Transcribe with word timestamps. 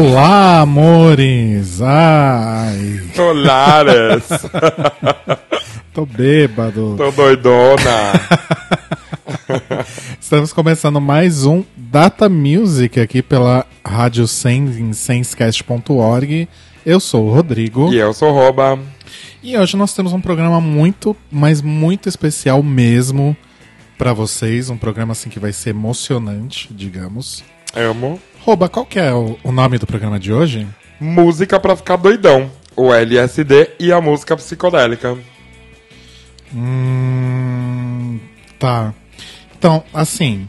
Olá, 0.00 0.60
amores! 0.60 1.82
Ai! 1.82 3.02
Olares! 3.18 4.28
Tô 5.92 6.06
bêbado. 6.06 6.94
Tô 6.96 7.10
doidona! 7.10 8.12
Estamos 10.18 10.54
começando 10.54 11.02
mais 11.02 11.44
um 11.44 11.62
Data 11.76 12.30
Music 12.30 12.98
aqui 12.98 13.20
pela 13.20 13.66
Rádio 13.84 14.26
Sense 14.26 14.80
em 14.80 14.94
sensecast.org. 14.94 16.48
Eu 16.86 16.98
sou 16.98 17.26
o 17.26 17.34
Rodrigo. 17.34 17.92
e 17.92 17.98
eu 17.98 18.14
sou 18.14 18.32
Roba. 18.32 18.78
E 19.42 19.54
hoje 19.54 19.76
nós 19.76 19.92
temos 19.92 20.14
um 20.14 20.20
programa 20.20 20.62
muito, 20.62 21.14
mas 21.30 21.60
muito 21.60 22.08
especial 22.08 22.62
mesmo 22.62 23.36
pra 23.98 24.14
vocês. 24.14 24.70
Um 24.70 24.78
programa 24.78 25.12
assim 25.12 25.28
que 25.28 25.38
vai 25.38 25.52
ser 25.52 25.70
emocionante, 25.70 26.72
digamos. 26.72 27.44
Amo. 27.76 28.18
Rouba, 28.40 28.68
qual 28.68 28.86
que 28.86 28.98
é 28.98 29.12
o, 29.12 29.38
o 29.44 29.52
nome 29.52 29.78
do 29.78 29.86
programa 29.86 30.18
de 30.18 30.32
hoje? 30.32 30.66
Música 30.98 31.58
pra 31.60 31.76
ficar 31.76 31.96
doidão. 31.96 32.50
O 32.76 32.92
LSD 32.92 33.70
e 33.78 33.92
a 33.92 34.00
música 34.00 34.36
psicodélica. 34.36 35.16
Hum. 36.54 38.18
Tá. 38.58 38.94
Então, 39.58 39.84
assim. 39.92 40.48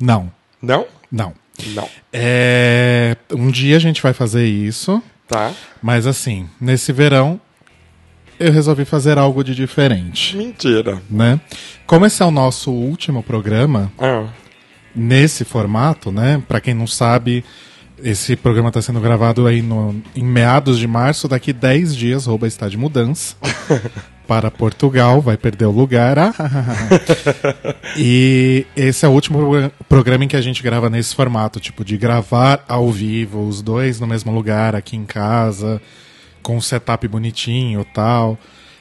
Não. 0.00 0.30
Não? 0.60 0.86
Não. 1.10 1.32
Não. 1.74 1.88
É. 2.12 3.16
Um 3.32 3.50
dia 3.50 3.76
a 3.76 3.80
gente 3.80 4.02
vai 4.02 4.12
fazer 4.12 4.46
isso. 4.46 5.02
Tá? 5.26 5.52
Mas 5.82 6.06
assim, 6.06 6.48
nesse 6.60 6.92
verão. 6.92 7.40
Eu 8.38 8.52
resolvi 8.52 8.84
fazer 8.84 9.18
algo 9.18 9.42
de 9.42 9.52
diferente, 9.52 10.36
Mentira. 10.36 11.02
né? 11.10 11.40
Como 11.88 12.06
esse 12.06 12.22
é 12.22 12.24
o 12.24 12.30
nosso 12.30 12.70
último 12.70 13.20
programa, 13.20 13.90
Ah, 13.98 14.26
nesse 14.98 15.44
formato, 15.44 16.10
né? 16.10 16.42
Pra 16.48 16.60
quem 16.60 16.74
não 16.74 16.86
sabe, 16.86 17.44
esse 18.02 18.36
programa 18.36 18.68
está 18.68 18.82
sendo 18.82 19.00
gravado 19.00 19.46
aí 19.46 19.62
no, 19.62 19.94
em 20.14 20.24
meados 20.24 20.78
de 20.78 20.86
março. 20.86 21.28
Daqui 21.28 21.52
10 21.52 21.94
dias, 21.96 22.26
Rouba 22.26 22.46
está 22.46 22.68
de 22.68 22.76
mudança 22.76 23.34
para 24.26 24.50
Portugal, 24.50 25.20
vai 25.20 25.36
perder 25.36 25.64
o 25.66 25.70
lugar. 25.70 26.18
Ah, 26.18 26.34
e 27.96 28.66
esse 28.76 29.04
é 29.04 29.08
o 29.08 29.12
último 29.12 29.38
pro- 29.38 29.72
programa 29.88 30.24
em 30.24 30.28
que 30.28 30.36
a 30.36 30.40
gente 30.40 30.62
grava 30.62 30.90
nesse 30.90 31.14
formato, 31.14 31.58
tipo, 31.60 31.84
de 31.84 31.96
gravar 31.96 32.64
ao 32.68 32.90
vivo, 32.90 33.46
os 33.46 33.62
dois 33.62 33.98
no 34.00 34.06
mesmo 34.06 34.32
lugar, 34.32 34.74
aqui 34.74 34.96
em 34.96 35.04
casa, 35.04 35.80
com 36.42 36.56
um 36.56 36.60
setup 36.60 37.06
bonitinho 37.08 37.80
e 37.80 37.84
tal. 37.94 38.38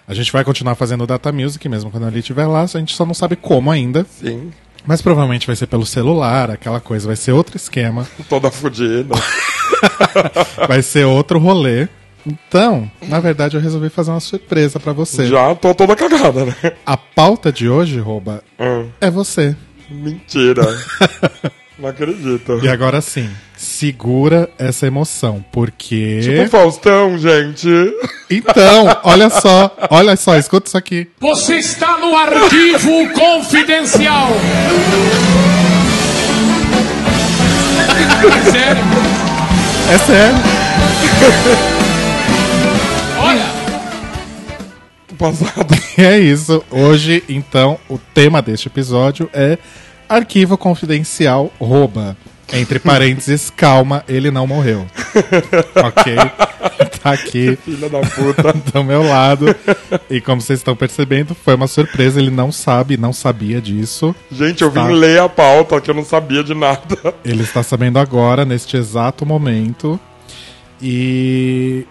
A 0.07 0.13
gente 0.13 0.31
vai 0.31 0.43
continuar 0.43 0.75
fazendo 0.75 1.05
Data 1.05 1.31
Music 1.31 1.67
mesmo 1.67 1.91
quando 1.91 2.07
ele 2.07 2.19
estiver 2.19 2.45
lá, 2.45 2.61
a 2.63 2.65
gente 2.67 2.95
só 2.95 3.05
não 3.05 3.13
sabe 3.13 3.35
como 3.35 3.69
ainda. 3.71 4.05
sim. 4.09 4.51
Mas 4.87 5.01
provavelmente 5.01 5.45
vai 5.45 5.55
ser 5.55 5.67
pelo 5.67 5.85
celular, 5.85 6.49
aquela 6.49 6.79
coisa, 6.79 7.07
vai 7.07 7.15
ser 7.15 7.33
outro 7.33 7.57
esquema, 7.57 8.07
Toda 8.29 8.49
fodida. 8.49 9.13
vai 10.67 10.81
ser 10.81 11.05
outro 11.05 11.37
rolê. 11.39 11.87
Então, 12.25 12.89
na 13.07 13.19
verdade, 13.19 13.55
eu 13.55 13.61
resolvi 13.61 13.89
fazer 13.89 14.11
uma 14.11 14.19
surpresa 14.19 14.79
pra 14.79 14.91
você. 14.93 15.27
Já 15.27 15.53
tô 15.55 15.73
toda 15.75 15.95
cagada, 15.95 16.45
né? 16.45 16.55
A 16.85 16.97
pauta 16.97 17.51
de 17.51 17.69
hoje, 17.69 17.99
Rouba, 17.99 18.43
Ah, 18.59 18.83
é 18.99 19.09
você. 19.11 19.55
mentira. 19.89 20.63
Não 21.79 21.89
acredito. 21.89 22.59
E 22.63 22.67
agora 22.67 22.99
sim, 23.01 23.29
segura 23.55 24.49
essa 24.57 24.87
emoção, 24.87 25.45
porque. 25.51 26.19
Tipo 26.21 26.49
Faustão, 26.49 27.17
gente. 27.17 27.67
Então, 28.29 28.99
olha 29.03 29.29
só, 29.29 29.75
olha 29.91 30.15
só, 30.15 30.35
escuta 30.35 30.67
isso 30.67 30.77
aqui. 30.77 31.07
Você 31.19 31.57
está 31.57 31.97
no 31.99 32.15
arquivo 32.17 33.13
confidencial. 33.13 34.29
É 38.25 38.51
sério? 38.51 38.83
É 39.91 39.97
sério. 39.99 40.37
Olha, 43.19 43.57
Passado. 45.17 45.75
E 45.97 46.01
é 46.03 46.19
isso. 46.19 46.63
Hoje, 46.69 47.23
então, 47.27 47.79
o 47.89 47.97
tema 47.97 48.39
deste 48.39 48.67
episódio 48.67 49.27
é 49.33 49.57
Arquivo 50.09 50.57
Confidencial 50.57 51.51
Rouba. 51.59 52.15
Entre 52.53 52.79
parênteses, 52.79 53.49
calma, 53.55 54.03
ele 54.07 54.31
não 54.31 54.47
morreu. 54.47 54.85
ok? 55.83 56.15
Tá 57.01 57.11
aqui 57.11 57.57
Filha 57.63 57.89
da 57.89 57.99
puta. 57.99 58.53
do 58.71 58.83
meu 58.83 59.03
lado. 59.03 59.53
E 60.09 60.21
como 60.21 60.41
vocês 60.41 60.59
estão 60.59 60.75
percebendo, 60.75 61.35
foi 61.35 61.55
uma 61.55 61.67
surpresa. 61.67 62.19
Ele 62.19 62.31
não 62.31 62.51
sabe, 62.51 62.97
não 62.97 63.11
sabia 63.11 63.61
disso. 63.61 64.15
Gente, 64.31 64.61
eu 64.61 64.71
vim 64.71 64.87
ler 64.91 65.19
a 65.19 65.27
pauta 65.27 65.81
que 65.81 65.89
eu 65.89 65.95
não 65.95 66.05
sabia 66.05 66.43
de 66.43 66.53
nada. 66.53 67.13
Ele 67.25 67.43
está 67.43 67.61
sabendo 67.61 67.99
agora, 67.99 68.45
neste 68.45 68.77
exato 68.77 69.25
momento. 69.25 69.99
E. 70.81 71.85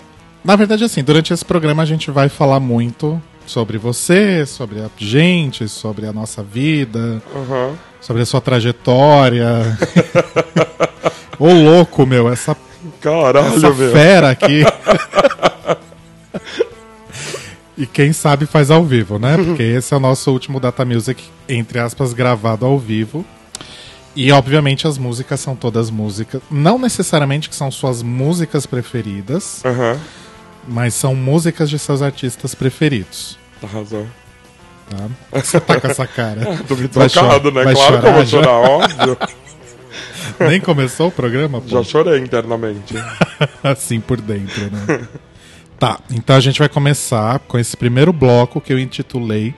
Na 0.44 0.56
verdade, 0.56 0.84
assim, 0.84 1.02
durante 1.02 1.32
esse 1.32 1.44
programa 1.44 1.82
a 1.82 1.86
gente 1.86 2.10
vai 2.10 2.28
falar 2.28 2.60
muito 2.60 3.20
sobre 3.46 3.78
você, 3.78 4.44
sobre 4.46 4.80
a 4.80 4.90
gente, 4.96 5.68
sobre 5.68 6.06
a 6.06 6.12
nossa 6.12 6.42
vida, 6.42 7.22
Aham. 7.34 7.74
sobre 8.00 8.22
a 8.22 8.26
sua 8.26 8.40
trajetória. 8.40 9.48
Ô 11.38 11.52
louco, 11.52 12.06
meu, 12.06 12.28
essa, 12.32 12.52
essa 12.52 12.56
Caralho, 13.00 13.74
meu. 13.74 13.92
fera 13.92 14.30
aqui. 14.30 14.62
E 17.78 17.84
quem 17.86 18.10
sabe 18.12 18.46
faz 18.46 18.70
ao 18.70 18.82
vivo, 18.84 19.18
né? 19.18 19.36
Porque 19.36 19.60
esse 19.76 19.92
é 19.92 19.96
o 19.96 20.00
nosso 20.00 20.30
último 20.32 20.58
Data 20.58 20.82
Music, 20.84 21.22
entre 21.46 21.78
aspas, 21.78 22.14
gravado 22.14 22.64
ao 22.64 22.78
vivo. 22.78 23.22
E 24.14 24.32
obviamente 24.32 24.86
as 24.86 24.96
músicas 24.96 25.40
são 25.40 25.54
todas 25.54 25.90
músicas. 25.90 26.40
Não 26.50 26.78
necessariamente 26.78 27.50
que 27.50 27.54
são 27.54 27.70
suas 27.70 28.02
músicas 28.02 28.64
preferidas, 28.64 29.62
Aham. 29.62 29.98
Mas 30.66 30.94
são 30.94 31.14
músicas 31.14 31.70
de 31.70 31.78
seus 31.78 32.02
artistas 32.02 32.54
preferidos. 32.54 33.38
Arrasou. 33.62 34.06
Tá? 34.88 35.40
Você 35.40 35.60
tá 35.60 35.80
com 35.80 35.86
essa 35.88 36.06
cara. 36.06 36.56
Tô 36.66 36.76
me 36.76 36.88
trocado, 36.88 37.50
né? 37.50 37.64
vai 37.64 37.74
Claro 37.74 38.00
que 38.00 38.06
eu 38.06 38.12
vou 38.12 38.26
chorar, 38.26 38.50
óbvio. 38.50 39.18
Nem 40.48 40.60
começou 40.60 41.08
o 41.08 41.12
programa? 41.12 41.60
pô? 41.60 41.68
Já 41.68 41.82
chorei 41.82 42.20
internamente. 42.20 42.94
assim 43.62 44.00
por 44.00 44.20
dentro, 44.20 44.70
né? 44.70 45.08
tá, 45.78 45.98
então 46.10 46.36
a 46.36 46.40
gente 46.40 46.58
vai 46.58 46.68
começar 46.68 47.38
com 47.40 47.58
esse 47.58 47.76
primeiro 47.76 48.12
bloco 48.12 48.60
que 48.60 48.72
eu 48.72 48.78
intitulei 48.78 49.54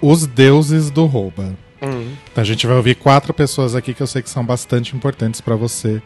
Os 0.00 0.26
Deuses 0.26 0.90
do 0.90 1.06
Rouba. 1.06 1.54
Então 1.80 2.42
a 2.42 2.44
gente 2.44 2.66
vai 2.66 2.76
ouvir 2.76 2.94
quatro 2.96 3.32
pessoas 3.34 3.74
aqui 3.74 3.92
que 3.92 4.02
eu 4.02 4.06
sei 4.06 4.22
que 4.22 4.30
são 4.30 4.44
bastante 4.44 4.96
importantes 4.96 5.40
pra 5.40 5.54
você, 5.54 6.02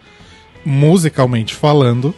musicalmente 0.64 1.54
falando. 1.54 2.14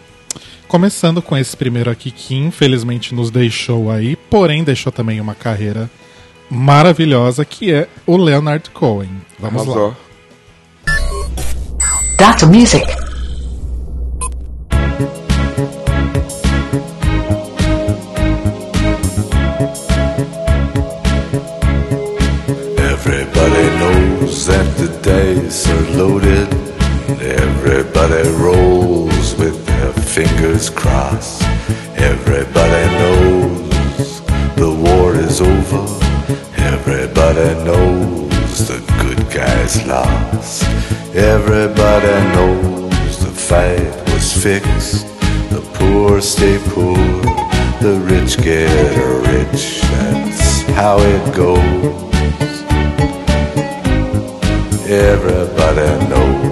Começando 0.69 1.21
com 1.21 1.37
esse 1.37 1.57
primeiro 1.57 1.91
aqui 1.91 2.11
que 2.11 2.35
infelizmente 2.35 3.15
nos 3.15 3.31
deixou 3.31 3.91
aí, 3.91 4.17
porém 4.17 4.65
deixou 4.65 4.91
também 4.91 5.21
uma 5.21 5.35
carreira 5.35 5.91
maravilhosa, 6.51 7.45
que 7.45 7.73
é 7.73 7.89
o 8.07 8.17
Leonard 8.17 8.71
Cohen. 8.71 9.11
Vamos 9.39 9.67
lá. 9.67 9.73
Arrasou. 9.75 9.97
Data 12.19 12.47
Music. 12.47 12.87
Everybody 22.79 23.65
knows 23.79 24.47
that 24.47 24.77
the 24.77 24.89
dice 25.03 25.69
are 25.69 25.97
loaded. 25.97 26.49
Everybody 27.21 28.29
rolls 28.39 28.52
fingers 30.63 30.71
crossed. 30.71 31.43
Everybody 31.97 32.85
knows 32.99 34.21
the 34.57 34.71
war 34.71 35.15
is 35.15 35.41
over. 35.41 35.85
Everybody 36.57 37.65
knows 37.65 38.69
the 38.69 38.79
good 39.03 39.31
guys 39.31 39.85
lost. 39.87 40.65
Everybody 41.15 42.15
knows 42.35 43.19
the 43.19 43.31
fight 43.31 43.95
was 44.13 44.33
fixed. 44.43 45.07
The 45.51 45.61
poor 45.75 46.21
stay 46.21 46.59
poor. 46.71 46.97
The 47.81 48.01
rich 48.11 48.37
get 48.39 48.97
rich. 49.27 49.81
That's 49.81 50.63
how 50.79 50.99
it 50.99 51.35
goes. 51.35 52.13
Everybody 54.89 56.09
knows. 56.09 56.52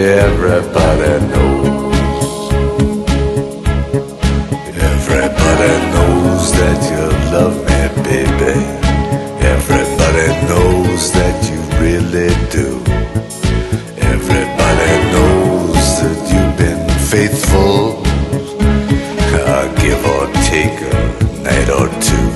Everybody 0.00 1.26
knows. 1.26 2.52
Everybody 4.90 5.72
knows 5.92 6.52
that 6.52 6.80
you 6.90 7.04
love 7.34 7.56
me, 7.66 7.80
baby. 8.04 8.56
Everybody 9.54 10.26
knows 10.46 11.02
that 11.18 11.36
you 11.50 11.58
really 11.82 12.30
do. 12.54 12.68
Everybody 14.14 14.92
knows 15.12 15.84
that 16.00 16.20
you've 16.30 16.56
been 16.56 16.82
faithful. 17.10 18.04
Give 19.82 20.04
or 20.06 20.26
take 20.46 20.78
a 20.80 20.94
night 21.42 21.68
or 21.70 21.88
two. 22.06 22.28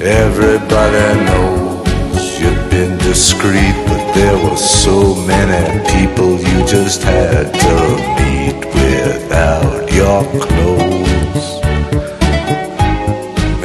Everybody 0.00 1.06
knows 1.26 2.40
you've 2.40 2.70
been 2.70 2.96
discreet, 2.98 3.76
there 4.18 4.38
were 4.44 4.56
so 4.56 5.14
many 5.32 5.62
people 5.94 6.30
you 6.50 6.58
just 6.66 7.02
had 7.04 7.46
to 7.64 7.76
meet 8.18 8.58
without 8.74 9.82
your 9.92 10.22
clothes. 10.44 11.46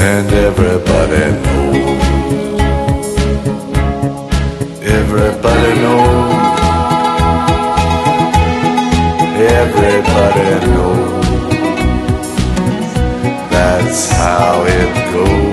And 0.09 0.27
everybody 0.49 1.25
knows. 1.43 2.03
Everybody 4.99 5.71
knows. 5.83 6.43
Everybody 9.59 10.49
knows. 10.67 12.27
That's 13.49 14.11
how 14.11 14.65
it 14.67 15.13
goes. 15.13 15.52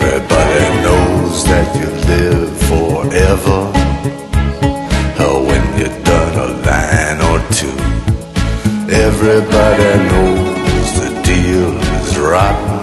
live 2.11 2.53
forever. 2.69 3.59
Or 5.23 5.37
when 5.47 5.63
you're 5.77 5.97
done 6.03 6.35
a 6.45 6.49
line 6.67 7.19
or 7.29 7.39
two. 7.57 7.77
Everybody 9.07 9.91
knows 10.09 10.87
the 10.99 11.09
deal 11.29 11.71
is 11.97 12.11
rotten. 12.17 12.81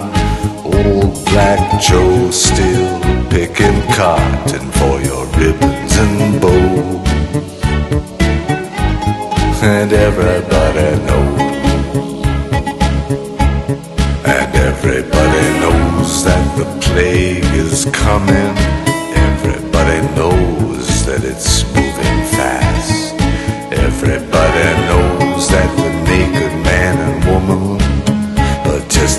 Old 0.73 1.13
Black 1.25 1.61
Joe 1.81 2.31
still 2.31 2.89
picking 3.29 3.79
cotton 3.97 4.65
for 4.79 4.95
your 5.07 5.25
ribbons 5.39 5.93
and 6.03 6.41
bows. 6.41 7.09
And 9.61 9.91
everybody 10.07 10.89
knows. 11.07 11.49
And 14.35 14.51
everybody 14.69 15.45
knows 15.61 16.23
that 16.25 16.45
the 16.57 16.65
plague 16.85 17.53
is 17.65 17.85
coming. 17.93 18.68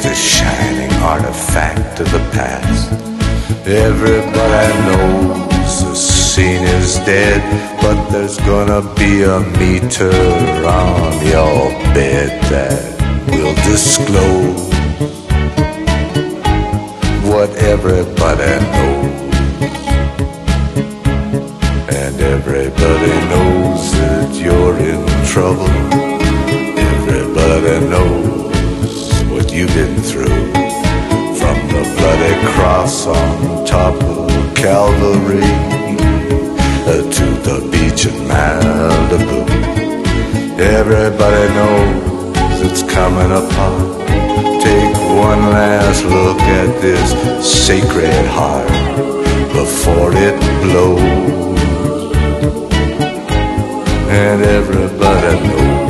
Just 0.02 0.06
a 0.06 0.14
shining 0.14 0.92
artifact 1.02 2.00
of 2.00 2.10
the 2.12 2.18
past. 2.32 2.92
Everybody 3.66 4.72
knows 4.86 5.82
the 5.82 5.94
scene 5.94 6.62
is 6.62 6.96
dead, 6.98 7.40
but 7.82 8.08
there's 8.10 8.38
gonna 8.38 8.82
be 8.94 9.22
a 9.22 9.40
meter 9.58 10.10
on 10.66 11.12
your 11.26 11.70
bed 11.94 12.42
that 12.50 12.82
will 13.28 13.54
disclose 13.70 14.70
what 17.30 17.50
everybody 17.56 18.52
knows. 18.72 19.10
And 21.92 22.20
everybody 22.20 23.14
knows 23.32 23.92
that 23.92 24.34
you're 24.34 24.78
in 24.78 25.26
trouble. 25.26 25.68
Everybody 26.78 27.86
knows 27.90 28.30
you've 29.52 29.74
been 29.74 30.00
through. 30.00 30.52
From 31.40 31.56
the 31.74 31.82
bloody 31.96 32.34
cross 32.52 33.06
on 33.06 33.66
top 33.66 33.94
of 34.02 34.54
Calvary 34.54 35.52
uh, 36.86 37.02
to 37.16 37.26
the 37.46 37.68
beach 37.72 38.06
in 38.06 38.14
Malibu. 38.28 39.40
Everybody 40.58 41.54
knows 41.54 42.60
it's 42.62 42.82
coming 42.82 43.32
apart. 43.32 43.98
Take 44.62 44.94
one 45.18 45.42
last 45.50 46.04
look 46.04 46.40
at 46.40 46.80
this 46.80 47.10
sacred 47.44 48.26
heart 48.26 48.68
before 49.52 50.12
it 50.14 50.38
blows. 50.62 51.10
And 54.10 54.42
everybody 54.42 55.48
knows. 55.48 55.89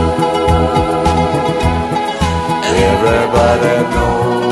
Everybody 2.65 3.95
knows. 3.95 4.48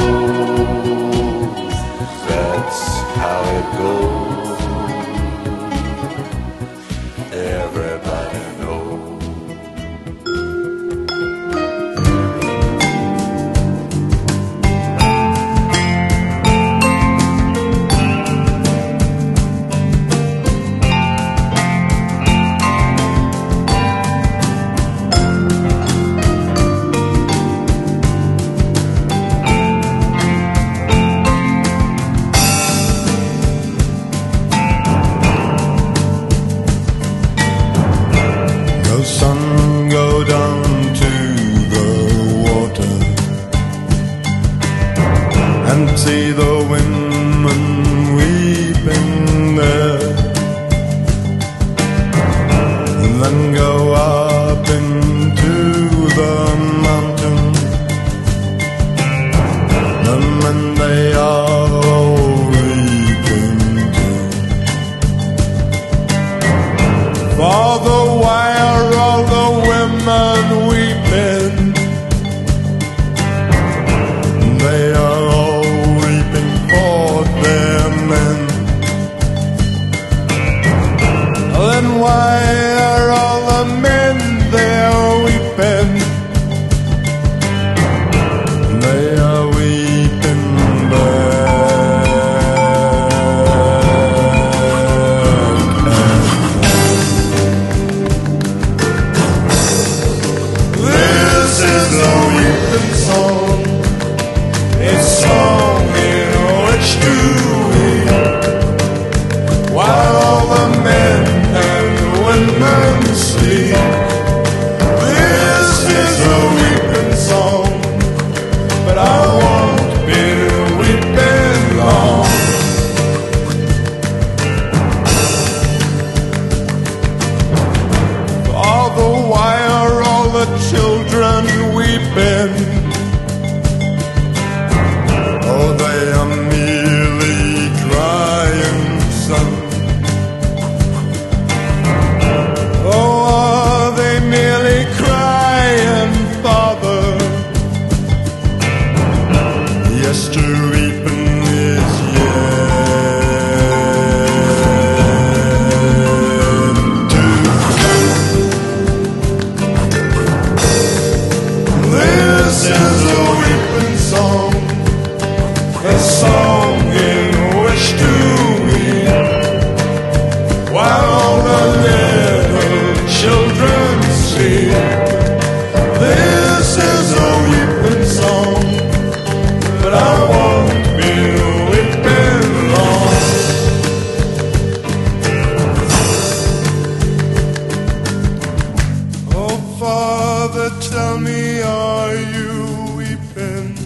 Father, 189.78 190.71
tell 190.80 191.18
me, 191.18 191.61
are 191.61 192.14
you 192.14 192.95
weeping? 192.97 193.76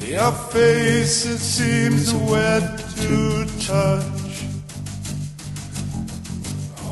Your 0.00 0.32
face, 0.32 1.24
it 1.24 1.38
seems 1.38 2.12
wet 2.12 2.78
to 2.96 3.46
touch. 3.64 4.44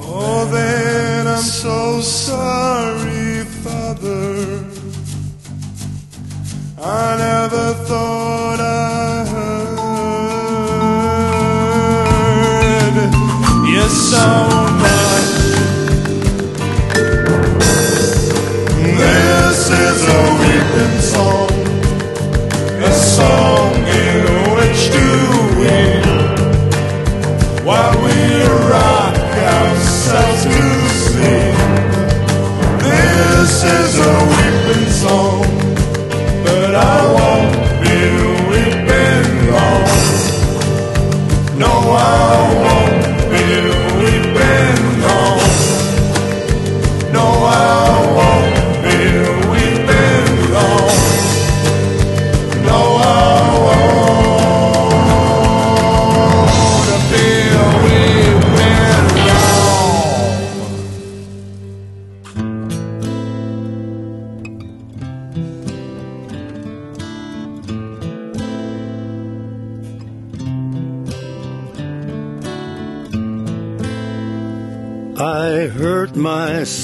Oh, 0.02 0.48
then 0.52 1.26
I'm 1.26 1.42
so 1.42 2.00
sorry, 2.00 3.44
Father. 3.64 4.64
I 6.80 7.16
never 7.18 7.74
thought 7.88 8.60
I 8.60 9.24
heard. 9.34 9.76
Yes, 13.68 14.14
I. 14.14 14.55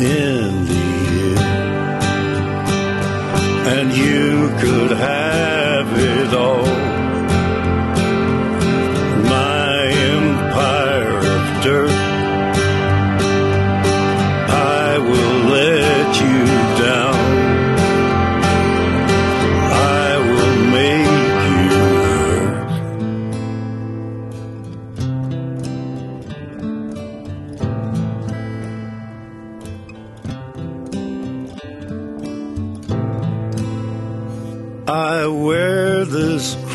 in 0.00 0.64
the. 0.66 0.76
And 3.68 3.92
you 3.92 4.48
could 4.60 4.96
have 4.96 5.98
it 5.98 6.34
all. 6.34 6.85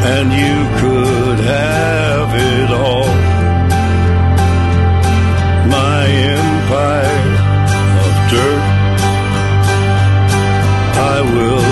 And 0.00 0.32
you 0.32 0.56
could 0.80 1.38
have 1.40 2.34
it 2.34 2.70
all. 2.70 3.12
My 5.68 6.06
empire 6.38 7.32
of 8.04 8.12
dirt. 8.30 8.64
I 11.00 11.20
will 11.34 11.67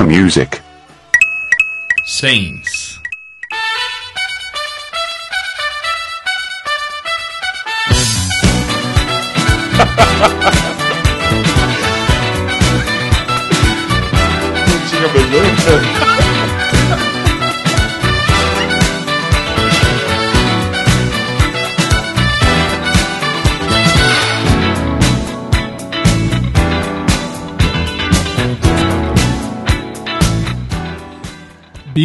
to 0.00 0.06
music. 0.06 0.62
Same. 2.06 2.59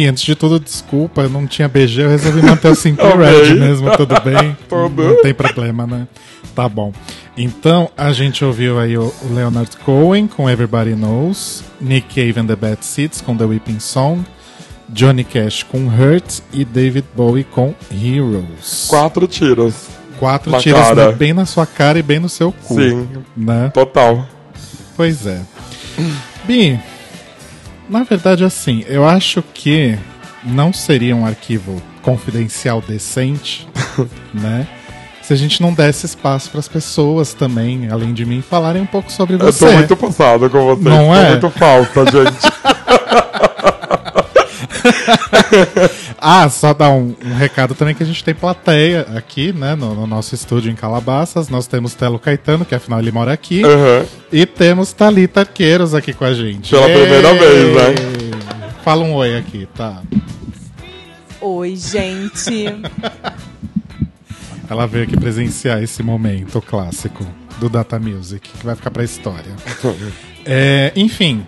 Antes 0.08 0.24
de 0.24 0.34
tudo, 0.34 0.60
desculpa, 0.60 1.22
eu 1.22 1.28
não 1.28 1.46
tinha 1.46 1.68
BG, 1.68 2.02
eu 2.02 2.10
resolvi 2.10 2.42
manter 2.42 2.68
o 2.68 2.74
Simple. 2.76 3.04
Red 3.04 3.54
mesmo, 3.54 3.90
tudo 3.96 4.14
bem? 4.20 4.56
Não 4.70 5.22
tem 5.22 5.34
problema, 5.34 5.86
né? 5.86 6.06
Tá 6.54 6.68
bom. 6.68 6.92
Então, 7.36 7.90
a 7.96 8.12
gente 8.12 8.44
ouviu 8.44 8.78
aí 8.78 8.96
o 8.96 9.12
Leonard 9.30 9.76
Cohen 9.84 10.26
com 10.26 10.48
Everybody 10.48 10.94
Knows, 10.94 11.62
Nick 11.80 12.14
Cave 12.14 12.40
and 12.40 12.46
the 12.46 12.56
Bad 12.56 12.84
Seeds 12.84 13.20
com 13.20 13.36
The 13.36 13.44
Weeping 13.44 13.78
Song, 13.78 14.24
Johnny 14.88 15.24
Cash 15.24 15.62
com 15.64 15.86
Hurt 15.86 16.40
e 16.52 16.64
David 16.64 17.06
Bowie 17.14 17.44
com 17.44 17.74
Heroes. 17.92 18.86
Quatro 18.88 19.26
tiros. 19.26 19.74
Quatro 20.18 20.50
na 20.50 20.58
tiros 20.58 20.90
né, 20.92 21.12
bem 21.12 21.34
na 21.34 21.44
sua 21.44 21.66
cara 21.66 21.98
e 21.98 22.02
bem 22.02 22.18
no 22.18 22.28
seu 22.28 22.52
cu. 22.52 22.74
Sim. 22.74 23.06
Né? 23.36 23.70
Total. 23.74 24.26
Pois 24.96 25.26
é. 25.26 25.42
Bi, 26.44 26.80
na 27.88 28.02
verdade, 28.02 28.44
assim, 28.44 28.84
eu 28.88 29.06
acho 29.06 29.42
que 29.54 29.96
não 30.44 30.72
seria 30.72 31.14
um 31.14 31.26
arquivo 31.26 31.82
confidencial 32.02 32.80
decente, 32.80 33.68
né? 34.32 34.66
Se 35.22 35.32
a 35.32 35.36
gente 35.36 35.60
não 35.60 35.72
desse 35.72 36.06
espaço 36.06 36.50
para 36.50 36.60
as 36.60 36.68
pessoas 36.68 37.34
também, 37.34 37.88
além 37.90 38.14
de 38.14 38.24
mim, 38.24 38.40
falarem 38.48 38.80
um 38.82 38.86
pouco 38.86 39.10
sobre 39.10 39.34
Eu 39.34 39.40
você. 39.40 39.66
tô 39.66 39.72
muito 39.72 39.96
passado 39.96 40.48
com 40.48 40.64
vocês. 40.66 40.84
Não 40.84 41.06
tô 41.08 41.14
é? 41.14 41.30
muito 41.30 41.50
falsa, 41.50 42.04
gente. 42.06 42.46
Ah, 46.28 46.50
só 46.50 46.74
dar 46.74 46.90
um, 46.90 47.14
um 47.24 47.36
recado 47.36 47.72
também 47.72 47.94
que 47.94 48.02
a 48.02 48.06
gente 48.06 48.24
tem 48.24 48.34
plateia 48.34 49.02
aqui, 49.16 49.52
né, 49.52 49.76
no, 49.76 49.94
no 49.94 50.08
nosso 50.08 50.34
estúdio 50.34 50.72
em 50.72 50.74
Calabasas. 50.74 51.48
Nós 51.48 51.68
temos 51.68 51.94
Telo 51.94 52.18
Caetano, 52.18 52.64
que 52.64 52.74
afinal 52.74 52.98
ele 52.98 53.12
mora 53.12 53.32
aqui. 53.32 53.62
Aham. 53.64 54.04
E 54.32 54.44
temos 54.44 54.92
Thalita 54.92 55.42
Arqueiros 55.42 55.94
aqui 55.94 56.12
com 56.12 56.24
a 56.24 56.34
gente. 56.34 56.70
Pela 56.70 56.88
primeira 56.88 57.32
vez, 57.32 57.76
né? 57.76 57.94
Fala 58.82 59.04
um 59.04 59.14
oi 59.14 59.38
aqui, 59.38 59.68
tá? 59.72 60.02
Oi, 61.40 61.76
gente. 61.76 62.74
Ela 64.68 64.84
veio 64.84 65.04
aqui 65.04 65.16
presenciar 65.16 65.80
esse 65.80 66.02
momento 66.02 66.60
clássico 66.60 67.24
do 67.60 67.68
Data 67.68 68.00
Music, 68.00 68.50
que 68.50 68.66
vai 68.66 68.74
ficar 68.74 68.90
pra 68.90 69.04
história. 69.04 69.54
É, 70.48 70.92
enfim, 70.94 71.44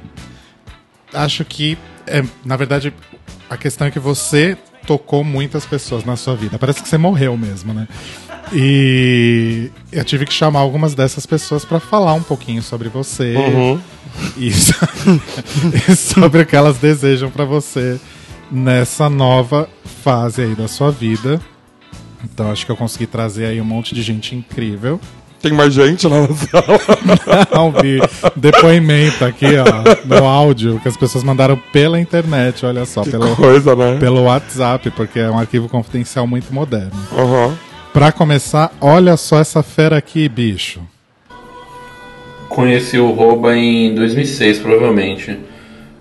acho 1.15 1.45
que, 1.45 1.79
é, 2.05 2.25
na 2.45 2.57
verdade, 2.57 2.93
a 3.49 3.57
questão 3.57 3.87
é 3.87 3.93
que 3.93 4.01
você 4.01 4.59
tocou 4.89 5.23
muitas 5.23 5.67
pessoas 5.67 6.03
na 6.03 6.17
sua 6.17 6.35
vida. 6.35 6.59
Parece 6.59 6.83
que 6.83 6.89
você 6.89 6.97
morreu 6.97 7.37
mesmo, 7.37 7.75
né? 7.75 7.87
E 8.53 9.71
eu 9.93 10.03
tive 10.03 10.25
que 10.25 10.33
chamar 10.33 10.61
algumas 10.61 10.95
dessas 10.95 11.27
pessoas 11.27 11.63
pra 11.65 11.79
falar 11.79 12.15
um 12.15 12.23
pouquinho 12.23 12.63
sobre 12.63 12.89
você 12.89 13.35
e, 14.39 14.51
so- 14.51 14.75
e 15.93 15.95
sobre 15.95 16.43
o 16.43 16.47
que 16.47 16.57
elas 16.57 16.79
desejam 16.79 17.31
pra 17.31 17.45
você 17.45 18.01
nessa 18.51 19.11
nova 19.11 19.69
fase 20.03 20.41
aí 20.43 20.55
da 20.55 20.67
sua 20.67 20.91
vida. 20.91 21.39
Então 22.25 22.51
acho 22.51 22.65
que 22.65 22.73
eu 22.73 22.77
consegui 22.77 23.07
trazer 23.07 23.45
aí 23.45 23.61
um 23.61 23.65
monte 23.65 23.95
de 23.95 24.01
gente 24.03 24.35
incrível. 24.35 24.99
Tem 25.41 25.53
mais 25.53 25.73
gente 25.73 26.07
lá 26.07 26.23
na 26.23 26.35
sala. 26.35 27.47
Não 27.55 27.71
vi 27.71 28.01
depoimento 28.35 29.25
aqui, 29.25 29.47
ó, 29.57 30.05
no 30.05 30.25
áudio, 30.27 30.81
que 30.81 30.89
as 30.89 30.97
pessoas 30.97 31.23
mandaram 31.23 31.57
pela 31.73 32.01
internet, 32.01 32.67
olha 32.67 32.85
só, 32.85 33.03
pelo, 33.03 33.37
Coisa, 33.37 33.77
né? 33.77 33.97
pelo 34.01 34.25
WhatsApp, 34.25 34.91
porque 34.91 35.21
é 35.21 35.31
um 35.31 35.39
arquivo 35.39 35.69
confidencial 35.69 36.27
muito 36.27 36.53
moderno. 36.53 36.93
Aham. 37.17 37.57
Pra 37.93 38.13
começar, 38.13 38.73
olha 38.81 39.17
só 39.17 39.39
essa 39.41 39.63
fera 39.63 39.97
aqui, 39.97 40.29
bicho. 40.29 40.81
Conheci 42.49 42.99
o 42.99 43.11
Roba 43.13 43.57
em 43.57 43.95
2006, 43.95 44.59
provavelmente. 44.59 45.39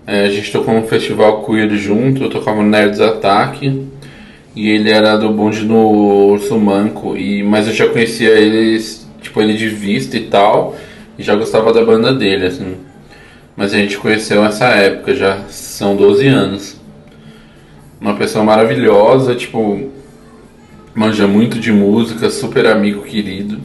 É, 0.06 0.24
a 0.24 0.30
gente 0.30 0.50
tocou 0.50 0.74
no 0.74 0.86
festival 0.86 1.44
queer 1.44 1.70
junto, 1.76 2.24
eu 2.24 2.30
tocava 2.30 2.62
no 2.62 2.68
Nerds 2.68 3.00
Attack. 3.00 3.86
E 4.56 4.70
ele 4.70 4.90
era 4.90 5.16
do 5.16 5.30
bonde 5.30 5.64
no 5.64 6.30
Urso 6.32 6.58
Manco. 6.58 7.16
E, 7.16 7.42
mas 7.42 7.68
eu 7.68 7.74
já 7.74 7.86
conhecia 7.88 8.30
ele, 8.30 8.80
tipo, 9.20 9.40
ele 9.40 9.54
de 9.54 9.68
vista 9.68 10.16
e 10.16 10.26
tal. 10.26 10.76
E 11.18 11.22
já 11.22 11.34
gostava 11.34 11.72
da 11.72 11.84
banda 11.84 12.12
dele, 12.14 12.46
assim. 12.46 12.76
Mas 13.56 13.74
a 13.74 13.76
gente 13.78 13.98
conheceu 13.98 14.42
nessa 14.42 14.66
época, 14.66 15.14
já 15.14 15.44
são 15.48 15.96
12 15.96 16.26
anos. 16.28 16.76
Uma 18.00 18.14
pessoa 18.14 18.44
maravilhosa, 18.44 19.34
tipo, 19.34 19.90
manja 20.94 21.26
muito 21.26 21.58
de 21.58 21.72
música, 21.72 22.30
super 22.30 22.66
amigo 22.66 23.02
querido. 23.02 23.58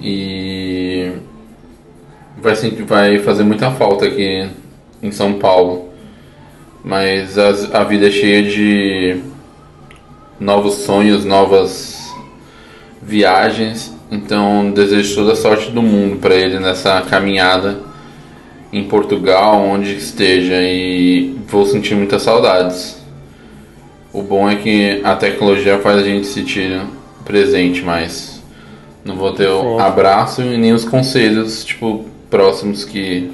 E 0.00 1.12
vai, 2.38 2.54
vai 2.54 3.18
fazer 3.18 3.42
muita 3.42 3.70
falta 3.70 4.06
aqui 4.06 4.48
em 5.02 5.10
São 5.10 5.34
Paulo. 5.34 5.90
Mas 6.84 7.36
as- 7.36 7.74
a 7.74 7.82
vida 7.84 8.08
é 8.08 8.10
cheia 8.10 8.42
de 8.42 9.20
novos 10.38 10.74
sonhos, 10.74 11.24
novas 11.24 12.06
viagens. 13.02 13.95
Então 14.10 14.70
desejo 14.70 15.14
toda 15.16 15.32
a 15.32 15.36
sorte 15.36 15.70
do 15.70 15.82
mundo 15.82 16.16
para 16.18 16.34
ele 16.34 16.58
nessa 16.60 17.00
caminhada 17.02 17.80
em 18.72 18.84
Portugal, 18.84 19.60
onde 19.60 19.96
esteja, 19.96 20.60
e 20.60 21.36
vou 21.48 21.64
sentir 21.66 21.94
muitas 21.94 22.22
saudades. 22.22 23.02
O 24.12 24.22
bom 24.22 24.48
é 24.48 24.56
que 24.56 25.00
a 25.04 25.14
tecnologia 25.16 25.78
faz 25.78 25.98
a 25.98 26.02
gente 26.02 26.26
sentir 26.26 26.82
presente 27.24 27.82
mais. 27.82 28.42
Não 29.04 29.16
vou 29.16 29.32
ter 29.32 29.48
o 29.48 29.78
abraço 29.78 30.42
e 30.42 30.56
nem 30.56 30.72
os 30.72 30.84
conselhos, 30.84 31.64
tipo, 31.64 32.04
próximos 32.28 32.84
que 32.84 33.30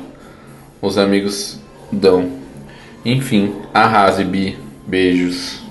os 0.80 0.98
amigos 0.98 1.58
dão. 1.90 2.30
Enfim, 3.04 3.54
arrase, 3.72 4.24
Bi. 4.24 4.58
Beijos. 4.86 5.62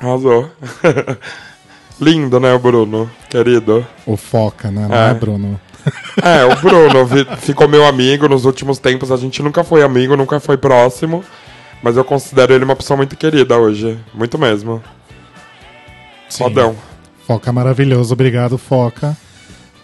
Arrasou. 0.00 0.50
Lindo, 2.02 2.40
né, 2.40 2.52
o 2.52 2.58
Bruno? 2.58 3.08
Querido. 3.30 3.86
O 4.04 4.16
Foca, 4.16 4.72
né? 4.72 4.88
Não 4.88 4.94
É. 4.96 5.10
é, 5.10 5.14
Bruno? 5.14 5.60
É, 6.22 6.44
o 6.44 6.54
Bruno 6.60 7.08
ficou 7.38 7.66
meu 7.66 7.84
amigo 7.86 8.28
nos 8.28 8.44
últimos 8.44 8.78
tempos. 8.78 9.10
A 9.10 9.16
gente 9.16 9.42
nunca 9.42 9.64
foi 9.64 9.82
amigo, 9.82 10.16
nunca 10.16 10.38
foi 10.38 10.56
próximo. 10.56 11.24
Mas 11.82 11.96
eu 11.96 12.04
considero 12.04 12.52
ele 12.52 12.64
uma 12.64 12.76
pessoa 12.76 12.96
muito 12.96 13.16
querida 13.16 13.56
hoje. 13.58 13.98
Muito 14.14 14.38
mesmo. 14.38 14.82
Sim. 16.28 16.44
Fodão. 16.44 16.76
Foca 17.26 17.52
maravilhoso, 17.52 18.12
obrigado, 18.12 18.58
Foca, 18.58 19.16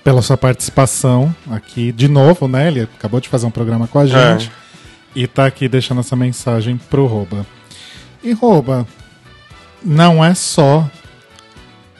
pela 0.04 0.22
sua 0.22 0.36
participação 0.36 1.34
aqui 1.50 1.92
de 1.92 2.08
novo, 2.08 2.46
né? 2.48 2.68
Ele 2.68 2.82
acabou 2.82 3.20
de 3.20 3.28
fazer 3.28 3.46
um 3.46 3.50
programa 3.50 3.86
com 3.88 3.98
a 3.98 4.06
gente 4.06 4.50
e 5.14 5.26
tá 5.26 5.46
aqui 5.46 5.68
deixando 5.68 6.00
essa 6.00 6.14
mensagem 6.16 6.76
pro 6.90 7.06
Roba. 7.06 7.46
E 8.22 8.32
Roba, 8.32 8.86
não 9.84 10.24
é 10.24 10.34
só. 10.34 10.88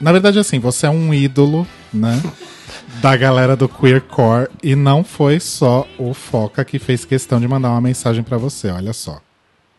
Na 0.00 0.12
verdade, 0.12 0.38
assim, 0.38 0.58
você 0.58 0.87
é 0.87 0.90
um 0.90 1.12
ídolo, 1.12 1.66
né? 1.92 2.20
da 3.00 3.16
galera 3.16 3.54
do 3.54 3.68
Queercore 3.68 4.48
e 4.62 4.74
não 4.74 5.04
foi 5.04 5.38
só 5.38 5.87
o 5.98 6.12
Foca 6.12 6.64
que 6.64 6.78
fez 6.78 7.04
questão 7.04 7.40
de 7.40 7.46
mandar 7.46 7.70
uma 7.70 7.80
mensagem 7.80 8.22
pra 8.22 8.37
você, 8.37 8.68
olha 8.68 8.92
só. 8.92 9.20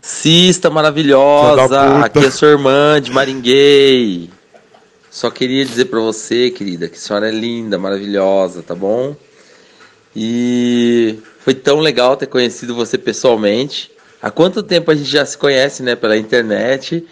Cista 0.02 0.70
maravilhosa, 0.70 2.06
aqui 2.06 2.20
é 2.20 2.32
sua 2.32 2.50
irmã 2.50 3.02
de 3.02 3.12
Maringuei. 3.12 4.30
Só 5.12 5.30
queria 5.30 5.66
dizer 5.66 5.86
pra 5.86 6.00
você, 6.00 6.50
querida, 6.50 6.88
que 6.88 6.96
a 6.96 7.00
senhora 7.00 7.28
é 7.28 7.32
linda, 7.32 7.78
maravilhosa, 7.78 8.64
tá 8.64 8.74
bom? 8.74 9.16
E 10.16 11.20
foi 11.40 11.54
tão 11.54 11.80
legal 11.80 12.16
ter 12.16 12.28
conhecido 12.28 12.74
você 12.74 12.98
pessoalmente. 12.98 13.92
Há 14.22 14.32
quanto 14.32 14.64
tempo 14.64 14.92
a 14.92 14.96
gente 14.96 15.10
já 15.10 15.26
se 15.26 15.38
conhece, 15.38 15.84
né, 15.84 15.96
pela 15.96 16.18
internet? 16.18 17.06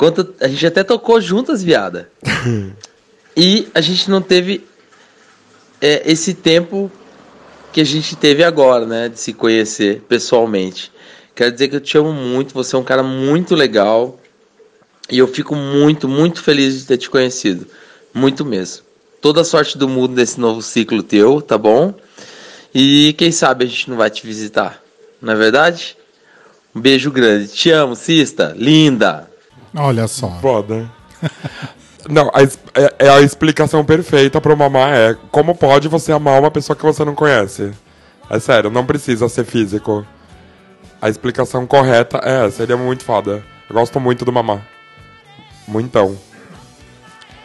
Quanto 0.00 0.34
a 0.40 0.48
gente 0.48 0.66
até 0.66 0.82
tocou 0.82 1.20
juntas, 1.20 1.62
viada. 1.62 2.10
e 3.36 3.68
a 3.74 3.82
gente 3.82 4.08
não 4.08 4.22
teve 4.22 4.64
é, 5.78 6.10
esse 6.10 6.32
tempo 6.32 6.90
que 7.70 7.82
a 7.82 7.84
gente 7.84 8.16
teve 8.16 8.42
agora, 8.42 8.86
né, 8.86 9.10
de 9.10 9.20
se 9.20 9.34
conhecer 9.34 10.00
pessoalmente. 10.08 10.90
Quero 11.34 11.52
dizer 11.52 11.68
que 11.68 11.76
eu 11.76 11.82
te 11.82 11.98
amo 11.98 12.14
muito, 12.14 12.54
você 12.54 12.74
é 12.74 12.78
um 12.78 12.82
cara 12.82 13.02
muito 13.02 13.54
legal. 13.54 14.18
E 15.10 15.18
eu 15.18 15.28
fico 15.28 15.54
muito, 15.54 16.08
muito 16.08 16.42
feliz 16.42 16.80
de 16.80 16.86
ter 16.86 16.96
te 16.96 17.10
conhecido. 17.10 17.66
Muito 18.14 18.42
mesmo. 18.42 18.86
Toda 19.20 19.42
a 19.42 19.44
sorte 19.44 19.76
do 19.76 19.86
mundo 19.86 20.14
nesse 20.14 20.40
novo 20.40 20.62
ciclo 20.62 21.02
teu, 21.02 21.42
tá 21.42 21.58
bom? 21.58 21.92
E 22.74 23.14
quem 23.18 23.30
sabe 23.30 23.66
a 23.66 23.68
gente 23.68 23.90
não 23.90 23.98
vai 23.98 24.08
te 24.08 24.26
visitar. 24.26 24.82
Não 25.20 25.34
é 25.34 25.36
verdade? 25.36 25.94
Um 26.74 26.80
beijo 26.80 27.10
grande. 27.10 27.48
Te 27.48 27.70
amo, 27.70 27.94
Cista. 27.94 28.54
Linda. 28.56 29.29
Olha 29.74 30.06
só. 30.08 30.28
Foda. 30.40 30.90
Não, 32.08 32.30
a, 32.32 32.42
é, 32.42 33.06
é 33.06 33.10
a 33.10 33.20
explicação 33.20 33.84
perfeita 33.84 34.40
pra 34.40 34.56
mamar 34.56 34.94
é 34.94 35.16
como 35.30 35.54
pode 35.54 35.86
você 35.86 36.12
amar 36.12 36.40
uma 36.40 36.50
pessoa 36.50 36.76
que 36.76 36.82
você 36.82 37.04
não 37.04 37.14
conhece? 37.14 37.72
É 38.28 38.38
sério, 38.38 38.70
não 38.70 38.86
precisa 38.86 39.28
ser 39.28 39.44
físico. 39.44 40.06
A 41.00 41.08
explicação 41.08 41.66
correta 41.66 42.20
é 42.22 42.46
essa, 42.46 42.62
ele 42.62 42.72
é 42.72 42.76
muito 42.76 43.04
foda. 43.04 43.42
Eu 43.68 43.74
gosto 43.74 44.00
muito 44.00 44.24
do 44.24 44.32
mamá. 44.32 44.60
Muitão. 45.66 46.16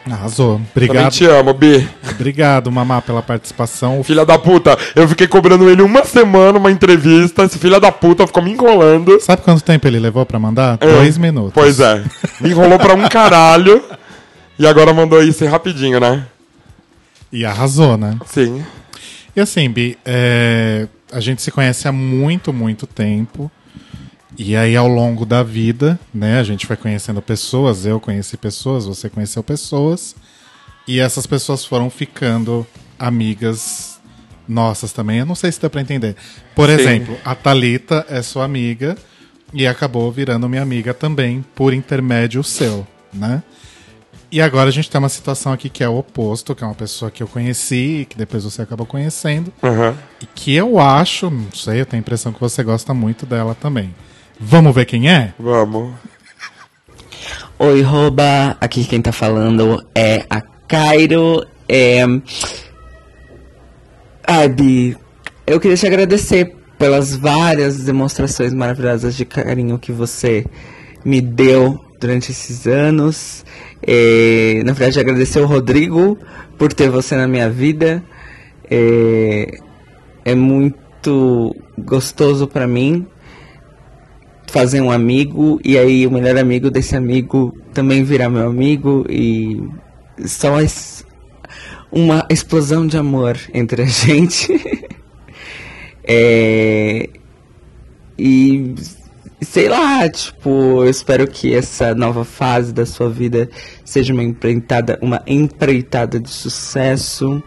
Arrasou. 0.09 0.61
Também 0.73 0.89
Obrigado, 0.89 1.11
te 1.11 1.25
amo, 1.25 1.53
Bi. 1.53 1.89
obrigado, 2.11 2.71
Mamá, 2.71 3.01
pela 3.01 3.21
participação. 3.23 4.03
Filha 4.03 4.25
da 4.25 4.37
puta, 4.37 4.77
eu 4.95 5.07
fiquei 5.07 5.27
cobrando 5.27 5.69
ele 5.69 5.81
uma 5.81 6.03
semana 6.05 6.59
uma 6.59 6.71
entrevista. 6.71 7.43
Esse 7.43 7.57
filho 7.57 7.79
da 7.79 7.91
puta 7.91 8.27
ficou 8.27 8.43
me 8.43 8.51
enrolando. 8.51 9.19
Sabe 9.19 9.41
quanto 9.41 9.63
tempo 9.63 9.87
ele 9.87 9.99
levou 9.99 10.25
pra 10.25 10.37
mandar? 10.37 10.77
É. 10.79 10.87
Dois 10.87 11.17
minutos. 11.17 11.53
Pois 11.53 11.79
é. 11.79 12.03
Me 12.39 12.49
enrolou 12.51 12.77
pra 12.77 12.93
um 12.93 13.07
caralho. 13.09 13.83
E 14.59 14.65
agora 14.67 14.93
mandou 14.93 15.21
isso 15.21 15.45
rapidinho, 15.45 15.99
né? 15.99 16.25
E 17.31 17.45
arrasou, 17.45 17.97
né? 17.97 18.17
Sim. 18.25 18.63
E 19.35 19.41
assim, 19.41 19.69
Bi, 19.69 19.97
é, 20.05 20.87
a 21.11 21.19
gente 21.19 21.41
se 21.41 21.51
conhece 21.51 21.87
há 21.87 21.91
muito, 21.91 22.53
muito 22.53 22.87
tempo. 22.87 23.51
E 24.38 24.56
aí, 24.56 24.76
ao 24.76 24.88
longo 24.88 25.26
da 25.26 25.43
vida, 25.43 26.00
né, 26.13 26.39
a 26.39 26.43
gente 26.43 26.67
vai 26.67 26.76
conhecendo 26.76 27.21
pessoas. 27.21 27.86
Eu 27.86 28.00
conheci 28.00 28.36
pessoas, 28.36 28.86
você 28.86 29.10
conheceu 29.10 29.41
pessoas. 29.41 30.15
E 30.88 31.00
essas 31.00 31.26
pessoas 31.26 31.65
foram 31.65 31.89
ficando 31.89 32.67
amigas 33.00 34.00
nossas 34.48 34.91
também. 34.91 35.19
Eu 35.19 35.26
não 35.26 35.36
sei 35.36 35.52
se 35.52 35.60
dá 35.60 35.69
pra 35.69 35.82
entender. 35.82 36.15
Por 36.54 36.69
Sim. 36.69 36.76
exemplo, 36.76 37.17
a 37.24 37.34
Thalita 37.34 38.06
é 38.10 38.21
sua 38.21 38.45
amiga 38.45 38.98
e 39.54 39.65
acabou 39.65 40.12
virando 40.12 40.50
minha 40.50 40.62
amiga 40.62 40.93
também, 40.93 41.43
por 41.56 41.74
intermédio 41.74 42.43
seu, 42.43 42.86
né? 43.13 43.41
E 44.32 44.41
agora 44.41 44.67
a 44.67 44.71
gente 44.71 44.89
tem 44.89 45.00
uma 45.00 45.08
situação 45.08 45.54
aqui 45.54 45.69
que 45.69 45.84
é 45.84 45.88
o 45.88 45.98
oposto, 45.98 46.54
que 46.54 46.63
é 46.63 46.67
uma 46.67 46.76
pessoa 46.76 47.10
que 47.10 47.24
eu 47.24 47.28
conheci 47.28 48.02
e 48.02 48.06
que 48.06 48.17
depois 48.17 48.43
você 48.43 48.62
acabou 48.62 48.86
conhecendo. 48.86 49.54
Aham. 49.63 49.95
E 50.21 50.26
que 50.26 50.54
eu 50.54 50.78
acho, 50.78 51.30
não 51.30 51.52
sei, 51.54 51.80
eu 51.80 51.86
tenho 51.86 52.02
a 52.02 52.04
impressão 52.04 52.34
que 52.34 52.39
você 52.39 52.62
gosta 52.63 52.93
muito 52.93 53.26
dela 53.26 53.56
também. 53.56 53.93
Vamos 54.39 54.76
ver 54.76 54.86
quem 54.86 55.10
é? 55.10 55.34
Vamos. 55.39 55.93
Oi, 57.58 57.82
Roba. 57.82 58.58
Aqui 58.60 58.84
quem 58.84 59.02
tá 59.02 59.13
falando 59.13 59.82
é 59.95 60.26
a 60.30 60.41
Cairo. 60.67 61.45
É... 61.69 62.04
Ai, 64.28 64.50
Bi, 64.50 64.98
eu 65.48 65.60
queria 65.60 65.78
te 65.78 65.88
agradecer 65.88 66.54
pelas 66.78 67.15
várias 67.15 67.84
demonstrações 67.84 68.54
maravilhosas 68.54 69.15
de 69.15 69.24
carinho 69.24 69.80
que 69.80 69.93
você 69.93 70.45
me 71.06 71.21
deu 71.21 71.80
durante 72.00 72.32
esses 72.32 72.67
anos. 72.67 73.45
É, 73.82 74.62
na 74.65 74.74
verdade, 74.74 75.00
agradecer 75.00 75.39
o 75.39 75.45
Rodrigo 75.45 76.17
por 76.58 76.74
ter 76.74 76.89
você 76.89 77.15
na 77.15 77.28
minha 77.28 77.50
vida. 77.50 78.04
É, 78.69 79.60
é 80.26 80.36
muito 80.36 81.56
gostoso 81.78 82.48
pra 82.48 82.67
mim 82.67 83.08
fazer 84.47 84.81
um 84.81 84.91
amigo 84.91 85.60
e 85.63 85.77
aí 85.77 86.05
o 86.08 86.12
melhor 86.12 86.38
amigo 86.38 86.69
desse 86.71 86.95
amigo 86.95 87.58
também 87.73 88.03
virar 88.03 88.29
meu 88.29 88.47
amigo 88.47 89.05
e 89.10 89.62
só 90.25 90.62
es- 90.62 91.05
uma 91.91 92.25
explosão 92.29 92.86
de 92.88 92.97
amor 92.97 93.38
entre 93.53 93.81
a 93.84 93.86
gente. 93.88 94.47
É, 96.03 97.10
E 98.17 98.73
sei 99.41 99.67
lá, 99.67 100.08
tipo, 100.10 100.49
eu 100.84 100.89
espero 100.89 101.27
que 101.27 101.53
essa 101.53 101.93
nova 101.93 102.23
fase 102.23 102.73
da 102.73 102.86
sua 102.86 103.10
vida 103.10 103.49
seja 103.84 104.13
uma 104.13 104.23
empreitada, 104.23 104.97
uma 105.01 105.21
empreitada 105.27 106.19
de 106.19 106.29
sucesso. 106.29 107.41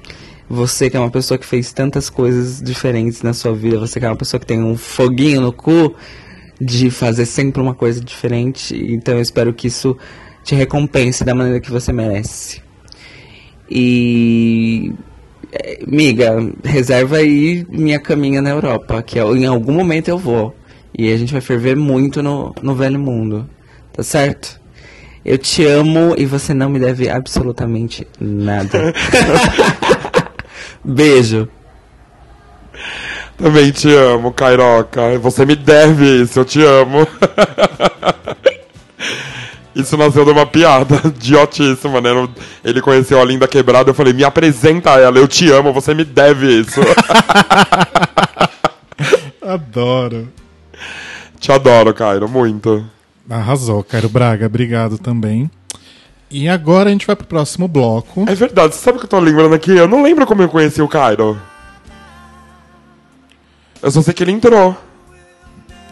Você 0.51 0.89
que 0.91 0.97
é 0.97 1.01
uma 1.01 1.11
pessoa 1.11 1.37
que 1.39 1.45
fez 1.47 1.73
tantas 1.73 2.09
coisas 2.11 2.63
diferentes 2.63 3.23
na 3.23 3.33
sua 3.35 3.55
vida, 3.55 3.79
você 3.79 3.99
que 4.01 4.07
é 4.07 4.09
uma 4.09 4.17
pessoa 4.17 4.41
que 4.41 4.47
tem 4.47 4.63
um 4.63 4.77
foguinho 4.77 5.41
no 5.41 5.53
cu 5.53 5.95
de 6.61 6.91
fazer 6.91 7.27
sempre 7.27 7.61
uma 7.63 7.75
coisa 7.75 8.01
diferente. 8.01 8.75
Então 8.93 9.15
eu 9.15 9.21
espero 9.21 9.53
que 9.53 9.67
isso 9.69 9.97
te 10.45 10.55
recompense 10.55 11.25
da 11.25 11.35
maneira 11.35 11.61
que 11.61 11.71
você 11.71 11.93
merece. 11.93 12.61
E 13.71 14.93
é, 15.53 15.81
Miga, 15.87 16.37
reserva 16.65 17.19
aí 17.19 17.67
minha 17.71 17.99
caminha 18.01 18.41
na 18.43 18.51
Europa, 18.51 19.03
que 19.03 19.19
eu- 19.19 19.37
em 19.37 19.47
algum 19.47 19.73
momento 19.73 20.09
eu 20.09 20.19
vou. 20.19 20.55
E 20.97 21.13
a 21.13 21.17
gente 21.17 21.33
vai 21.33 21.41
ferver 21.41 21.77
muito 21.77 22.23
no, 22.23 22.55
no 22.63 22.75
velho 22.75 22.99
mundo. 22.99 23.49
Tá 23.93 24.03
certo? 24.03 24.59
Eu 25.25 25.37
te 25.37 25.65
amo 25.65 26.15
e 26.17 26.25
você 26.25 26.55
não 26.55 26.71
me 26.71 26.79
deve 26.79 27.09
absolutamente 27.11 28.07
nada. 28.21 28.95
Beijo. 30.85 31.49
Também 33.39 33.71
te 33.71 33.95
amo, 33.95 34.33
Cairoca. 34.33 35.17
Você 35.21 35.47
me 35.47 35.55
deve 35.55 36.23
isso, 36.23 36.41
eu 36.41 36.45
te 36.45 36.63
amo. 36.63 37.07
Isso 39.79 39.97
nasceu 39.97 40.25
de 40.25 40.33
uma 40.33 40.45
piada 40.45 41.01
idiotíssima, 41.07 42.01
né? 42.01 42.11
Ele 42.65 42.81
conheceu 42.81 43.23
a 43.23 43.25
Linda 43.25 43.47
Quebrada, 43.47 43.89
eu 43.89 43.95
falei, 43.95 44.13
me 44.13 44.25
apresenta 44.25 44.95
a 44.95 44.99
ela, 44.99 45.19
eu 45.19 45.29
te 45.29 45.49
amo, 45.53 45.73
você 45.73 45.95
me 45.95 46.05
deve 46.05 46.63
isso. 46.63 46.81
Adoro. 49.41 50.29
te 51.39 51.53
adoro, 51.53 51.95
Cairo, 51.95 52.29
muito. 52.29 52.85
Arrasou, 53.31 53.85
Cairo 53.85 54.09
Braga, 54.09 54.47
obrigado 54.47 54.99
também. 54.99 55.49
E 56.29 56.49
agora 56.49 56.89
a 56.89 56.93
gente 56.93 57.07
vai 57.07 57.15
pro 57.15 57.27
próximo 57.27 57.69
bloco. 57.69 58.25
É 58.29 58.35
verdade, 58.35 58.75
você 58.75 58.81
sabe 58.81 58.97
o 58.97 59.01
que 59.01 59.07
eu 59.07 59.11
tô 59.11 59.21
lembrando 59.21 59.55
aqui? 59.55 59.71
Eu 59.71 59.87
não 59.87 60.03
lembro 60.03 60.27
como 60.27 60.43
eu 60.43 60.49
conheci 60.49 60.83
o 60.83 60.89
Cairo. 60.89 61.41
Eu 63.83 63.91
só 63.91 64.03
sei 64.03 64.13
que 64.15 64.23
ele 64.23 64.33
entrou. 64.33 64.77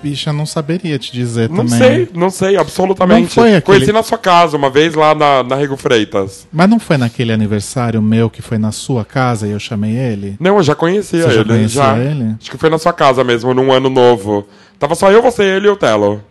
Bicha, 0.03 0.33
não 0.33 0.45
saberia 0.45 0.99
te 0.99 1.11
dizer 1.11 1.49
Não 1.49 1.65
também. 1.65 1.79
sei, 1.79 2.09
não 2.15 2.29
sei, 2.31 2.57
absolutamente. 2.57 3.23
Não 3.23 3.29
foi 3.31 3.57
aquele- 3.57 3.63
Conheci 3.79 3.93
na 3.93 4.03
sua 4.03 4.19
casa, 4.19 4.57
uma 4.57 4.69
vez 4.69 4.95
lá 4.95 5.15
na, 5.15 5.43
na 5.43 5.57
Rego 5.57 5.77
Freitas. 5.77 6.47
Mas 6.53 6.69
não 6.69 6.79
foi 6.79 6.97
naquele 6.99 7.33
aniversário 7.33 8.01
meu 8.03 8.29
que 8.29 8.43
foi 8.43 8.59
na 8.59 8.71
sua 8.73 9.05
casa 9.05 9.47
e 9.49 9.53
eu 9.53 9.59
chamei 9.59 9.97
ele? 9.97 10.37
Não, 10.39 10.59
eu 10.59 10.63
já 10.63 10.75
conhecia 10.75 11.23
Você 11.23 11.31
já 11.31 11.41
ele. 11.41 11.49
conhecia 11.49 11.97
ele? 11.99 12.37
Acho 12.41 12.51
que 12.51 12.59
foi 12.59 12.69
na 12.69 12.79
sua 12.79 12.93
casa 12.93 13.25
mesmo, 13.25 13.55
num 13.55 13.73
ano 13.73 13.89
novo. 13.89 14.47
Tava 14.79 14.95
só 14.95 15.11
eu, 15.11 15.23
você, 15.23 15.43
ele 15.43 15.67
e 15.67 15.71
o 15.71 15.77
Telo. 15.77 16.23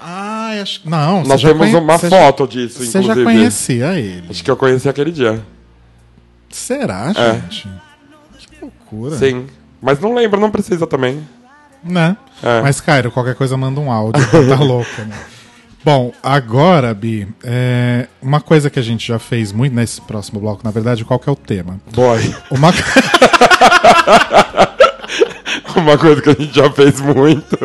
Ah, 0.00 0.58
acho 0.60 0.82
que. 0.82 0.88
Não, 0.90 1.18
Nós 1.22 1.28
você 1.28 1.38
já 1.38 1.48
temos 1.48 1.66
conhe- 1.70 1.76
uma 1.82 1.96
você 1.98 2.10
já- 2.10 2.16
foto 2.18 2.46
disso, 2.48 2.84
Você 2.84 2.98
inclusive. 2.98 3.20
já 3.20 3.24
conhecia 3.24 3.98
ele. 3.98 4.24
Acho 4.30 4.44
que 4.44 4.50
eu 4.50 4.56
conheci 4.56 4.88
aquele 4.88 5.12
dia. 5.12 5.40
Será, 6.50 7.12
É. 7.16 7.34
gente? 7.34 7.68
Que 8.38 8.60
loucura. 8.62 9.16
Sim. 9.16 9.46
Mas 9.80 10.00
não 10.00 10.14
lembro, 10.14 10.40
não 10.40 10.50
precisa 10.50 10.86
também. 10.86 11.26
Né? 11.82 12.16
É. 12.42 12.60
Mas, 12.60 12.80
Cairo, 12.80 13.10
qualquer 13.10 13.34
coisa 13.34 13.56
manda 13.56 13.80
um 13.80 13.90
áudio, 13.90 14.22
tá 14.48 14.62
louco, 14.62 15.02
né? 15.02 15.16
Bom, 15.84 16.12
agora, 16.22 16.92
Bi, 16.92 17.28
é, 17.42 18.08
uma 18.20 18.40
coisa 18.40 18.68
que 18.68 18.78
a 18.78 18.82
gente 18.82 19.06
já 19.06 19.18
fez 19.18 19.52
muito 19.52 19.74
nesse 19.74 20.00
próximo 20.00 20.40
bloco, 20.40 20.60
na 20.64 20.70
verdade, 20.70 21.04
qual 21.04 21.18
que 21.18 21.28
é 21.28 21.32
o 21.32 21.36
tema? 21.36 21.80
Boy. 21.92 22.34
Uma... 22.50 22.72
Uma 25.76 25.96
coisa 25.96 26.20
que 26.20 26.30
a 26.30 26.34
gente 26.34 26.54
já 26.54 26.70
fez 26.70 27.00
muito. 27.00 27.56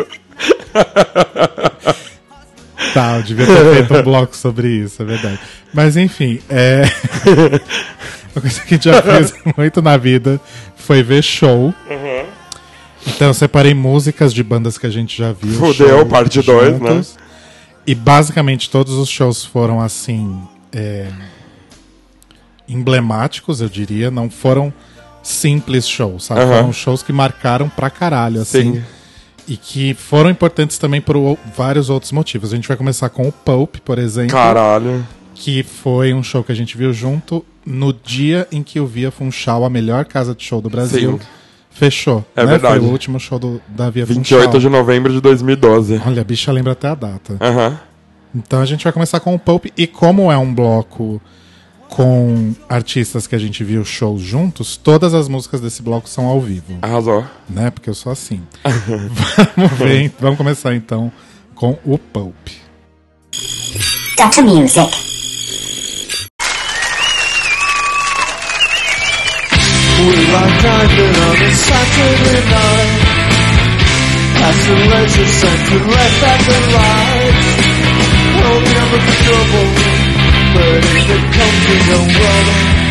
Tá, 2.94 3.18
eu 3.18 3.24
devia 3.24 3.46
ter 3.46 3.74
feito 3.74 3.94
um 3.96 4.04
bloco 4.04 4.38
sobre 4.38 4.68
isso, 4.68 5.02
é 5.02 5.06
verdade. 5.06 5.40
Mas 5.74 5.98
enfim, 5.98 6.40
é. 6.50 6.84
Uma 8.36 8.42
coisa 8.42 8.62
que 8.62 8.74
a 8.74 8.78
gente 8.78 8.84
já 8.86 9.02
fez 9.02 9.34
muito 9.58 9.82
na 9.82 9.98
vida 9.98 10.40
foi 10.76 11.02
ver 11.02 11.24
show. 11.24 11.74
Então 13.08 13.28
eu 13.28 13.34
separei 13.34 13.74
músicas 13.74 14.34
de 14.34 14.44
bandas 14.44 14.78
que 14.78 14.86
a 14.88 14.90
gente 14.90 15.18
já 15.18 15.32
viu. 15.32 15.54
Fudeu, 15.54 16.06
parte 16.06 16.42
dois, 16.42 16.80
né? 16.80 16.90
juntos. 16.90 17.18
E 17.86 17.94
basicamente 17.94 18.70
todos 18.70 18.94
os 18.94 19.10
shows 19.10 19.44
foram 19.44 19.82
assim. 19.82 20.42
é, 20.72 21.08
emblemáticos, 22.68 23.62
eu 23.62 23.70
diria. 23.70 24.10
Não 24.10 24.30
foram 24.30 24.74
simples 25.22 25.88
shows, 25.88 26.26
sabe? 26.26 26.42
Foram 26.42 26.74
shows 26.74 27.04
que 27.04 27.14
marcaram 27.14 27.70
pra 27.70 27.90
caralho, 27.90 28.42
assim. 28.42 28.76
Sim. 28.76 28.84
E 29.48 29.58
que 29.58 29.94
foram 29.94 30.30
importantes 30.30 30.78
também 30.78 31.02
por 31.02 31.38
vários 31.56 31.90
outros 31.90 32.12
motivos. 32.14 32.54
A 32.54 32.56
gente 32.56 32.68
vai 32.68 32.78
começar 32.78 33.10
com 33.10 33.28
o 33.28 33.32
Pulp, 33.32 33.76
por 33.84 34.00
exemplo. 34.00 34.32
Caralho. 34.32 35.06
Que 35.36 35.64
foi 35.64 36.14
um 36.14 36.24
show 36.24 36.44
que 36.44 36.52
a 36.52 36.56
gente 36.56 36.78
viu 36.78 36.94
junto 36.94 37.46
no 37.66 37.92
dia 37.92 38.48
em 38.52 38.64
que 38.64 38.80
o 38.80 38.86
Via 38.86 39.12
Funchal, 39.12 39.66
a 39.66 39.70
melhor 39.70 40.06
casa 40.06 40.34
de 40.34 40.44
show 40.44 40.62
do 40.62 40.70
Brasil, 40.70 41.20
Sim. 41.22 41.28
Fechou. 41.74 42.24
É 42.36 42.44
né? 42.44 42.52
verdade. 42.52 42.80
Foi 42.80 42.88
o 42.88 42.92
último 42.92 43.20
show 43.20 43.40
do, 43.40 43.62
da 43.68 43.90
Via 43.90 44.06
28 44.06 44.46
Funchal. 44.46 44.60
de 44.60 44.70
novembro 44.70 45.12
de 45.12 45.20
2012. 45.22 46.02
Olha, 46.06 46.22
a 46.22 46.24
bicha 46.24 46.52
lembra 46.52 46.74
até 46.74 46.88
a 46.88 46.96
data. 46.96 47.38
Aham. 47.42 47.80
Então 48.36 48.62
a 48.62 48.66
gente 48.66 48.84
vai 48.84 48.92
começar 48.94 49.20
com 49.20 49.36
o 49.36 49.40
Pulp. 49.40 49.66
E 49.78 49.86
como 49.86 50.32
é 50.32 50.38
um 50.38 50.54
bloco 50.54 51.22
com 51.90 52.54
artistas 52.68 53.28
que 53.28 53.36
a 53.36 53.38
gente 53.38 53.64
viu 53.64 53.86
shows 53.86 54.22
juntos, 54.22 54.76
todas 54.76 55.14
as 55.14 55.28
músicas 55.28 55.62
desse 55.62 55.84
bloco 55.84 56.10
são 56.10 56.26
ao 56.26 56.42
vivo. 56.42 56.80
Arrasou. 56.82 57.24
Né? 57.48 57.70
Porque 57.70 57.90
eu 57.90 57.94
sou 57.94 58.12
assim. 58.12 58.42
vamos 59.56 59.72
ver, 59.78 60.12
vamos 60.20 60.38
começar 60.38 60.74
então 60.74 61.12
com 61.54 61.78
o 61.86 61.98
Pulp. 61.98 62.48
Dr. 64.18 64.42
Music. 64.42 65.13
We 70.04 70.10
were 70.10 70.52
driving 70.60 71.16
on 71.16 71.38
a 71.40 71.52
Saturday 71.56 72.42
night 72.52 72.92
Past 74.36 74.62
the 74.68 74.76
leisure 74.92 75.32
left 75.96 76.24
at 76.28 76.40
the 76.44 76.60
lights 76.76 77.48
Holding 78.36 78.78
up 78.84 78.90
for 78.92 79.16
trouble 79.24 79.68
But 80.60 80.84
in 80.92 81.02
the 81.08 81.20
country 81.40 81.78
don't 81.88 82.12
roll 82.20 82.48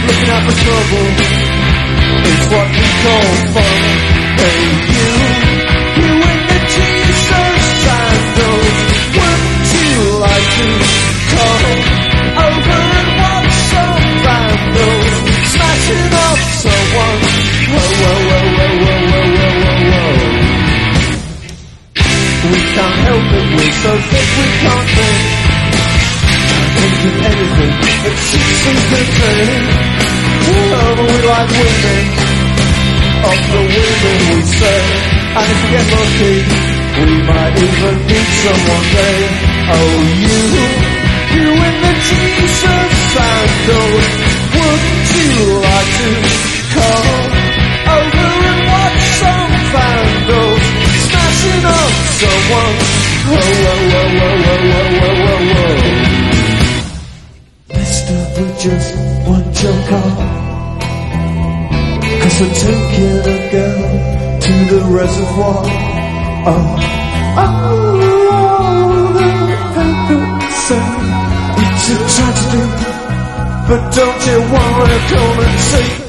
Looking 0.08 0.30
out 0.32 0.42
for 0.48 0.56
trouble 0.56 1.08
It's 2.32 2.46
what 2.48 2.68
we 2.72 2.86
call 3.04 3.28
fun 3.52 3.80
Hey 4.40 4.62
you, 4.96 5.12
you 6.00 6.12
in 6.16 6.40
the 6.48 6.60
t-shirt 6.72 7.60
sandals 7.84 8.78
Wouldn't 9.20 9.68
you 9.68 9.92
like 10.16 10.48
to 10.48 10.68
come 11.28 11.76
over 12.40 12.80
and 12.96 13.10
watch 13.20 13.52
some 13.68 14.00
vandals 14.24 15.31
Smashing 15.52 16.08
up 16.26 16.38
someone 16.64 17.20
Whoa, 17.72 17.88
whoa, 18.00 18.16
whoa, 18.28 18.46
whoa, 18.56 18.72
whoa, 18.82 18.98
whoa, 19.12 19.28
whoa, 19.36 19.76
whoa, 19.92 20.16
We 22.52 22.60
can't 22.74 22.96
help 23.06 23.26
it, 23.38 23.46
we're 23.56 23.76
so 23.82 23.92
thick 24.10 24.28
we 24.38 24.46
can't 24.62 24.88
think 24.96 25.42
anything 26.82 27.74
that 28.02 28.16
shoots 28.26 28.62
entertaining 28.72 29.64
Oh, 30.42 30.96
but 30.96 31.06
we 31.06 31.18
like 31.30 31.50
women 31.52 32.04
Of 33.22 33.38
the 33.52 33.62
women 33.72 34.18
we 34.32 34.38
say 34.42 34.80
And 35.36 35.46
if 35.52 35.58
we 35.62 35.68
get 35.72 35.86
lucky 35.92 36.34
We 36.98 37.12
might 37.28 37.54
even 37.62 37.96
meet 38.08 38.28
someone 38.42 38.86
there 38.96 39.28
Oh, 39.72 39.94
you 40.22 40.40
You 41.36 41.48
in 41.52 41.74
the 41.82 41.92
t-shirt 42.02 42.90
sandals 43.12 44.31
just 58.62 58.96
want 59.26 59.62
your 59.62 59.72
car 59.88 60.10
Cause 62.22 62.40
we're 62.40 62.54
taking 62.54 63.18
a 63.26 63.50
girl 63.50 64.38
to 64.40 64.52
the 64.70 64.80
reservoir 64.88 65.64
Oh, 66.44 66.76
oh, 67.38 67.50
oh 68.30 68.48
the 69.18 69.58
papers 69.74 70.54
say 70.66 70.84
it's 71.58 71.86
a 71.90 71.96
tragedy 72.14 72.91
But 73.68 73.94
don't 73.94 74.26
you 74.26 74.38
wanna 74.52 74.98
come 75.08 75.38
and 75.40 75.60
see 75.60 76.01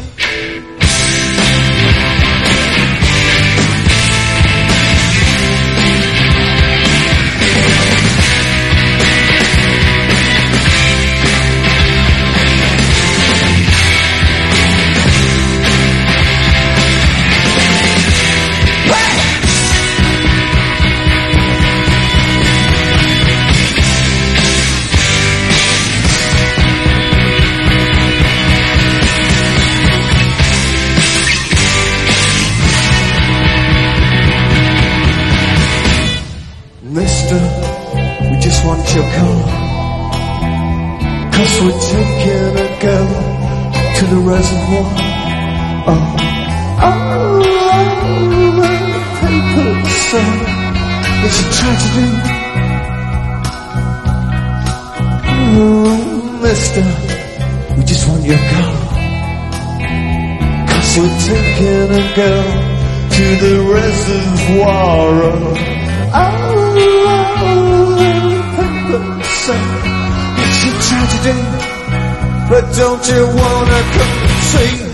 girl 62.16 62.44
to 63.10 63.26
the 63.44 63.56
reservoir. 63.74 65.10
Oh, 66.16 66.44
it's 70.38 70.62
a 70.64 70.74
tragedy, 70.86 71.42
but 72.50 72.64
don't 72.76 73.04
you 73.08 73.24
wanna 73.26 73.82
come 73.96 74.14
see? 74.52 74.93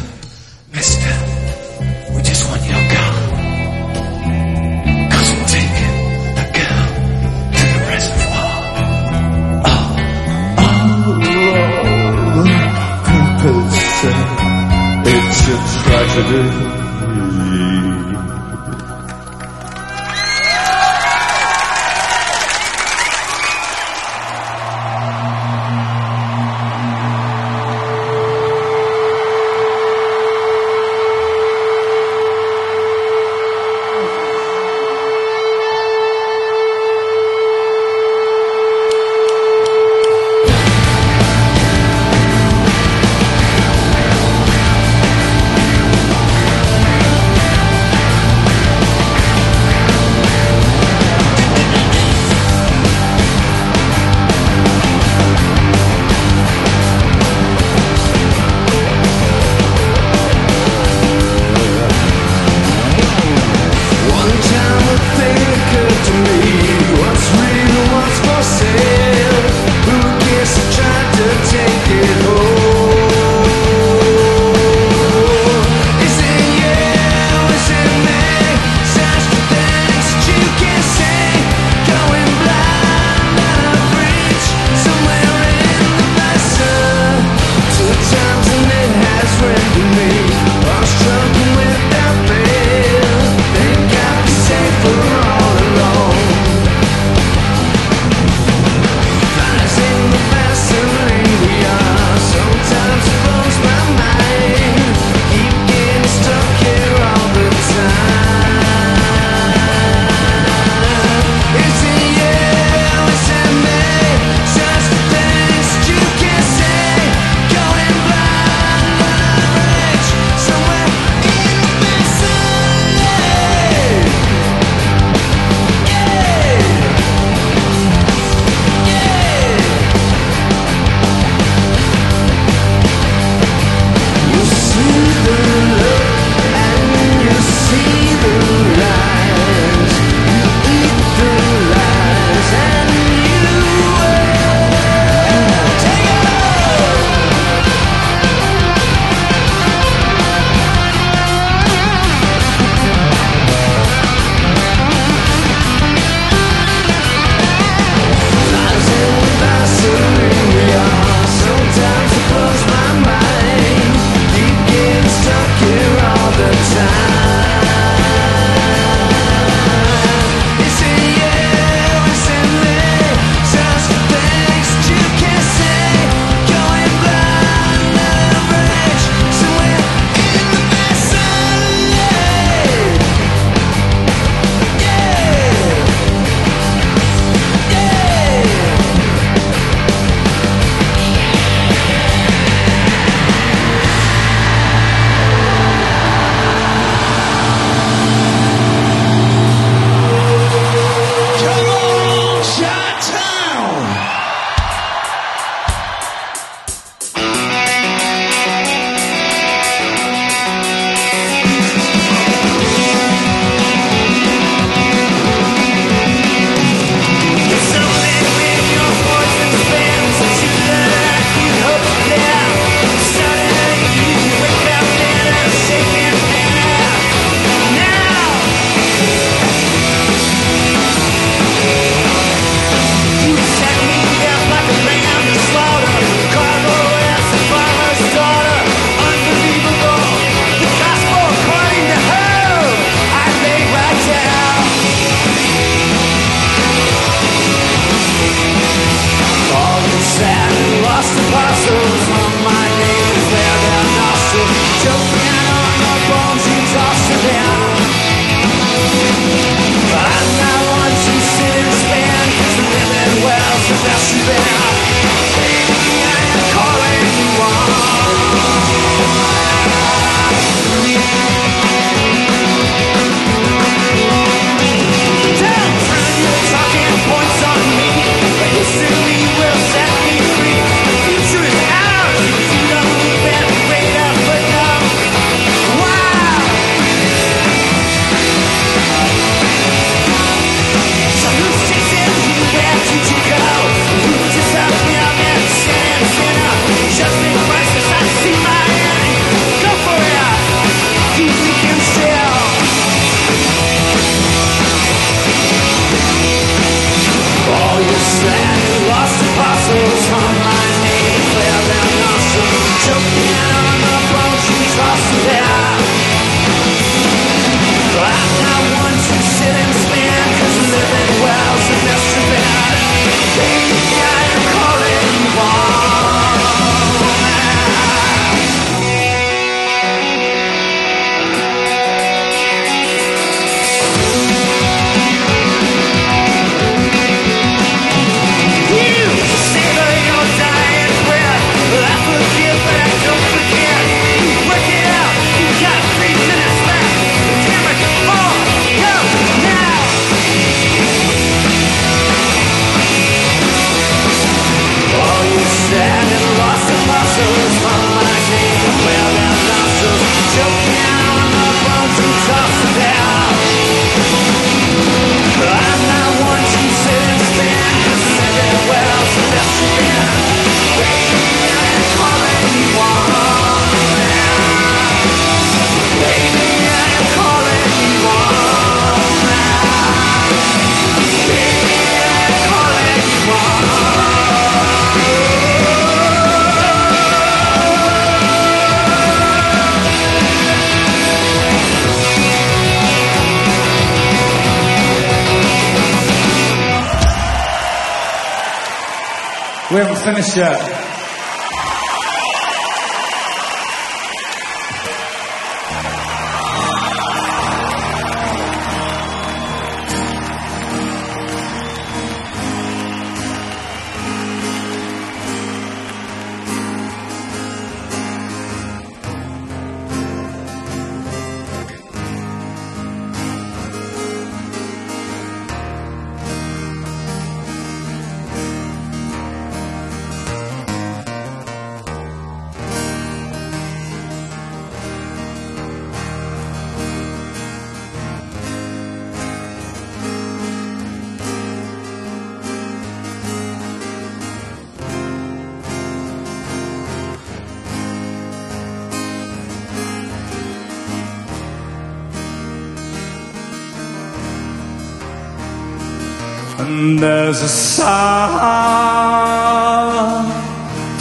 And 456.80 456.98
there's 456.98 457.42
a 457.42 457.50
song 457.50 457.90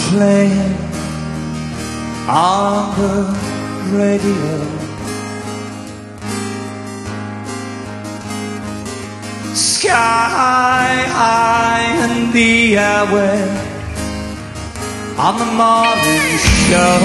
playing 0.08 0.76
on 2.26 2.96
the 2.98 3.14
radio. 3.96 4.58
Sky 9.54 10.88
high 11.18 11.84
in 12.06 12.32
the 12.32 12.76
airway 12.76 13.40
on 15.16 15.34
the 15.38 15.50
morning 15.62 16.38
show. 16.66 16.98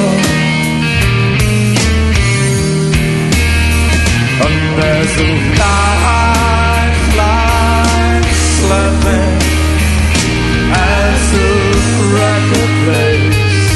And 4.46 4.58
there's 4.82 5.16
a 5.18 5.30
lifeline 5.60 6.53
as 10.72 11.24
plays. 12.84 13.70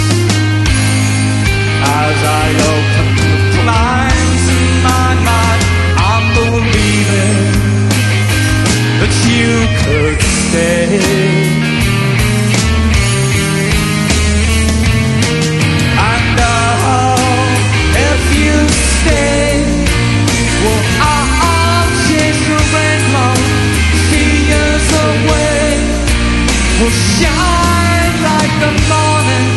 As 2.04 2.18
I 2.24 2.48
open 2.74 3.08
the 3.20 3.34
blinds 3.56 4.46
in 4.56 4.66
my 4.90 5.10
mind, 5.30 5.64
I'm 6.12 6.26
believing 6.40 7.48
that 9.00 9.14
you 9.34 9.54
could 9.82 10.20
stay. 10.44 10.88
And 16.12 16.40
oh, 16.96 17.18
if 18.10 18.24
you 18.44 18.58
stay, 18.70 19.47
will 26.80 26.92
shine 26.92 28.14
like 28.22 28.54
the 28.62 28.72
morning 28.88 29.57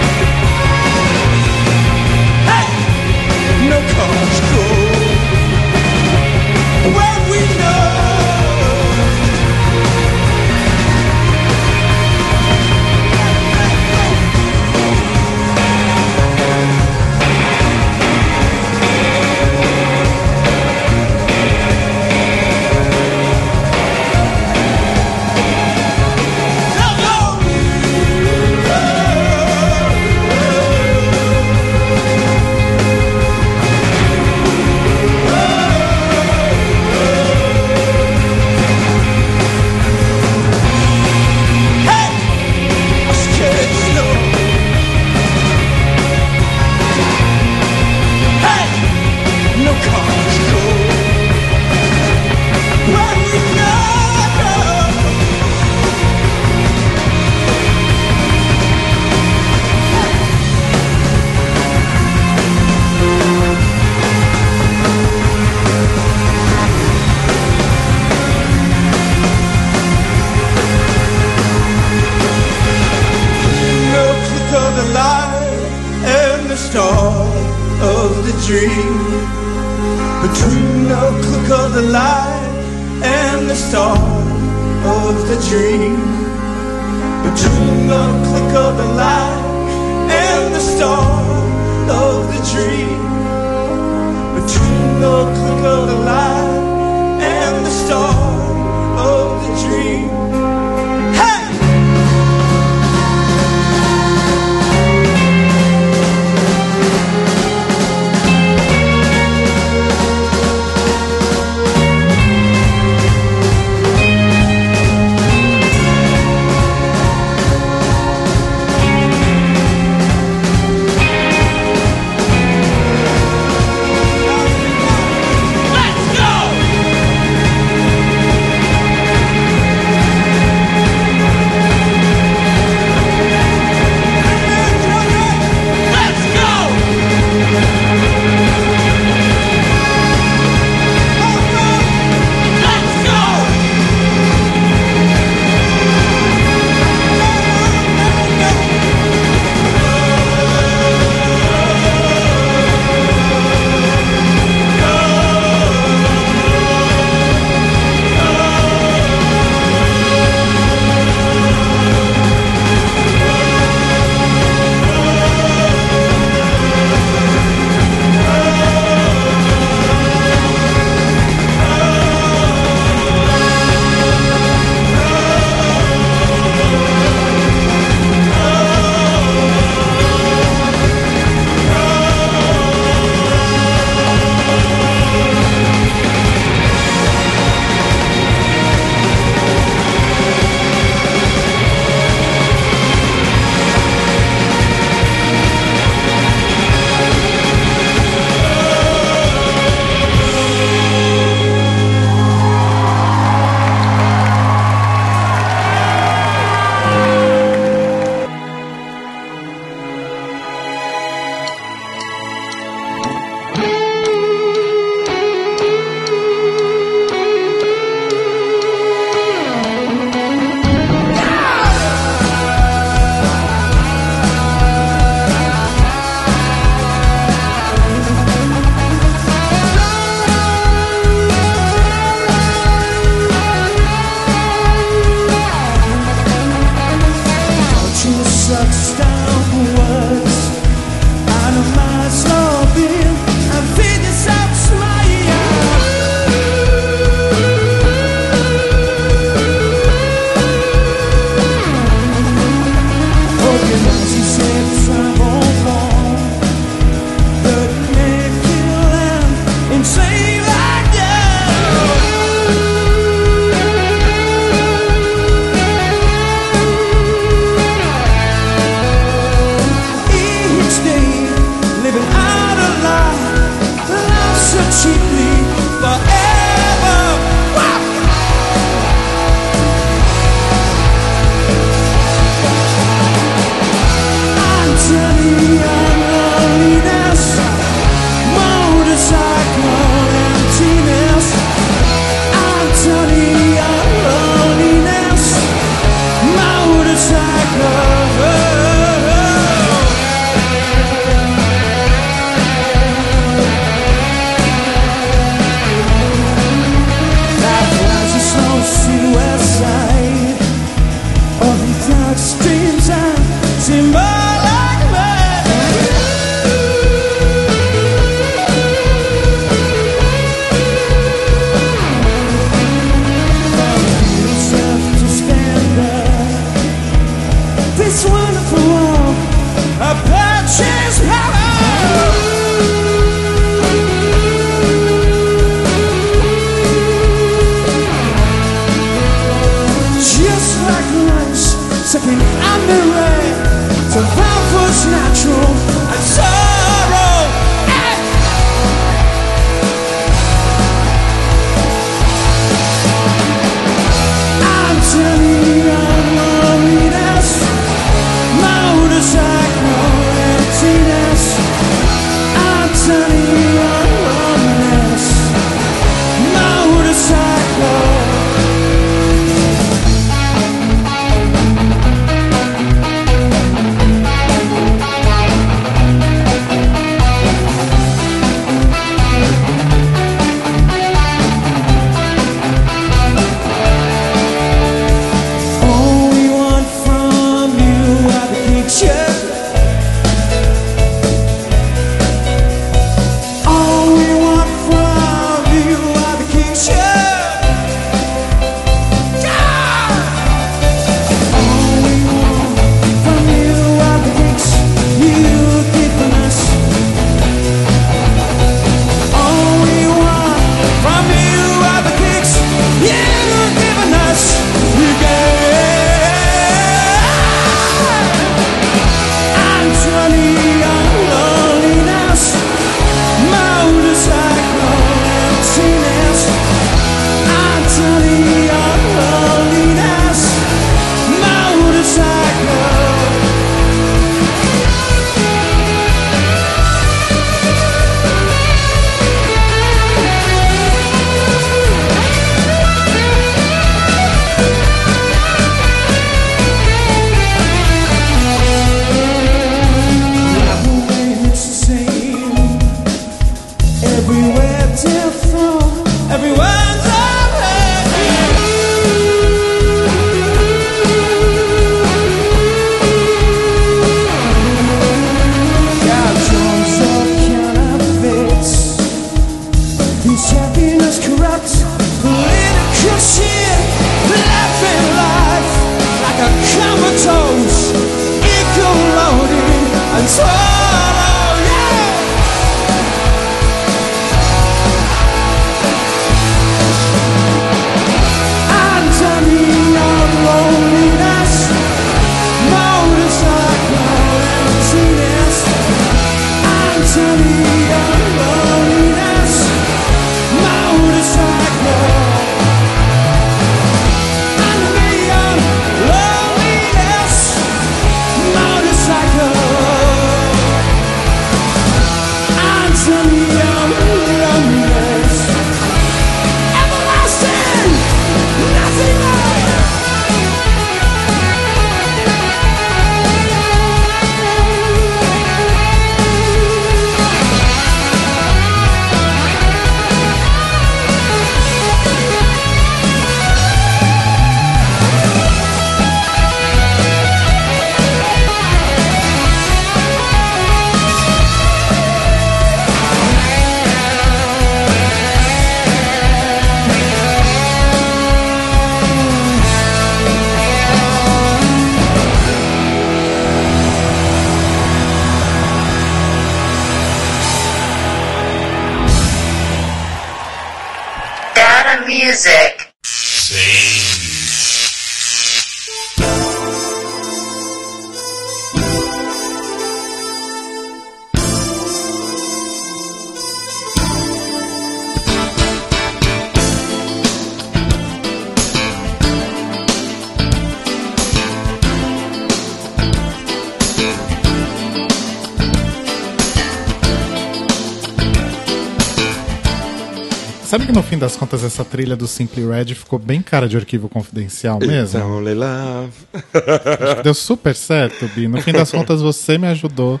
das 591.02 591.16
contas 591.16 591.42
essa 591.44 591.64
trilha 591.64 591.96
do 591.96 592.06
Simply 592.06 592.46
Red 592.46 592.74
ficou 592.74 592.98
bem 592.98 593.20
cara 593.20 593.48
de 593.48 593.56
arquivo 593.56 593.88
confidencial 593.88 594.58
mesmo? 594.60 595.00
Only 595.04 595.34
love. 595.34 595.92
Acho 596.14 596.96
que 596.96 597.02
deu 597.02 597.14
super 597.14 597.54
certo, 597.54 598.06
Bi. 598.14 598.28
No 598.28 598.40
fim 598.40 598.52
das 598.52 598.70
contas 598.70 599.02
você 599.02 599.36
me 599.36 599.46
ajudou 599.48 600.00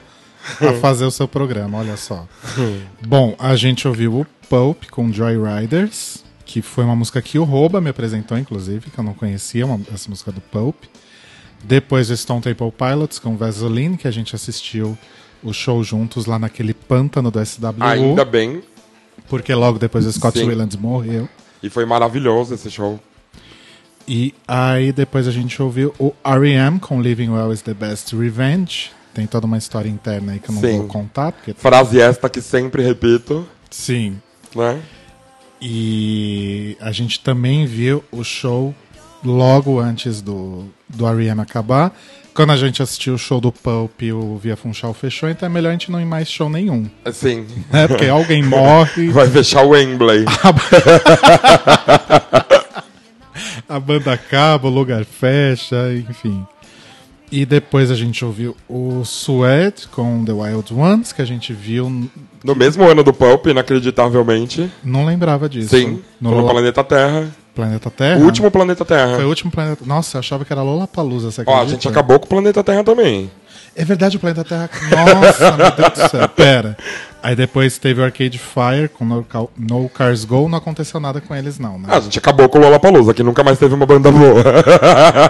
a 0.60 0.72
fazer 0.80 1.04
o 1.04 1.10
seu 1.10 1.26
programa, 1.28 1.78
olha 1.78 1.96
só. 1.96 2.26
Bom, 3.06 3.34
a 3.38 3.54
gente 3.56 3.86
ouviu 3.88 4.20
o 4.20 4.26
Pulp 4.48 4.84
com 4.90 5.12
Joyriders, 5.12 6.22
que 6.44 6.62
foi 6.62 6.84
uma 6.84 6.94
música 6.96 7.20
que 7.20 7.38
o 7.38 7.44
Rouba 7.44 7.80
me 7.80 7.90
apresentou, 7.90 8.38
inclusive, 8.38 8.90
que 8.90 8.98
eu 8.98 9.04
não 9.04 9.14
conhecia, 9.14 9.66
uma- 9.66 9.80
essa 9.92 10.08
música 10.08 10.30
do 10.30 10.40
Pulp. 10.40 10.84
Depois 11.64 12.10
o 12.10 12.16
Stone 12.16 12.40
Temple 12.42 12.72
Pilots 12.72 13.18
com 13.18 13.36
Vaseline, 13.36 13.96
que 13.96 14.06
a 14.08 14.10
gente 14.10 14.34
assistiu 14.34 14.96
o 15.42 15.52
show 15.52 15.82
juntos 15.82 16.26
lá 16.26 16.38
naquele 16.38 16.74
pântano 16.74 17.30
do 17.30 17.40
SWU. 17.40 17.82
Ainda 17.84 18.24
bem. 18.24 18.62
Porque 19.28 19.54
logo 19.54 19.78
depois 19.78 20.06
o 20.06 20.12
Scott 20.12 20.38
Sim. 20.38 20.46
Weiland 20.46 20.76
morreu. 20.78 21.28
E 21.62 21.70
foi 21.70 21.84
maravilhoso 21.84 22.54
esse 22.54 22.70
show. 22.70 23.00
E 24.06 24.34
aí 24.46 24.92
depois 24.92 25.28
a 25.28 25.30
gente 25.30 25.62
ouviu 25.62 25.94
o 25.98 26.12
R.E.M. 26.24 26.80
com 26.80 27.00
Living 27.00 27.30
Well 27.30 27.52
is 27.52 27.62
the 27.62 27.74
Best 27.74 28.14
Revenge. 28.16 28.90
Tem 29.14 29.26
toda 29.26 29.46
uma 29.46 29.58
história 29.58 29.88
interna 29.88 30.32
aí 30.32 30.38
que 30.38 30.48
eu 30.48 30.54
não 30.54 30.60
Sim. 30.60 30.78
vou 30.78 30.88
contar. 30.88 31.32
Porque... 31.32 31.54
Frase 31.54 32.00
esta 32.00 32.28
que 32.28 32.40
sempre 32.40 32.82
repito. 32.82 33.46
Sim. 33.70 34.20
Né? 34.54 34.80
E 35.60 36.76
a 36.80 36.90
gente 36.90 37.20
também 37.20 37.66
viu 37.66 38.02
o 38.10 38.24
show 38.24 38.74
logo 39.24 39.78
antes 39.80 40.20
do, 40.20 40.64
do 40.88 41.06
R.E.M. 41.06 41.40
acabar. 41.40 41.92
Quando 42.34 42.50
a 42.50 42.56
gente 42.56 42.82
assistiu 42.82 43.14
o 43.14 43.18
show 43.18 43.40
do 43.40 43.52
Pulp, 43.52 44.00
o 44.14 44.38
Via 44.38 44.56
Funchal 44.56 44.94
fechou, 44.94 45.28
então 45.28 45.46
é 45.46 45.50
melhor 45.50 45.68
a 45.68 45.72
gente 45.72 45.90
não 45.90 46.00
ir 46.00 46.06
mais 46.06 46.30
show 46.30 46.48
nenhum. 46.48 46.88
Sim. 47.12 47.46
É, 47.70 47.86
porque 47.86 48.06
alguém 48.06 48.42
morre. 48.42 49.08
Vai 49.10 49.28
fechar 49.28 49.62
o 49.62 49.70
Wembley. 49.70 50.24
a 53.68 53.78
banda 53.78 54.12
acaba, 54.12 54.68
o 54.68 54.70
lugar 54.70 55.04
fecha, 55.04 55.92
enfim. 55.94 56.46
E 57.30 57.44
depois 57.46 57.90
a 57.90 57.94
gente 57.94 58.24
ouviu 58.24 58.56
o 58.68 59.02
Sweat 59.02 59.88
com 59.88 60.24
The 60.24 60.32
Wild 60.32 60.74
Ones, 60.74 61.12
que 61.12 61.20
a 61.22 61.24
gente 61.24 61.52
viu. 61.52 62.08
No 62.44 62.54
mesmo 62.54 62.86
ano 62.88 63.02
do 63.02 63.12
Pulp, 63.12 63.46
inacreditavelmente. 63.46 64.70
Não 64.82 65.04
lembrava 65.04 65.48
disso. 65.48 65.76
Sim. 65.76 66.02
No 66.20 66.30
No 66.42 66.48
Planeta 66.48 66.84
Terra. 66.84 67.41
Planeta 67.54 67.90
Terra? 67.90 68.20
O 68.20 68.24
último 68.24 68.50
Planeta 68.50 68.84
Terra. 68.84 69.14
Foi 69.16 69.24
o 69.24 69.28
último 69.28 69.50
planeta. 69.50 69.84
Nossa, 69.86 70.16
eu 70.16 70.20
achava 70.20 70.44
que 70.44 70.52
era 70.52 70.62
Lollapalooza, 70.62 71.30
você 71.30 71.40
Ó, 71.40 71.42
acredita? 71.42 71.64
a 71.64 71.68
gente 71.68 71.88
acabou 71.88 72.18
com 72.18 72.26
o 72.26 72.28
Planeta 72.28 72.62
Terra 72.64 72.82
também. 72.82 73.30
É 73.76 73.84
verdade, 73.84 74.16
o 74.16 74.20
Planeta 74.20 74.44
Terra. 74.44 74.68
Nossa, 74.90 75.52
meu 75.56 75.70
Deus 75.70 75.90
do 75.92 76.08
céu. 76.10 76.28
Pera. 76.34 76.76
Aí 77.22 77.36
depois 77.36 77.78
teve 77.78 78.00
o 78.00 78.04
Arcade 78.04 78.38
Fire 78.38 78.88
com 78.88 79.04
No, 79.04 79.22
Ca- 79.24 79.46
no 79.56 79.88
Cars 79.88 80.24
Go. 80.24 80.48
Não 80.48 80.58
aconteceu 80.58 80.98
nada 80.98 81.20
com 81.20 81.34
eles, 81.34 81.58
não, 81.58 81.78
né? 81.78 81.88
Ah, 81.90 81.98
a 81.98 82.00
gente 82.00 82.18
acabou 82.18 82.48
com 82.48 82.58
o 82.58 82.60
Lollapalooza, 82.62 83.14
que 83.14 83.22
nunca 83.22 83.44
mais 83.44 83.58
teve 83.58 83.74
uma 83.74 83.86
banda 83.86 84.10
boa. 84.10 84.42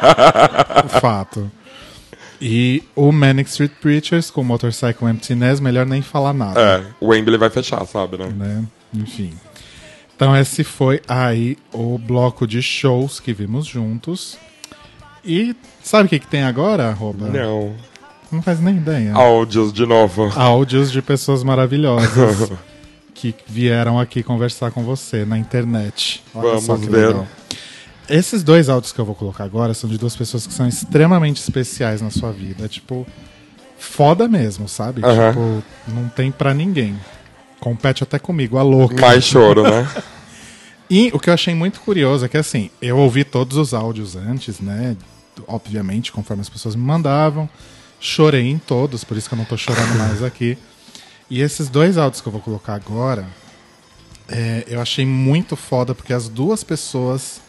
Fato. 1.00 1.50
E 2.40 2.82
o 2.96 3.12
Manic 3.12 3.48
Street 3.50 3.70
Preachers 3.80 4.30
com 4.30 4.42
Motorcycle 4.42 5.08
Emptiness, 5.08 5.60
melhor 5.60 5.86
nem 5.86 6.02
falar 6.02 6.32
nada. 6.32 6.60
é, 6.60 6.82
o 7.00 7.08
Wembley 7.08 7.38
vai 7.38 7.50
fechar, 7.50 7.84
sabe, 7.86 8.16
né? 8.18 8.26
né? 8.36 8.64
Enfim. 8.94 9.32
Então 10.22 10.36
esse 10.36 10.62
foi 10.62 11.02
aí 11.08 11.58
o 11.72 11.98
bloco 11.98 12.46
de 12.46 12.62
shows 12.62 13.18
que 13.18 13.32
vimos 13.32 13.66
juntos. 13.66 14.38
E 15.24 15.56
sabe 15.82 16.06
o 16.06 16.08
que, 16.08 16.20
que 16.20 16.28
tem 16.28 16.44
agora, 16.44 16.88
arroba? 16.88 17.26
Não. 17.26 17.74
Não 18.30 18.40
faz 18.40 18.60
nem 18.60 18.76
ideia. 18.76 19.14
Áudios 19.14 19.72
de 19.72 19.84
novo. 19.84 20.32
Áudios 20.36 20.92
de 20.92 21.02
pessoas 21.02 21.42
maravilhosas 21.42 22.52
que 23.12 23.34
vieram 23.48 23.98
aqui 23.98 24.22
conversar 24.22 24.70
com 24.70 24.84
você 24.84 25.24
na 25.24 25.36
internet. 25.36 26.22
Olha 26.32 26.60
Vamos 26.60 26.84
que 26.86 26.92
ver. 26.92 27.08
legal. 27.08 27.26
Esses 28.08 28.44
dois 28.44 28.68
áudios 28.68 28.92
que 28.92 29.00
eu 29.00 29.04
vou 29.04 29.16
colocar 29.16 29.42
agora 29.42 29.74
são 29.74 29.90
de 29.90 29.98
duas 29.98 30.14
pessoas 30.14 30.46
que 30.46 30.52
são 30.52 30.68
extremamente 30.68 31.40
especiais 31.40 32.00
na 32.00 32.10
sua 32.10 32.30
vida. 32.30 32.68
Tipo, 32.68 33.04
foda 33.76 34.28
mesmo, 34.28 34.68
sabe? 34.68 35.02
Tipo, 35.02 35.64
não 35.88 36.08
tem 36.08 36.30
pra 36.30 36.54
ninguém. 36.54 36.96
Compete 37.62 38.02
até 38.02 38.18
comigo, 38.18 38.58
a 38.58 38.62
louca. 38.62 39.00
Mais 39.00 39.22
choro, 39.24 39.62
né? 39.62 39.88
E 40.90 41.10
o 41.14 41.18
que 41.18 41.30
eu 41.30 41.34
achei 41.34 41.54
muito 41.54 41.80
curioso 41.80 42.22
é 42.26 42.28
que, 42.28 42.36
assim, 42.36 42.68
eu 42.82 42.98
ouvi 42.98 43.24
todos 43.24 43.56
os 43.56 43.72
áudios 43.72 44.14
antes, 44.14 44.60
né? 44.60 44.94
Obviamente, 45.48 46.12
conforme 46.12 46.42
as 46.42 46.50
pessoas 46.50 46.74
me 46.76 46.82
mandavam. 46.82 47.48
Chorei 47.98 48.50
em 48.50 48.58
todos, 48.58 49.02
por 49.02 49.16
isso 49.16 49.26
que 49.26 49.34
eu 49.34 49.38
não 49.38 49.46
tô 49.46 49.56
chorando 49.56 49.96
mais 49.96 50.22
aqui. 50.22 50.58
E 51.30 51.40
esses 51.40 51.70
dois 51.70 51.96
áudios 51.96 52.20
que 52.20 52.28
eu 52.28 52.32
vou 52.32 52.42
colocar 52.42 52.74
agora, 52.74 53.24
é, 54.28 54.64
eu 54.66 54.82
achei 54.82 55.06
muito 55.06 55.56
foda, 55.56 55.94
porque 55.94 56.12
as 56.12 56.28
duas 56.28 56.62
pessoas 56.62 57.40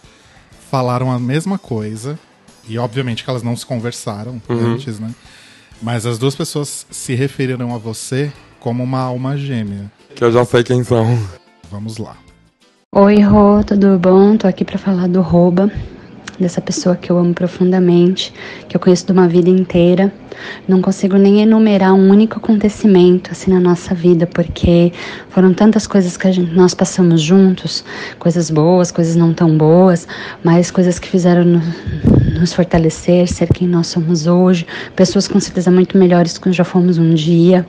falaram 0.71 1.11
a 1.11 1.19
mesma 1.19 1.57
coisa. 1.57 2.17
E 2.69 2.77
obviamente 2.77 3.25
que 3.25 3.29
elas 3.29 3.43
não 3.43 3.57
se 3.57 3.65
conversaram 3.65 4.41
Uhum. 4.47 4.75
antes, 4.75 4.99
né? 4.99 5.09
Mas 5.81 6.05
as 6.05 6.17
duas 6.17 6.33
pessoas 6.33 6.85
se 6.89 7.13
referiram 7.13 7.75
a 7.75 7.77
você 7.77 8.31
como 8.57 8.81
uma 8.81 8.99
alma 9.01 9.35
gêmea. 9.35 9.91
Que 10.15 10.23
eu 10.23 10.31
já 10.31 10.45
sei 10.45 10.63
quem 10.63 10.83
são. 10.83 11.17
Vamos 11.71 11.97
lá. 11.97 12.15
Oi, 12.95 13.19
Rô, 13.21 13.63
tudo 13.63 13.97
bom? 13.97 14.37
Tô 14.37 14.47
aqui 14.47 14.63
pra 14.63 14.77
falar 14.77 15.07
do 15.07 15.21
Rouba, 15.21 15.71
dessa 16.39 16.61
pessoa 16.61 16.95
que 16.95 17.11
eu 17.11 17.17
amo 17.17 17.33
profundamente, 17.33 18.31
que 18.69 18.75
eu 18.75 18.79
conheço 18.79 19.05
de 19.07 19.11
uma 19.11 19.27
vida 19.27 19.49
inteira. 19.49 20.13
Não 20.67 20.81
consigo 20.81 21.17
nem 21.17 21.41
enumerar 21.41 21.93
um 21.93 22.09
único 22.09 22.37
acontecimento 22.37 23.31
assim 23.31 23.51
na 23.51 23.59
nossa 23.59 23.95
vida, 23.95 24.27
porque 24.27 24.93
foram 25.29 25.53
tantas 25.53 25.87
coisas 25.87 26.15
que 26.15 26.27
a 26.27 26.31
gente- 26.31 26.53
nós 26.53 26.73
passamos 26.75 27.19
juntos, 27.21 27.83
coisas 28.19 28.51
boas, 28.51 28.91
coisas 28.91 29.15
não 29.15 29.33
tão 29.33 29.57
boas, 29.57 30.07
mas 30.43 30.69
coisas 30.69 30.99
que 30.99 31.07
fizeram 31.09 31.43
no- 31.43 31.61
nos 32.39 32.53
fortalecer, 32.53 33.27
ser 33.27 33.47
quem 33.47 33.67
nós 33.67 33.87
somos 33.87 34.27
hoje, 34.27 34.65
pessoas 34.95 35.27
com 35.27 35.39
certeza 35.39 35.71
muito 35.71 35.97
melhores 35.97 36.37
que 36.37 36.51
já 36.51 36.63
fomos 36.63 36.97
um 36.97 37.13
dia. 37.13 37.65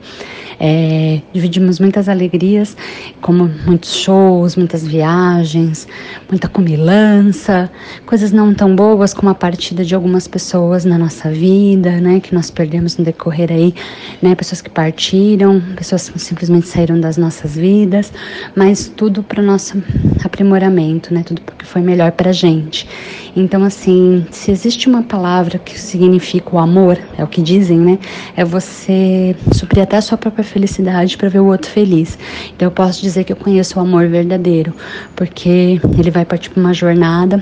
É, 0.59 1.21
dividimos 1.33 1.79
muitas 1.79 2.07
alegrias, 2.07 2.77
como 3.21 3.49
muitos 3.65 3.93
shows, 3.95 4.55
muitas 4.55 4.87
viagens, 4.87 5.87
muita 6.29 6.47
comilança, 6.47 7.69
coisas 8.05 8.31
não 8.31 8.53
tão 8.53 8.73
boas 8.75 9.13
como 9.13 9.29
a 9.29 9.35
partida 9.35 9.83
de 9.83 9.93
algumas 9.93 10.27
pessoas 10.27 10.85
na 10.85 10.97
nossa 10.97 11.29
vida, 11.29 11.99
né, 11.99 12.19
que 12.19 12.33
nós 12.33 12.49
perdemos 12.49 12.97
no 12.97 13.03
decorrer 13.03 13.51
aí, 13.51 13.73
né, 14.21 14.33
pessoas 14.33 14.61
que 14.61 14.69
partiram, 14.69 15.61
pessoas 15.75 16.09
que 16.09 16.19
simplesmente 16.19 16.67
saíram 16.67 16.99
das 16.99 17.17
nossas 17.17 17.55
vidas, 17.55 18.13
mas 18.55 18.87
tudo 18.87 19.23
para 19.23 19.43
nosso 19.43 19.81
aprimoramento, 20.23 21.13
né, 21.13 21.23
tudo 21.25 21.41
porque 21.41 21.65
foi 21.65 21.81
melhor 21.81 22.11
para 22.13 22.31
gente. 22.31 22.87
Então, 23.35 23.65
assim, 23.65 24.25
se 24.31 24.51
existe 24.55 24.87
uma 24.87 25.03
palavra 25.03 25.59
que 25.59 25.77
significa 25.77 26.55
o 26.55 26.59
amor, 26.59 26.97
é 27.17 27.23
o 27.23 27.27
que 27.27 27.41
dizem, 27.41 27.77
né? 27.77 27.99
É 28.35 28.45
você 28.45 29.35
suprir 29.51 29.83
até 29.83 29.97
a 29.97 30.01
sua 30.01 30.17
própria 30.17 30.43
felicidade 30.43 31.17
para 31.17 31.27
ver 31.27 31.39
o 31.39 31.45
outro 31.47 31.69
feliz. 31.69 32.17
Então, 32.55 32.67
eu 32.67 32.71
posso 32.71 33.01
dizer 33.01 33.25
que 33.25 33.33
eu 33.33 33.35
conheço 33.35 33.77
o 33.77 33.81
amor 33.81 34.07
verdadeiro, 34.07 34.73
porque 35.15 35.79
ele 35.99 36.09
vai 36.09 36.23
partir 36.23 36.49
para 36.49 36.61
uma 36.61 36.73
jornada 36.73 37.41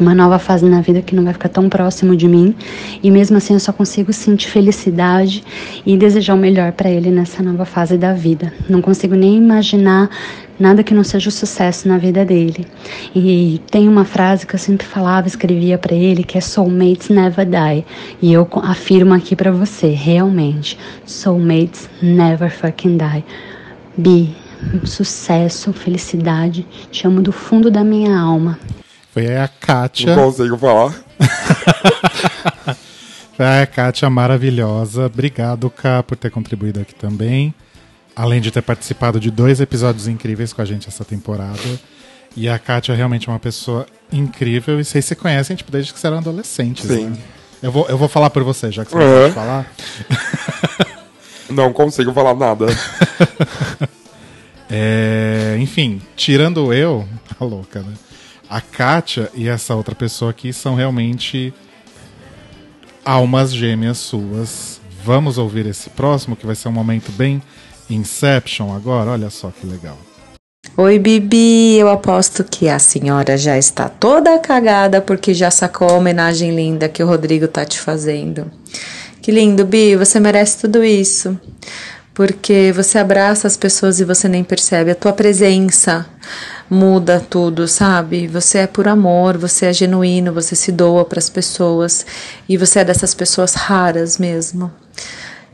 uma 0.00 0.14
nova 0.14 0.38
fase 0.38 0.66
na 0.66 0.80
vida 0.80 1.00
que 1.02 1.14
não 1.14 1.24
vai 1.24 1.32
ficar 1.32 1.48
tão 1.48 1.68
próximo 1.68 2.16
de 2.16 2.26
mim 2.26 2.54
e 3.02 3.10
mesmo 3.10 3.36
assim 3.36 3.54
eu 3.54 3.60
só 3.60 3.72
consigo 3.72 4.12
sentir 4.12 4.48
felicidade 4.48 5.44
e 5.86 5.96
desejar 5.96 6.34
o 6.34 6.38
melhor 6.38 6.72
para 6.72 6.90
ele 6.90 7.10
nessa 7.10 7.42
nova 7.42 7.64
fase 7.64 7.96
da 7.96 8.12
vida. 8.12 8.52
Não 8.68 8.82
consigo 8.82 9.14
nem 9.14 9.36
imaginar 9.36 10.10
nada 10.58 10.82
que 10.82 10.94
não 10.94 11.04
seja 11.04 11.28
o 11.28 11.32
sucesso 11.32 11.88
na 11.88 11.98
vida 11.98 12.24
dele. 12.24 12.66
E 13.14 13.60
tem 13.70 13.88
uma 13.88 14.04
frase 14.04 14.46
que 14.46 14.54
eu 14.54 14.58
sempre 14.58 14.86
falava, 14.86 15.26
escrevia 15.26 15.78
para 15.78 15.94
ele, 15.94 16.24
que 16.24 16.38
é 16.38 16.40
soulmates 16.40 17.08
never 17.08 17.46
die. 17.46 17.84
E 18.20 18.32
eu 18.32 18.48
afirmo 18.62 19.14
aqui 19.14 19.34
para 19.34 19.50
você, 19.50 19.88
realmente, 19.88 20.78
soulmates 21.04 21.88
never 22.02 22.50
fucking 22.50 22.96
die. 22.96 23.24
Bi, 23.96 24.34
sucesso, 24.84 25.72
felicidade, 25.72 26.66
te 26.90 27.06
amo 27.06 27.20
do 27.20 27.32
fundo 27.32 27.70
da 27.70 27.84
minha 27.84 28.18
alma. 28.18 28.58
Foi 29.14 29.36
a 29.36 29.46
Kátia. 29.46 30.16
Não 30.16 30.24
consigo 30.32 30.58
falar. 30.58 30.92
Foi 33.36 33.46
a 33.62 33.66
Kátia 33.66 34.10
maravilhosa. 34.10 35.06
Obrigado, 35.06 35.70
Ká, 35.70 36.02
por 36.02 36.16
ter 36.16 36.30
contribuído 36.30 36.80
aqui 36.80 36.94
também. 36.96 37.54
Além 38.16 38.40
de 38.40 38.50
ter 38.50 38.60
participado 38.62 39.20
de 39.20 39.30
dois 39.30 39.60
episódios 39.60 40.08
incríveis 40.08 40.52
com 40.52 40.60
a 40.62 40.64
gente 40.64 40.88
essa 40.88 41.04
temporada. 41.04 41.58
E 42.36 42.48
a 42.48 42.58
Kátia 42.58 42.92
é 42.92 42.96
realmente 42.96 43.28
uma 43.28 43.38
pessoa 43.38 43.86
incrível. 44.12 44.80
E 44.80 44.84
vocês 44.84 45.04
se 45.04 45.14
conhecem 45.14 45.54
tipo, 45.54 45.70
desde 45.70 45.92
que 45.92 45.98
vocês 46.00 46.08
eram 46.10 46.18
adolescentes. 46.18 46.86
Sim. 46.86 47.10
né? 47.10 47.16
Eu, 47.62 47.70
vou, 47.70 47.86
eu 47.88 47.96
vou 47.96 48.08
falar 48.08 48.30
por 48.30 48.42
você, 48.42 48.72
já 48.72 48.84
que 48.84 48.90
você 48.90 48.98
Uhum. 48.98 49.04
não 49.12 49.20
pode 49.22 49.34
falar. 49.34 49.66
Não 51.50 51.72
consigo 51.72 52.12
falar 52.12 52.34
nada. 52.34 52.66
É, 54.76 55.56
enfim, 55.60 56.00
tirando 56.16 56.72
eu, 56.72 57.06
a 57.38 57.44
louca, 57.44 57.80
né? 57.80 57.92
A 58.54 58.60
Kátia 58.60 59.32
e 59.34 59.48
essa 59.48 59.74
outra 59.74 59.96
pessoa 59.96 60.30
aqui 60.30 60.52
são 60.52 60.76
realmente 60.76 61.52
almas 63.04 63.52
gêmeas 63.52 63.98
suas. 63.98 64.80
Vamos 65.04 65.38
ouvir 65.38 65.66
esse 65.66 65.90
próximo, 65.90 66.36
que 66.36 66.46
vai 66.46 66.54
ser 66.54 66.68
um 66.68 66.72
momento 66.72 67.10
bem 67.10 67.42
Inception 67.90 68.72
agora. 68.72 69.10
Olha 69.10 69.28
só 69.28 69.50
que 69.50 69.66
legal. 69.66 69.98
Oi, 70.76 71.00
Bibi. 71.00 71.78
Eu 71.78 71.88
aposto 71.88 72.44
que 72.44 72.68
a 72.68 72.78
senhora 72.78 73.36
já 73.36 73.58
está 73.58 73.88
toda 73.88 74.38
cagada 74.38 75.00
porque 75.00 75.34
já 75.34 75.50
sacou 75.50 75.88
a 75.88 75.94
homenagem 75.94 76.54
linda 76.54 76.88
que 76.88 77.02
o 77.02 77.08
Rodrigo 77.08 77.48
tá 77.48 77.64
te 77.64 77.80
fazendo. 77.80 78.48
Que 79.20 79.32
lindo, 79.32 79.64
Bi. 79.64 79.96
Você 79.96 80.20
merece 80.20 80.60
tudo 80.60 80.84
isso. 80.84 81.36
Porque 82.14 82.70
você 82.72 82.98
abraça 82.98 83.48
as 83.48 83.56
pessoas 83.56 83.98
e 83.98 84.04
você 84.04 84.28
nem 84.28 84.44
percebe. 84.44 84.92
A 84.92 84.94
tua 84.94 85.12
presença 85.12 86.06
muda 86.74 87.20
tudo, 87.20 87.68
sabe? 87.68 88.26
Você 88.26 88.58
é 88.58 88.66
por 88.66 88.88
amor, 88.88 89.38
você 89.38 89.66
é 89.66 89.72
genuíno, 89.72 90.32
você 90.32 90.56
se 90.56 90.72
doa 90.72 91.04
para 91.04 91.18
as 91.18 91.30
pessoas 91.30 92.04
e 92.48 92.56
você 92.56 92.80
é 92.80 92.84
dessas 92.84 93.14
pessoas 93.14 93.54
raras 93.54 94.18
mesmo. 94.18 94.70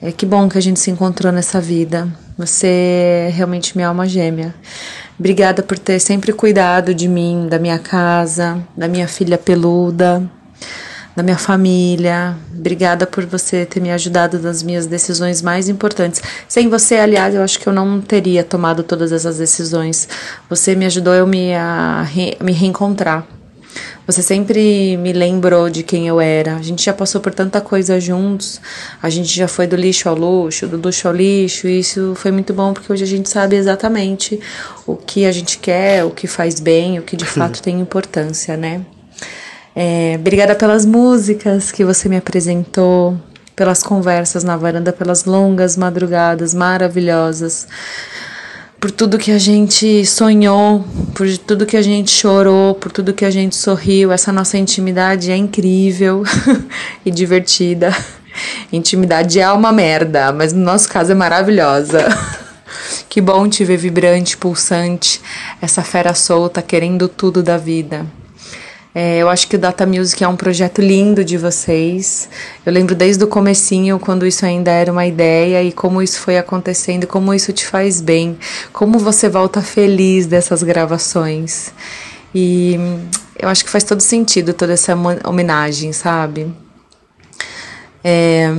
É 0.03 0.11
que 0.11 0.25
bom 0.25 0.49
que 0.49 0.57
a 0.57 0.63
gente 0.63 0.81
se 0.81 0.91
encontrou 0.91 1.31
nessa 1.31 1.61
vida. 1.61 2.09
Você 2.39 2.67
é 2.67 3.31
realmente 3.33 3.77
minha 3.77 3.89
alma 3.89 4.09
gêmea. 4.09 4.55
Obrigada 5.19 5.63
por 5.63 5.79
ter 5.79 6.01
sempre 6.01 6.33
cuidado 6.33 6.95
de 6.95 7.07
mim, 7.07 7.47
da 7.51 7.59
minha 7.59 7.79
casa, 7.79 8.59
da 8.75 8.89
minha 8.89 9.07
filha 9.07 9.37
peluda, 9.37 10.23
da 11.21 11.23
minha 11.23 11.37
família. 11.39 12.35
Obrigada 12.57 13.07
por 13.07 13.27
você 13.27 13.67
ter 13.67 13.79
me 13.81 13.91
ajudado 13.91 14.39
nas 14.39 14.63
minhas 14.63 14.87
decisões 14.87 15.43
mais 15.43 15.69
importantes. 15.69 16.23
Sem 16.49 16.69
você, 16.69 16.97
aliás, 16.97 17.35
eu 17.35 17.43
acho 17.43 17.61
que 17.61 17.67
eu 17.67 17.73
não 17.75 18.01
teria 18.01 18.43
tomado 18.43 18.83
todas 18.83 19.13
essas 19.13 19.37
decisões. 19.37 20.09
Você 20.49 20.75
me 20.75 20.87
ajudou 20.87 21.13
eu 21.13 21.27
me, 21.27 21.55
a 21.55 22.03
re- 22.03 22.39
me 22.41 22.53
reencontrar. 22.53 23.27
Você 24.07 24.23
sempre 24.23 24.97
me 24.97 25.13
lembrou 25.13 25.69
de 25.69 25.83
quem 25.83 26.09
eu 26.09 26.21
era. 26.21 26.57
A 26.57 26.63
gente 26.63 26.83
já 26.83 26.93
passou 26.93 27.21
por 27.21 27.35
tanta 27.35 27.61
coisa 27.61 28.01
juntos. 28.01 28.59
A 29.03 29.11
gente 29.11 29.29
já 29.37 29.47
foi 29.47 29.67
do 29.67 29.77
lixo 29.77 30.09
ao 30.09 30.17
luxo, 30.17 30.67
do 30.67 30.79
luxo 30.79 31.07
ao 31.07 31.15
lixo. 31.15 31.69
E 31.69 31.81
isso 31.81 32.15
foi 32.17 32.31
muito 32.33 32.55
bom 32.55 32.73
porque 32.73 32.91
hoje 32.91 33.05
a 33.05 33.07
gente 33.07 33.29
sabe 33.29 33.57
exatamente 33.57 34.41
o 34.87 34.97
que 34.97 35.27
a 35.27 35.33
gente 35.33 35.59
quer, 35.59 36.03
o 36.03 36.11
que 36.11 36.27
faz 36.27 36.59
bem, 36.59 36.99
o 36.99 37.03
que 37.03 37.15
de 37.15 37.27
fato 37.29 37.63
tem 37.63 37.79
importância, 37.79 38.57
né? 38.57 38.81
É, 39.75 40.17
obrigada 40.19 40.55
pelas 40.55 40.85
músicas 40.85 41.71
que 41.71 41.85
você 41.85 42.09
me 42.09 42.17
apresentou, 42.17 43.17
pelas 43.55 43.83
conversas 43.83 44.43
na 44.43 44.57
varanda, 44.57 44.93
pelas 44.93 45.25
longas 45.25 45.77
madrugadas 45.77 46.55
maravilhosas 46.55 47.69
por 48.81 48.91
tudo 48.91 49.19
que 49.19 49.31
a 49.31 49.39
gente 49.39 50.07
sonhou, 50.07 50.83
por 51.15 51.29
tudo 51.37 51.67
que 51.67 51.77
a 51.77 51.83
gente 51.83 52.11
chorou, 52.11 52.75
por 52.75 52.91
tudo 52.91 53.13
que 53.13 53.27
a 53.27 53.31
gente 53.31 53.55
sorriu. 53.55 54.11
Essa 54.11 54.33
nossa 54.33 54.57
intimidade 54.57 55.31
é 55.31 55.37
incrível 55.37 56.23
e 57.05 57.11
divertida. 57.11 57.95
Intimidade 58.73 59.39
é 59.39 59.53
uma 59.53 59.71
merda, 59.71 60.33
mas 60.33 60.55
no 60.55 60.65
nosso 60.65 60.89
caso 60.89 61.13
é 61.13 61.15
maravilhosa. 61.15 62.09
Que 63.09 63.21
bom 63.21 63.49
te 63.49 63.65
ver 63.65 63.77
vibrante, 63.77 64.37
pulsante, 64.37 65.21
essa 65.61 65.83
fera 65.83 66.15
solta, 66.15 66.63
querendo 66.63 67.09
tudo 67.09 67.43
da 67.43 67.57
vida. 67.57 68.07
É, 68.93 69.19
eu 69.19 69.29
acho 69.29 69.47
que 69.47 69.55
o 69.55 69.59
Data 69.59 69.87
Music 69.87 70.23
é 70.23 70.27
um 70.27 70.35
projeto 70.35 70.81
lindo 70.81 71.25
de 71.25 71.37
vocês. 71.37 72.29
Eu 72.67 72.73
lembro 72.73 72.95
desde 72.95 73.23
o 73.23 73.27
comecinho, 73.27 73.99
quando 74.01 74.27
isso 74.27 74.45
ainda 74.45 74.71
era 74.71 74.91
uma 74.91 75.07
ideia 75.07 75.63
e 75.63 75.71
como 75.71 76.03
isso 76.03 76.21
foi 76.21 76.37
acontecendo, 76.37 77.07
como 77.07 77.33
isso 77.33 77.53
te 77.53 77.65
faz 77.65 78.01
bem, 78.01 78.37
como 78.73 78.99
você 78.99 79.29
volta 79.29 79.63
feliz 79.63 80.27
dessas 80.27 80.63
gravações. 80.63 81.73
E 82.35 82.77
hum, 82.79 83.07
eu 83.39 83.49
acho 83.49 83.65
que 83.65 83.71
faz 83.71 83.85
todo 83.85 84.01
sentido 84.01 84.53
toda 84.53 84.73
essa 84.73 84.95
homenagem, 85.25 85.93
sabe? 85.93 86.53
É, 88.03 88.51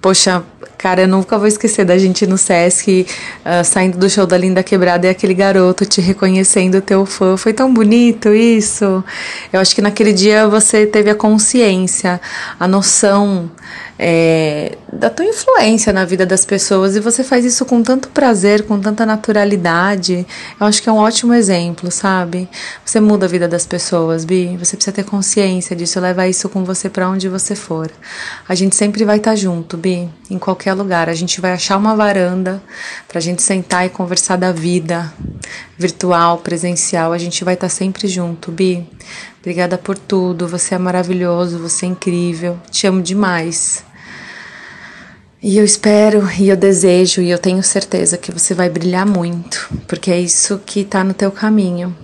poxa, 0.00 0.42
cara, 0.76 1.02
eu 1.02 1.08
nunca 1.08 1.38
vou 1.38 1.46
esquecer 1.46 1.84
da 1.84 1.96
gente 1.98 2.26
no 2.26 2.36
Sesc, 2.38 3.06
ah, 3.44 3.64
saindo 3.64 3.98
do 3.98 4.08
show 4.08 4.26
da 4.26 4.36
Linda 4.36 4.62
Quebrada 4.62 5.06
e 5.06 5.10
aquele 5.10 5.34
garoto 5.34 5.84
te 5.84 6.00
reconhecendo 6.00 6.80
teu 6.80 7.04
fã. 7.06 7.36
Foi 7.36 7.52
tão 7.52 7.72
bonito 7.72 8.34
isso. 8.34 9.04
Eu 9.52 9.60
acho 9.60 9.74
que 9.74 9.82
naquele 9.82 10.12
dia 10.12 10.46
você 10.48 10.86
teve 10.86 11.10
a 11.10 11.14
consciência, 11.14 12.20
a 12.58 12.68
noção 12.68 13.50
é, 13.98 14.76
da 14.92 15.08
tua 15.08 15.24
influência 15.24 15.92
na 15.92 16.04
vida 16.04 16.26
das 16.26 16.44
pessoas 16.44 16.96
e 16.96 17.00
você 17.00 17.24
faz 17.24 17.44
isso 17.44 17.64
com 17.64 17.82
tanto 17.82 18.08
prazer, 18.08 18.64
com 18.64 18.78
tanta 18.78 19.06
naturalidade. 19.06 20.26
Eu 20.60 20.66
acho 20.66 20.82
que 20.82 20.88
é 20.88 20.92
um 20.92 20.96
ótimo 20.96 21.32
exemplo, 21.32 21.90
sabe? 21.90 22.48
Você 22.84 23.00
muda 23.00 23.26
a 23.26 23.28
vida 23.28 23.48
das 23.48 23.66
pessoas, 23.66 24.24
Bi. 24.24 24.56
Você 24.58 24.76
precisa 24.76 24.94
ter 24.94 25.04
consciência 25.04 25.74
disso, 25.74 25.98
leva 25.98 26.28
isso 26.28 26.48
com 26.48 26.64
você 26.64 26.90
para 26.90 27.08
onde 27.08 27.28
você 27.28 27.54
for. 27.54 27.90
A 28.48 28.54
gente 28.54 28.76
sempre 28.76 29.04
vai 29.04 29.16
estar 29.16 29.34
junto, 29.34 29.76
Bi, 29.76 30.08
em 30.30 30.38
qualquer 30.38 30.74
lugar. 30.74 31.08
A 31.08 31.14
gente 31.14 31.40
vai 31.40 31.52
achar 31.52 31.76
uma 31.76 31.96
varanda 31.96 32.62
pra 33.08 33.20
gente 33.20 33.42
sentar 33.42 33.86
e 33.86 33.88
conversar 33.88 34.36
da 34.36 34.52
vida, 34.52 35.12
virtual, 35.78 36.38
presencial. 36.38 37.12
A 37.12 37.18
gente 37.18 37.42
vai 37.44 37.54
estar 37.54 37.68
sempre 37.68 38.08
junto, 38.08 38.52
Bi. 38.52 38.86
Obrigada 39.46 39.78
por 39.78 39.96
tudo. 39.96 40.48
Você 40.48 40.74
é 40.74 40.78
maravilhoso, 40.78 41.60
você 41.60 41.86
é 41.86 41.88
incrível. 41.88 42.58
Te 42.68 42.88
amo 42.88 43.00
demais. 43.00 43.84
E 45.40 45.56
eu 45.56 45.64
espero 45.64 46.28
e 46.36 46.48
eu 46.48 46.56
desejo 46.56 47.22
e 47.22 47.30
eu 47.30 47.38
tenho 47.38 47.62
certeza 47.62 48.18
que 48.18 48.32
você 48.32 48.54
vai 48.54 48.68
brilhar 48.68 49.06
muito, 49.06 49.68
porque 49.86 50.10
é 50.10 50.18
isso 50.18 50.60
que 50.66 50.82
tá 50.82 51.04
no 51.04 51.14
teu 51.14 51.30
caminho. 51.30 51.96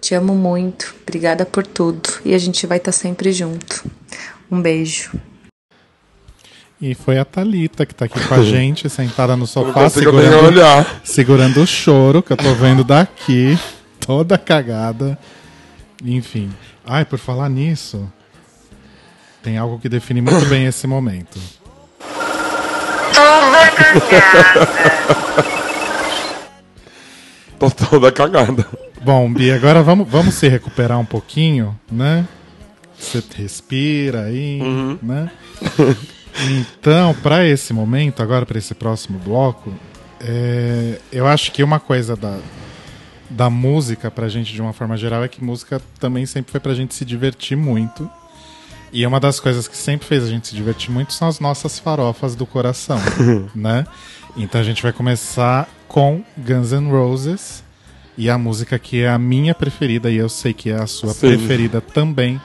Te 0.00 0.14
amo 0.14 0.34
muito, 0.34 0.94
obrigada 1.02 1.44
por 1.44 1.66
tudo 1.66 2.08
e 2.24 2.32
a 2.34 2.38
gente 2.38 2.66
vai 2.66 2.78
estar 2.78 2.92
sempre 2.92 3.32
junto. 3.32 3.84
Um 4.50 4.62
beijo. 4.62 5.12
E 6.80 6.94
foi 6.94 7.18
a 7.18 7.24
Thalita 7.26 7.84
que 7.84 7.94
tá 7.94 8.06
aqui 8.06 8.18
com 8.18 8.34
a 8.34 8.40
gente, 8.42 8.88
sentada 8.88 9.36
no 9.36 9.46
sofá, 9.46 9.90
segurando, 9.90 10.46
olhar. 10.46 11.02
segurando 11.04 11.60
o 11.60 11.66
choro, 11.66 12.22
que 12.22 12.32
eu 12.32 12.36
tô 12.38 12.54
vendo 12.54 12.82
daqui, 12.82 13.58
toda 14.00 14.38
cagada. 14.38 15.18
Enfim. 16.04 16.50
Ai, 16.84 17.04
por 17.04 17.18
falar 17.18 17.48
nisso, 17.48 18.10
tem 19.42 19.56
algo 19.56 19.78
que 19.78 19.88
define 19.88 20.20
muito 20.20 20.44
bem 20.46 20.66
esse 20.66 20.86
momento. 20.86 21.38
Tô 27.58 27.70
toda 27.88 28.10
cagada. 28.10 28.66
Bom, 29.02 29.32
Bia, 29.32 29.56
agora 29.56 29.82
vamos, 29.82 30.08
vamos 30.08 30.34
se 30.34 30.48
recuperar 30.48 30.98
um 30.98 31.04
pouquinho, 31.04 31.78
né? 31.90 32.26
Você 32.98 33.22
respira 33.36 34.22
aí, 34.22 34.60
né? 35.02 35.30
Então, 36.48 37.14
para 37.22 37.46
esse 37.46 37.72
momento, 37.72 38.22
agora 38.22 38.46
para 38.46 38.58
esse 38.58 38.74
próximo 38.74 39.18
bloco, 39.18 39.72
é, 40.20 40.98
eu 41.12 41.26
acho 41.26 41.52
que 41.52 41.62
uma 41.62 41.80
coisa 41.80 42.16
da, 42.16 42.38
da 43.32 43.50
música 43.50 44.10
pra 44.10 44.28
gente 44.28 44.52
de 44.52 44.60
uma 44.60 44.72
forma 44.72 44.96
geral 44.96 45.24
é 45.24 45.28
que 45.28 45.42
música 45.42 45.80
também 45.98 46.26
sempre 46.26 46.52
foi 46.52 46.60
pra 46.60 46.74
gente 46.74 46.94
se 46.94 47.04
divertir 47.04 47.56
muito. 47.56 48.08
E 48.92 49.06
uma 49.06 49.18
das 49.18 49.40
coisas 49.40 49.66
que 49.66 49.76
sempre 49.76 50.06
fez 50.06 50.24
a 50.24 50.26
gente 50.26 50.48
se 50.48 50.54
divertir 50.54 50.90
muito 50.90 51.14
são 51.14 51.26
as 51.26 51.40
nossas 51.40 51.78
farofas 51.78 52.34
do 52.34 52.44
coração, 52.44 53.00
né? 53.54 53.86
Então 54.36 54.60
a 54.60 54.64
gente 54.64 54.82
vai 54.82 54.92
começar 54.92 55.68
com 55.88 56.22
Guns 56.36 56.72
N' 56.72 56.90
Roses 56.90 57.64
e 58.16 58.28
a 58.28 58.36
música 58.36 58.78
que 58.78 59.02
é 59.02 59.08
a 59.08 59.18
minha 59.18 59.54
preferida 59.54 60.10
e 60.10 60.16
eu 60.16 60.28
sei 60.28 60.52
que 60.52 60.70
é 60.70 60.74
a 60.74 60.86
sua 60.86 61.14
Sim. 61.14 61.28
preferida 61.28 61.80
também, 61.80 62.40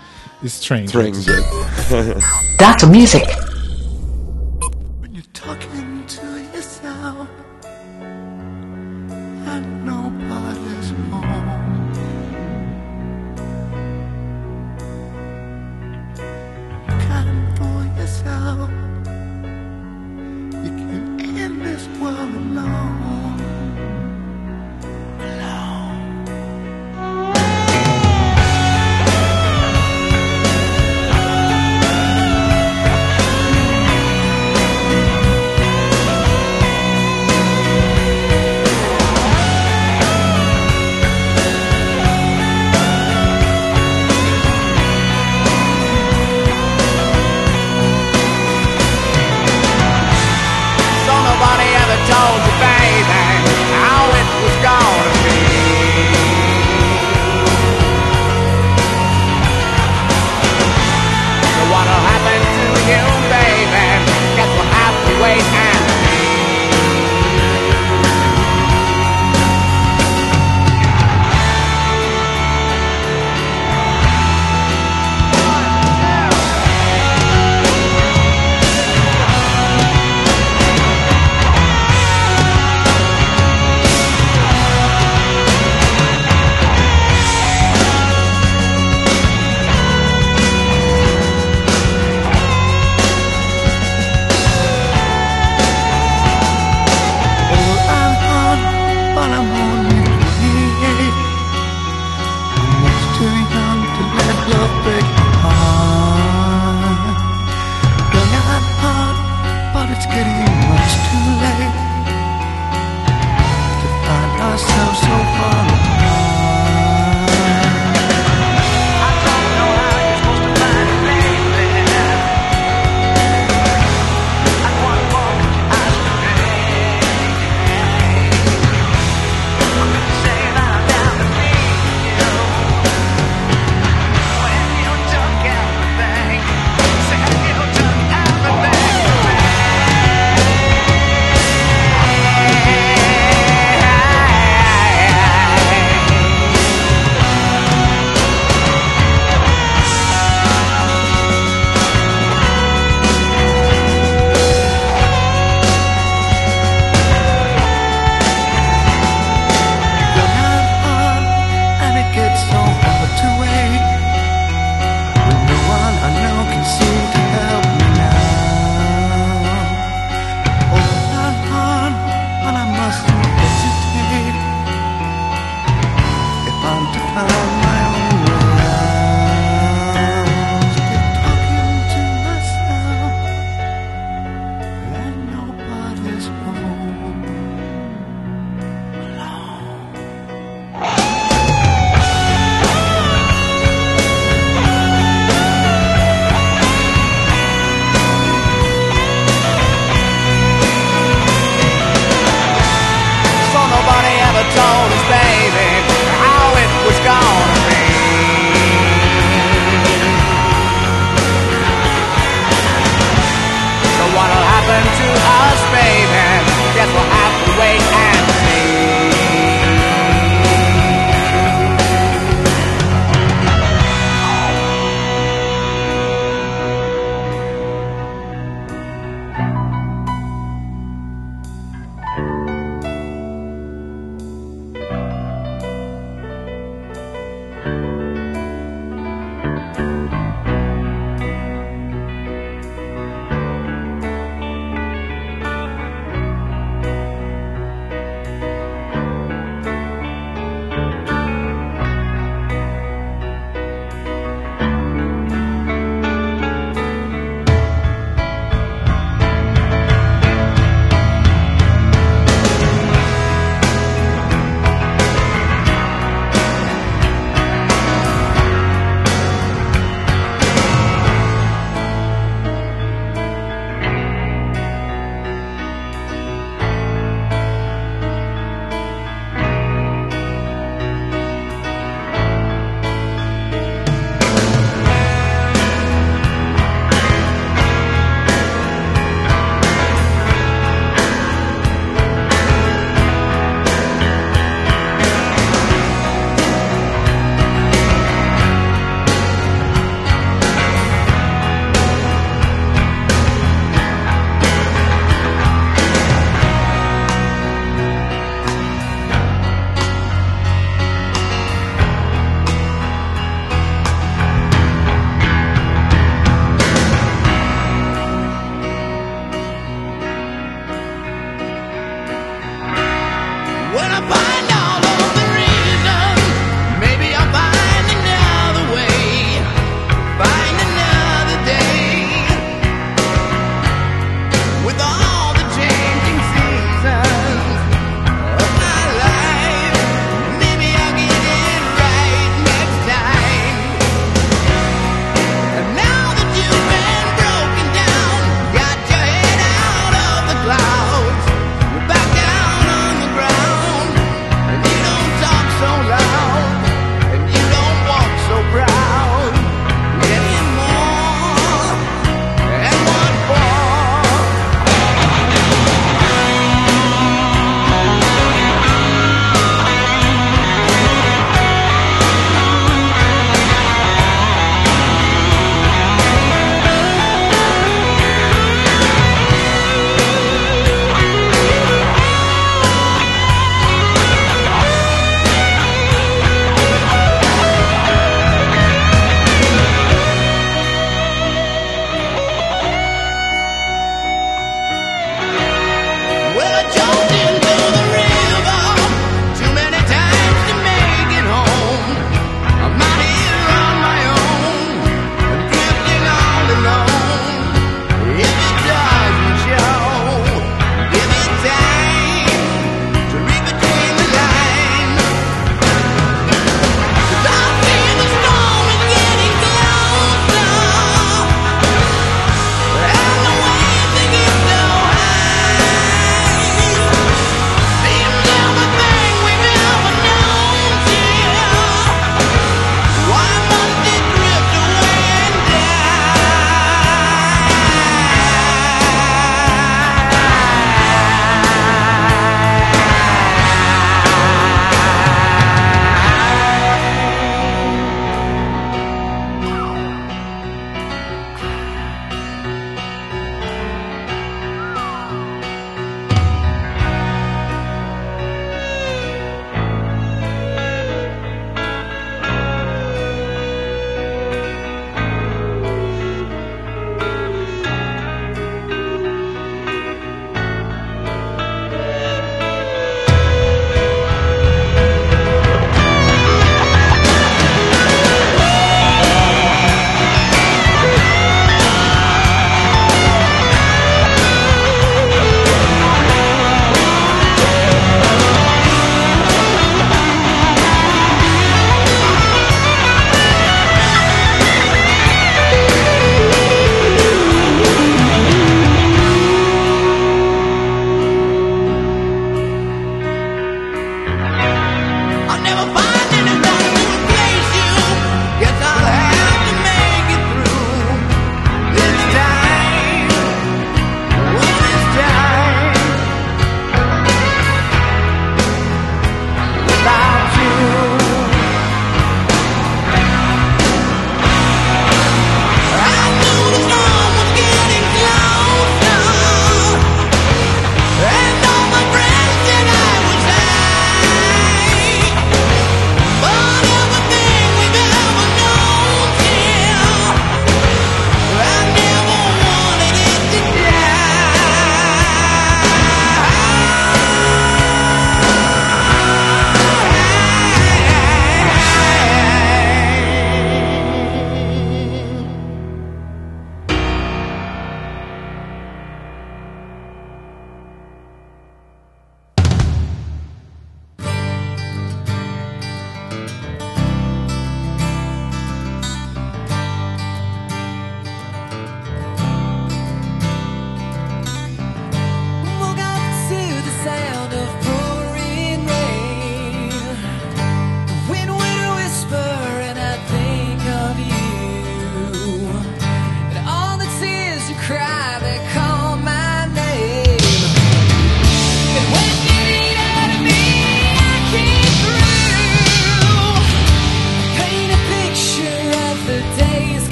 Stranger. 0.45 0.87
Stranger. 0.87 1.43
Dr. 2.57 2.87
Music. 2.87 3.56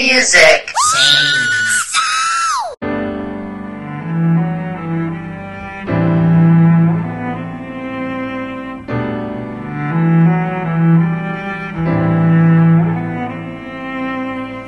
music. 0.00 0.72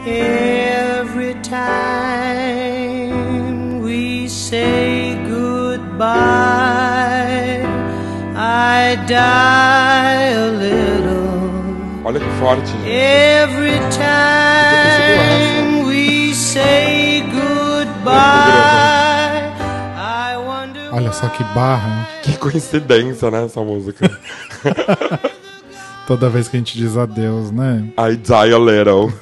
Every 0.04 1.34
time 1.40 3.12
we 3.80 4.28
say 4.28 5.14
goodbye, 5.26 6.12
I 8.36 8.96
die 9.06 10.28
a 10.44 10.48
little. 10.50 11.22
Olha 12.04 12.20
que 12.20 12.28
forte, 12.38 12.66
gente. 12.66 12.90
Que 21.32 21.44
barra. 21.54 22.08
Que 22.22 22.36
coincidência, 22.36 23.30
né, 23.30 23.44
essa 23.44 23.60
música. 23.60 24.08
Toda 26.06 26.28
vez 26.28 26.48
que 26.48 26.56
a 26.56 26.60
gente 26.60 26.76
diz 26.76 26.96
adeus, 26.96 27.50
né? 27.50 27.92
I 27.98 28.16
die 28.16 28.54
a 28.54 28.58
little. 28.58 29.12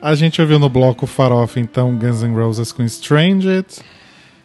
A 0.00 0.14
gente 0.14 0.40
ouviu 0.40 0.58
no 0.58 0.70
bloco 0.70 1.06
Farofa, 1.06 1.60
então, 1.60 1.94
Guns 1.94 2.22
N' 2.22 2.34
Roses 2.34 2.72
com 2.72 2.82
Stranged, 2.84 3.66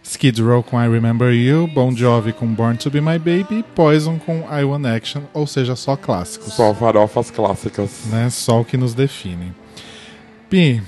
Skid 0.03 0.41
Row 0.41 0.61
com 0.61 0.81
I 0.81 0.89
Remember 0.89 1.33
You, 1.33 1.65
Bon 1.67 1.95
Jovi 1.95 2.33
com 2.33 2.47
Born 2.47 2.77
to 2.77 2.91
Be 2.91 2.99
My 2.99 3.17
Baby, 3.17 3.63
Poison 3.73 4.19
com 4.19 4.43
I 4.51 4.65
Want 4.65 4.85
Action, 4.85 5.21
ou 5.33 5.47
seja, 5.47 5.75
só 5.75 5.95
clássicos. 5.95 6.53
Só 6.53 6.73
farofas 6.73 7.31
clássicas. 7.31 8.05
Né? 8.07 8.29
Só 8.29 8.61
o 8.61 8.65
que 8.65 8.75
nos 8.75 8.93
define. 8.93 9.53
Pi, 10.49 10.81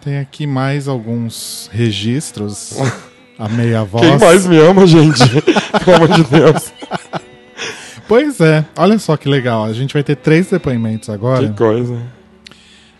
tem 0.00 0.18
aqui 0.18 0.46
mais 0.46 0.86
alguns 0.86 1.68
registros. 1.72 2.76
A 3.38 3.48
meia 3.48 3.84
voz. 3.84 4.06
Quem 4.06 4.18
mais 4.18 4.46
me 4.46 4.58
ama, 4.58 4.86
gente? 4.86 5.20
Pelo 5.84 5.96
amor 5.96 6.08
de 6.08 6.24
Deus. 6.24 6.72
Pois 8.06 8.40
é, 8.40 8.64
olha 8.76 8.98
só 8.98 9.16
que 9.16 9.28
legal. 9.28 9.64
A 9.64 9.72
gente 9.72 9.92
vai 9.94 10.02
ter 10.02 10.16
três 10.16 10.50
depoimentos 10.50 11.08
agora. 11.08 11.48
Que 11.48 11.54
coisa. 11.56 12.00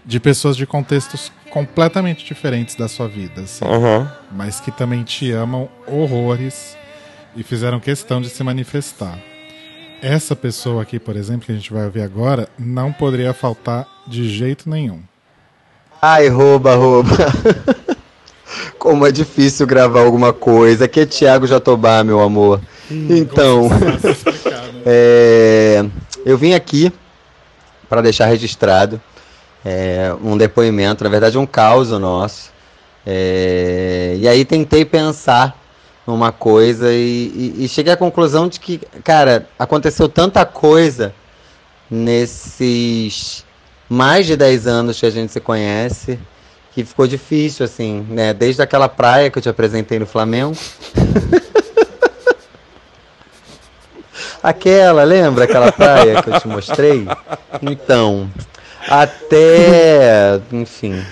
De 0.05 0.19
pessoas 0.19 0.57
de 0.57 0.67
contextos 0.67 1.31
completamente 1.51 2.25
diferentes 2.25 2.75
da 2.75 2.89
sua 2.89 3.07
vida. 3.07 3.43
assim. 3.43 3.65
Aham. 3.65 4.11
Mas 4.33 4.61
que 4.61 4.71
também 4.71 5.03
te 5.05 5.31
amam 5.31 5.69
horrores 5.87 6.77
e 7.37 7.43
fizeram 7.43 7.79
questão 7.79 8.21
de 8.21 8.29
se 8.29 8.43
manifestar. 8.43 9.19
Essa 10.03 10.35
pessoa 10.37 10.83
aqui, 10.83 10.99
por 10.99 11.17
exemplo, 11.17 11.47
que 11.47 11.53
a 11.53 11.55
gente 11.55 11.73
vai 11.73 11.85
ouvir 11.85 12.03
agora, 12.03 12.49
não 12.59 12.93
poderia 12.93 13.33
faltar 13.33 13.87
de 14.07 14.29
jeito 14.29 14.69
nenhum. 14.69 15.01
Ai, 16.03 16.29
rouba, 16.29 16.75
rouba. 16.75 17.17
Como 18.79 19.07
é 19.07 19.13
difícil 19.13 19.67
gravar 19.67 20.01
alguma 20.03 20.33
coisa. 20.33 20.85
Aqui 20.87 21.01
é 21.01 21.07
Thiago 21.07 21.47
Jatobá, 21.47 22.03
meu 22.05 22.21
amor. 22.21 22.61
então, 22.91 23.69
é, 24.85 25.85
eu 26.25 26.37
vim 26.37 26.55
aqui 26.55 26.93
para 27.89 28.01
deixar 28.03 28.27
registrado 28.27 29.01
é, 29.65 30.15
um 30.23 30.37
depoimento, 30.37 31.05
na 31.05 31.11
verdade, 31.11 31.39
um 31.39 31.47
caos 31.47 31.91
nosso. 31.91 32.53
É, 33.07 34.17
e 34.19 34.27
aí 34.29 34.45
tentei 34.45 34.85
pensar 34.85 35.57
numa 36.07 36.33
coisa 36.33 36.93
e, 36.93 37.55
e- 37.59 37.65
e 37.65 37.69
cheguei 37.69 37.93
à 37.93 37.97
conclusão 37.97 38.49
de 38.49 38.61
que, 38.61 38.79
cara, 39.03 39.47
aconteceu 39.59 40.09
tanta 40.09 40.45
coisa 40.45 41.15
nesses 41.91 43.45
mais 43.89 44.27
de 44.27 44.37
10 44.37 44.67
anos 44.67 44.99
que 45.01 45.07
a 45.07 45.11
gente 45.11 45.33
se 45.33 45.41
conhece 45.41 46.19
que 46.75 46.85
ficou 46.85 47.07
difícil, 47.07 47.65
assim, 47.65 48.05
né? 48.11 48.35
Desde 48.35 48.61
aquela 48.61 48.89
praia 48.89 49.31
que 49.31 49.39
eu 49.39 49.43
te 49.43 49.49
apresentei 49.49 49.99
no 49.99 50.07
Flamengo. 50.07 50.57
Aquela, 54.43 55.05
lembra 55.05 55.45
aquela 55.45 55.73
praia 55.73 56.23
que 56.23 56.29
eu 56.29 56.39
te 56.39 56.47
mostrei? 56.47 57.09
Então, 57.63 58.31
até, 58.87 60.39
enfim, 60.53 61.03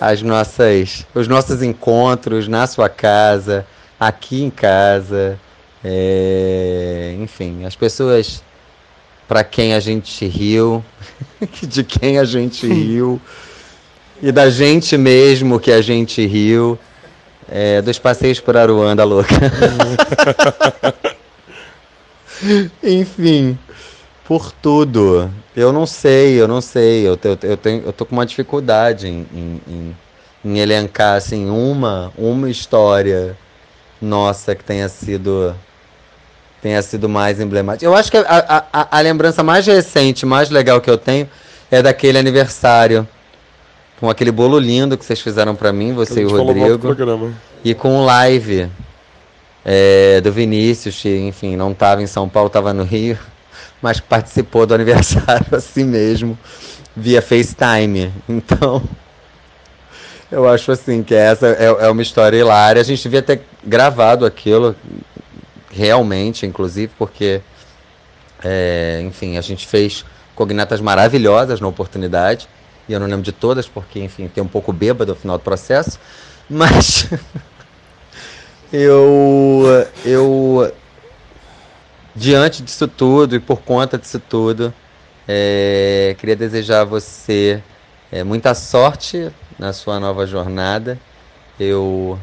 as 0.00 0.22
nossas, 0.22 1.06
os 1.14 1.28
nossos 1.28 1.62
encontros 1.62 2.48
na 2.48 2.66
sua 2.66 2.88
casa, 2.88 3.66
aqui 4.00 4.42
em 4.42 4.48
casa, 4.48 5.38
é, 5.84 7.14
enfim, 7.20 7.66
as 7.66 7.76
pessoas 7.76 8.42
para 9.28 9.44
quem 9.44 9.74
a 9.74 9.80
gente 9.80 10.26
riu, 10.26 10.82
de 11.62 11.84
quem 11.84 12.18
a 12.18 12.24
gente 12.24 12.66
riu 12.66 13.20
e 14.22 14.32
da 14.32 14.48
gente 14.50 14.96
mesmo 14.96 15.60
que 15.60 15.70
a 15.72 15.80
gente 15.80 16.24
riu, 16.26 16.78
é, 17.48 17.80
dos 17.82 17.98
passeios 17.98 18.40
por 18.40 18.56
Aruanda 18.56 19.04
louca. 19.04 19.34
Enfim, 22.82 23.58
por 24.26 24.52
tudo. 24.52 25.30
Eu 25.56 25.72
não 25.72 25.86
sei, 25.86 26.40
eu 26.40 26.46
não 26.48 26.60
sei. 26.60 27.06
Eu, 27.06 27.18
eu, 27.22 27.38
eu, 27.42 27.56
tenho, 27.56 27.82
eu 27.86 27.92
tô 27.92 28.04
com 28.04 28.14
uma 28.14 28.26
dificuldade 28.26 29.08
em, 29.08 29.26
em, 29.34 29.60
em- 29.68 29.96
em 30.44 30.58
elencar 30.58 31.16
assim, 31.16 31.48
uma, 31.48 32.12
uma 32.16 32.48
história 32.50 33.36
nossa 34.00 34.54
que 34.54 34.62
tenha 34.62 34.88
sido 34.88 35.54
tenha 36.62 36.80
sido 36.82 37.08
mais 37.08 37.40
emblemática. 37.40 37.84
Eu 37.84 37.94
acho 37.94 38.10
que 38.10 38.16
a, 38.16 38.64
a- 38.72 38.88
a 38.98 39.00
lembrança 39.00 39.42
mais 39.42 39.66
recente, 39.66 40.26
mais 40.26 40.50
legal 40.50 40.80
que 40.80 40.90
eu 40.90 40.98
tenho 40.98 41.28
é 41.70 41.82
daquele 41.82 42.18
aniversário. 42.18 43.06
Com 43.98 44.10
aquele 44.10 44.30
bolo 44.30 44.58
lindo 44.58 44.98
que 44.98 45.04
vocês 45.04 45.20
fizeram 45.20 45.54
pra 45.54 45.72
mim, 45.72 45.94
você 45.94 46.22
e 46.22 46.26
o 46.26 46.30
Rodrigo. 46.30 46.94
E 47.64 47.74
com 47.74 47.98
o 47.98 48.04
live 48.04 48.68
é, 49.64 50.20
do 50.20 50.30
Vinícius, 50.30 51.00
que, 51.00 51.16
enfim, 51.18 51.56
não 51.56 51.72
estava 51.72 52.00
em 52.02 52.06
São 52.06 52.28
Paulo, 52.28 52.46
estava 52.46 52.72
no 52.72 52.84
Rio, 52.84 53.18
mas 53.82 53.98
participou 53.98 54.64
do 54.66 54.74
aniversário 54.74 55.46
assim 55.56 55.84
mesmo, 55.84 56.38
via 56.94 57.20
FaceTime. 57.20 58.12
Então, 58.28 58.82
eu 60.30 60.48
acho 60.48 60.70
assim 60.70 61.02
que 61.02 61.14
essa 61.14 61.48
é, 61.48 61.64
é 61.64 61.88
uma 61.88 62.02
história 62.02 62.36
hilária. 62.36 62.80
A 62.80 62.84
gente 62.84 63.02
devia 63.02 63.22
ter 63.22 63.40
gravado 63.64 64.24
aquilo, 64.24 64.76
realmente, 65.70 66.46
inclusive, 66.46 66.92
porque, 66.98 67.40
é, 68.44 69.00
enfim, 69.02 69.36
a 69.36 69.40
gente 69.40 69.66
fez 69.66 70.04
cognatas 70.34 70.80
maravilhosas 70.80 71.60
na 71.60 71.66
oportunidade. 71.66 72.46
E 72.88 72.92
eu 72.92 73.00
não 73.00 73.06
lembro 73.06 73.22
de 73.22 73.32
todas, 73.32 73.68
porque, 73.68 74.00
enfim, 74.00 74.28
tem 74.28 74.42
um 74.42 74.48
pouco 74.48 74.72
bêbado 74.72 75.12
no 75.12 75.18
final 75.18 75.38
do 75.38 75.42
processo. 75.42 75.98
Mas 76.48 77.08
eu, 78.72 79.64
eu, 80.04 80.72
diante 82.14 82.62
disso 82.62 82.86
tudo 82.86 83.34
e 83.34 83.40
por 83.40 83.60
conta 83.62 83.98
disso 83.98 84.20
tudo, 84.20 84.72
é, 85.26 86.14
queria 86.18 86.36
desejar 86.36 86.82
a 86.82 86.84
você 86.84 87.62
é, 88.12 88.22
muita 88.22 88.54
sorte 88.54 89.30
na 89.58 89.72
sua 89.72 89.98
nova 89.98 90.26
jornada. 90.26 90.98
Eu, 91.58 92.18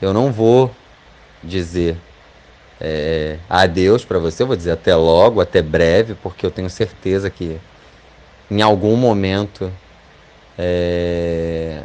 eu 0.00 0.12
não 0.12 0.30
vou 0.30 0.70
dizer 1.42 1.96
é, 2.80 3.38
adeus 3.48 4.04
para 4.04 4.18
você, 4.18 4.42
eu 4.42 4.46
vou 4.46 4.56
dizer 4.56 4.72
até 4.72 4.94
logo, 4.94 5.40
até 5.40 5.62
breve, 5.62 6.14
porque 6.14 6.44
eu 6.44 6.50
tenho 6.50 6.68
certeza 6.70 7.30
que 7.30 7.58
em 8.52 8.60
algum 8.60 8.96
momento, 8.96 9.72
é, 10.58 11.82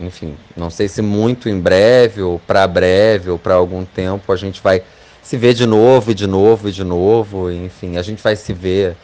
enfim, 0.00 0.36
não 0.56 0.68
sei 0.68 0.88
se 0.88 1.00
muito 1.00 1.48
em 1.48 1.60
breve, 1.60 2.22
ou 2.22 2.40
para 2.40 2.66
breve, 2.66 3.30
ou 3.30 3.38
para 3.38 3.54
algum 3.54 3.84
tempo, 3.84 4.32
a 4.32 4.36
gente 4.36 4.60
vai 4.60 4.82
se 5.22 5.36
ver 5.36 5.54
de 5.54 5.66
novo, 5.66 6.10
e 6.10 6.14
de 6.14 6.26
novo, 6.26 6.68
e 6.68 6.72
de 6.72 6.82
novo, 6.82 7.50
enfim, 7.52 7.96
a 7.96 8.02
gente 8.02 8.20
vai 8.20 8.34
se 8.34 8.52
ver 8.52 8.96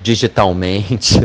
digitalmente, 0.00 1.20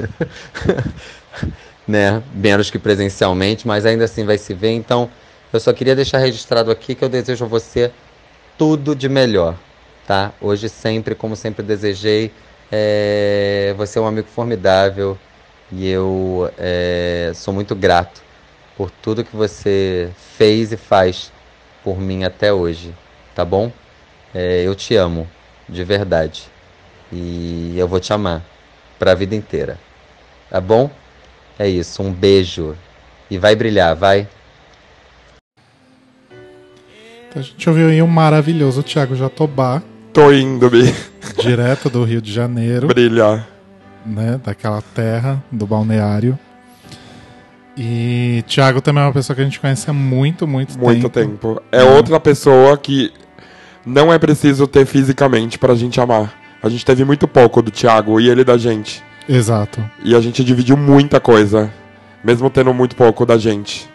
né? 1.88 2.22
Menos 2.34 2.70
que 2.70 2.78
presencialmente, 2.78 3.68
mas 3.68 3.86
ainda 3.86 4.06
assim 4.06 4.24
vai 4.24 4.38
se 4.38 4.54
ver. 4.54 4.72
Então, 4.72 5.10
eu 5.52 5.60
só 5.60 5.74
queria 5.74 5.96
deixar 5.96 6.20
registrado 6.20 6.70
aqui 6.70 6.94
que 6.94 7.04
eu 7.04 7.10
desejo 7.10 7.46
a 7.46 7.48
você 7.48 7.92
tudo 8.58 8.96
de 8.96 9.10
melhor, 9.10 9.56
tá? 10.06 10.32
Hoje 10.40 10.70
sempre, 10.70 11.16
como 11.16 11.36
sempre 11.36 11.64
desejei, 11.64 12.32
é, 12.72 13.74
você 13.78 14.00
é 14.00 14.02
um 14.02 14.08
amigo 14.08 14.28
formidável 14.28 15.18
e 15.72 15.88
eu 15.88 16.52
é, 16.58 17.32
sou 17.34 17.54
muito 17.54 17.76
grato 17.76 18.22
por 18.76 18.92
tudo 18.92 19.24
que 19.24 19.36
você 19.36 20.10
fez 20.38 20.72
e 20.72 20.78
faz 20.78 21.32
por 21.84 22.00
mim 22.00 22.24
até 22.24 22.52
hoje, 22.52 22.94
tá 23.34 23.46
bom? 23.46 23.72
É, 24.34 24.64
eu 24.64 24.76
te 24.76 24.96
amo, 24.96 25.28
de 25.70 25.84
verdade. 25.84 26.44
E 27.12 27.76
eu 27.78 27.88
vou 27.88 28.00
te 28.00 28.12
amar 28.12 28.44
pra 29.00 29.14
vida 29.14 29.36
inteira. 29.36 29.78
Tá 30.50 30.60
bom? 30.60 30.90
É 31.58 31.68
isso, 31.68 32.04
um 32.04 32.12
beijo. 32.12 32.76
E 33.30 33.38
vai 33.38 33.56
brilhar, 33.56 33.96
vai. 33.96 34.28
A 37.36 37.42
gente 37.42 37.70
ouviu 37.70 37.90
aí 37.90 38.02
um 38.02 38.08
maravilhoso 38.08 38.82
Thiago 38.82 39.16
Jatobá. 39.16 39.82
Tô 40.16 40.32
indo, 40.32 40.70
Bi. 40.70 40.96
Direto 41.42 41.90
do 41.90 42.06
Rio 42.06 42.22
de 42.22 42.32
Janeiro. 42.32 42.88
Brilhar. 42.88 43.46
Né, 44.06 44.40
daquela 44.42 44.82
terra, 44.82 45.44
do 45.52 45.68
balneário. 45.68 46.40
E 47.76 48.42
Thiago 48.48 48.80
também 48.80 49.04
é 49.04 49.08
uma 49.08 49.12
pessoa 49.12 49.36
que 49.36 49.42
a 49.42 49.44
gente 49.44 49.60
conhece 49.60 49.90
há 49.90 49.94
muito, 49.94 50.48
muito, 50.48 50.80
Muito 50.80 51.10
tempo. 51.10 51.32
tempo. 51.56 51.62
É 51.70 51.84
outra 51.84 52.18
pessoa 52.18 52.78
que 52.78 53.12
não 53.86 54.14
é 54.14 54.18
preciso 54.18 54.66
ter 54.68 54.86
fisicamente 54.86 55.60
pra 55.60 55.76
gente 55.76 56.00
amar. 56.00 56.34
A 56.64 56.70
gente 56.70 56.86
teve 56.86 57.04
muito 57.04 57.28
pouco 57.28 57.62
do 57.62 57.70
Thiago 57.70 58.18
e 58.18 58.30
ele 58.30 58.46
da 58.46 58.58
gente. 58.58 59.04
Exato. 59.28 59.84
E 60.02 60.16
a 60.16 60.22
gente 60.22 60.46
dividiu 60.46 60.78
muita 60.78 61.20
coisa, 61.20 61.70
mesmo 62.24 62.50
tendo 62.50 62.74
muito 62.74 62.96
pouco 62.96 63.26
da 63.26 63.38
gente. 63.38 63.90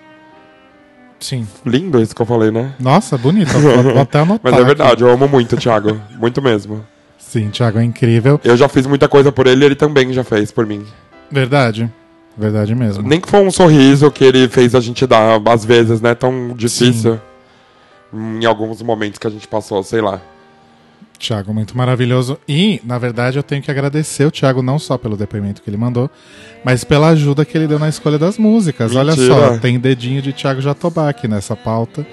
Sim. 1.21 1.47
Lindo 1.65 2.01
isso 2.01 2.15
que 2.15 2.23
eu 2.23 2.27
falei, 2.27 2.51
né? 2.51 2.73
Nossa, 2.81 3.17
bonito. 3.19 3.53
Vou, 3.59 3.83
vou 3.83 4.01
até 4.01 4.19
anotar. 4.21 4.41
Mas 4.43 4.55
é 4.55 4.57
aqui. 4.57 4.65
verdade, 4.67 5.03
eu 5.05 5.11
amo 5.11 5.29
muito 5.29 5.55
o 5.55 5.59
Thiago. 5.59 6.01
Muito 6.19 6.41
mesmo. 6.43 6.85
Sim, 7.19 7.51
Thiago 7.51 7.79
é 7.79 7.85
incrível. 7.85 8.41
Eu 8.43 8.57
já 8.57 8.69
fiz 8.69 8.87
muita 8.87 9.09
coisa 9.09 9.31
por 9.31 9.47
ele 9.47 9.63
e 9.63 9.67
ele 9.67 9.75
também 9.77 10.13
já 10.13 10.25
fez 10.25 10.51
por 10.51 10.67
mim. 10.67 10.85
Verdade. 11.31 11.89
Verdade 12.37 12.75
mesmo. 12.75 13.03
Nem 13.07 13.21
que 13.21 13.29
foi 13.29 13.41
um 13.41 13.51
sorriso 13.51 14.11
que 14.11 14.25
ele 14.25 14.49
fez 14.49 14.75
a 14.75 14.81
gente 14.81 15.07
dar, 15.07 15.41
às 15.47 15.65
vezes, 15.65 16.01
né? 16.01 16.15
Tão 16.15 16.55
difícil. 16.57 17.21
Em 18.13 18.45
alguns 18.47 18.81
momentos 18.83 19.19
que 19.19 19.27
a 19.27 19.31
gente 19.31 19.47
passou, 19.47 19.83
sei 19.83 20.01
lá. 20.01 20.21
Thiago, 21.21 21.53
muito 21.55 21.77
maravilhoso. 21.77 22.39
E, 22.49 22.81
na 22.85 22.99
verdade, 22.99 23.39
eu 23.39 23.43
tenho 23.43 23.63
que 23.63 23.71
agradecer 23.71 24.25
o 24.25 24.31
Thiago 24.31 24.63
não 24.63 24.79
só 24.79 24.97
pelo 24.99 25.17
depoimento 25.17 25.63
que 25.63 25.69
ele 25.71 25.77
mandou, 25.77 26.11
mas 26.65 26.83
pela 26.83 27.09
ajuda 27.11 27.45
que 27.45 27.57
ele 27.57 27.67
deu 27.69 27.79
na 27.79 27.89
escolha 27.89 28.19
das 28.19 28.39
músicas. 28.39 28.95
Olha 28.97 29.15
Mentira. 29.15 29.35
só, 29.35 29.59
tem 29.59 29.79
dedinho 29.79 30.21
de 30.23 30.33
Thiago 30.33 30.61
Jatobá 30.61 31.09
aqui 31.09 31.29
nessa 31.29 31.55
pauta. 31.55 32.07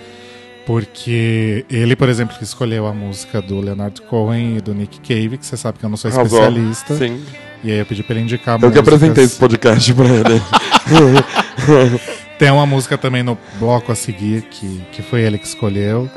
Porque 0.65 1.65
ele, 1.69 1.95
por 1.95 2.09
exemplo, 2.09 2.37
que 2.37 2.43
escolheu 2.43 2.85
a 2.85 2.93
música 2.93 3.41
do 3.41 3.61
Leonard 3.61 4.01
Cohen 4.01 4.57
e 4.57 4.61
do 4.61 4.73
Nick 4.73 4.99
Cave, 4.99 5.37
que 5.37 5.45
você 5.45 5.55
sabe 5.55 5.79
que 5.79 5.85
eu 5.85 5.89
não 5.89 5.95
sou 5.95 6.11
especialista. 6.11 6.93
Sim. 6.93 7.23
E 7.63 7.71
aí 7.71 7.79
eu 7.79 7.85
pedi 7.85 8.03
pra 8.03 8.13
ele 8.15 8.25
indicar 8.25 8.55
Eu 8.55 8.59
que 8.59 8.65
músicas. 8.65 8.87
apresentei 8.87 9.23
esse 9.23 9.37
podcast 9.37 9.93
pra 9.93 10.05
ele. 10.05 10.41
Tem 12.37 12.51
uma 12.51 12.65
música 12.65 12.97
também 12.97 13.23
no 13.23 13.37
bloco 13.59 13.91
a 13.91 13.95
seguir 13.95 14.43
que, 14.43 14.81
que 14.91 15.01
foi 15.01 15.21
ele 15.21 15.39
que 15.39 15.47
escolheu. 15.47 16.09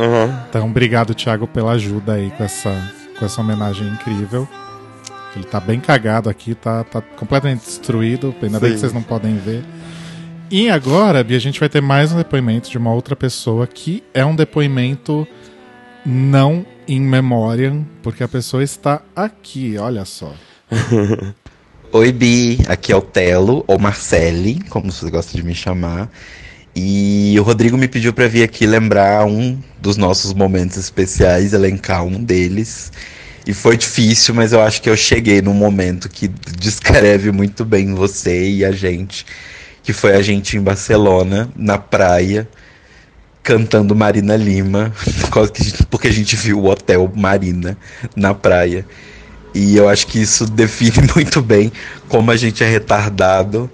Então, 0.48 0.68
obrigado, 0.68 1.14
Thiago, 1.14 1.46
pela 1.46 1.72
ajuda 1.72 2.14
aí 2.14 2.30
com 2.30 2.44
essa, 2.44 2.92
com 3.18 3.24
essa 3.24 3.40
homenagem 3.40 3.88
incrível. 3.88 4.46
Ele 5.34 5.44
tá 5.44 5.58
bem 5.60 5.80
cagado 5.80 6.28
aqui, 6.28 6.54
tá, 6.54 6.84
tá 6.84 7.00
completamente 7.00 7.60
destruído. 7.60 8.34
Ainda 8.42 8.60
bem 8.60 8.70
Sim. 8.70 8.74
que 8.74 8.80
vocês 8.80 8.92
não 8.92 9.02
podem 9.02 9.36
ver. 9.36 9.64
E 10.50 10.68
agora, 10.68 11.22
Bia, 11.22 11.36
a 11.36 11.40
gente 11.40 11.60
vai 11.60 11.68
ter 11.68 11.80
mais 11.80 12.12
um 12.12 12.16
depoimento 12.16 12.68
de 12.68 12.76
uma 12.76 12.92
outra 12.92 13.14
pessoa 13.14 13.66
que 13.66 14.02
é 14.12 14.24
um 14.24 14.34
depoimento 14.34 15.26
não 16.04 16.66
in 16.88 17.00
memoriam, 17.00 17.86
porque 18.02 18.24
a 18.24 18.28
pessoa 18.28 18.62
está 18.62 19.00
aqui, 19.14 19.78
olha 19.78 20.04
só. 20.04 20.34
Oi, 21.92 22.12
Bi, 22.12 22.60
aqui 22.68 22.92
é 22.92 22.96
o 22.96 23.02
Telo, 23.02 23.64
ou 23.66 23.76
Marcele, 23.76 24.60
como 24.68 24.92
você 24.92 25.10
gosta 25.10 25.36
de 25.36 25.42
me 25.42 25.56
chamar. 25.56 26.08
E 26.74 27.34
o 27.36 27.42
Rodrigo 27.42 27.76
me 27.76 27.88
pediu 27.88 28.12
para 28.12 28.28
vir 28.28 28.44
aqui 28.44 28.64
lembrar 28.64 29.26
um 29.26 29.58
dos 29.82 29.96
nossos 29.96 30.32
momentos 30.32 30.76
especiais, 30.76 31.52
elencar 31.52 32.04
um 32.04 32.22
deles. 32.22 32.92
E 33.44 33.52
foi 33.52 33.76
difícil, 33.76 34.32
mas 34.36 34.52
eu 34.52 34.62
acho 34.62 34.80
que 34.80 34.88
eu 34.88 34.96
cheguei 34.96 35.42
num 35.42 35.52
momento 35.52 36.08
que 36.08 36.28
descreve 36.28 37.32
muito 37.32 37.64
bem 37.64 37.92
você 37.92 38.48
e 38.48 38.64
a 38.64 38.70
gente, 38.70 39.26
que 39.82 39.92
foi 39.92 40.14
a 40.14 40.22
gente 40.22 40.56
em 40.56 40.62
Barcelona, 40.62 41.50
na 41.56 41.76
praia, 41.76 42.48
cantando 43.42 43.96
Marina 43.96 44.36
Lima, 44.36 44.92
porque 45.90 46.06
a 46.06 46.12
gente 46.12 46.36
viu 46.36 46.60
o 46.60 46.70
hotel 46.70 47.10
Marina 47.16 47.76
na 48.14 48.32
praia. 48.32 48.86
E 49.54 49.76
eu 49.76 49.88
acho 49.88 50.06
que 50.06 50.20
isso 50.20 50.46
define 50.46 51.08
muito 51.14 51.40
bem 51.40 51.72
como 52.08 52.30
a 52.30 52.36
gente 52.36 52.62
é 52.62 52.68
retardado 52.68 53.70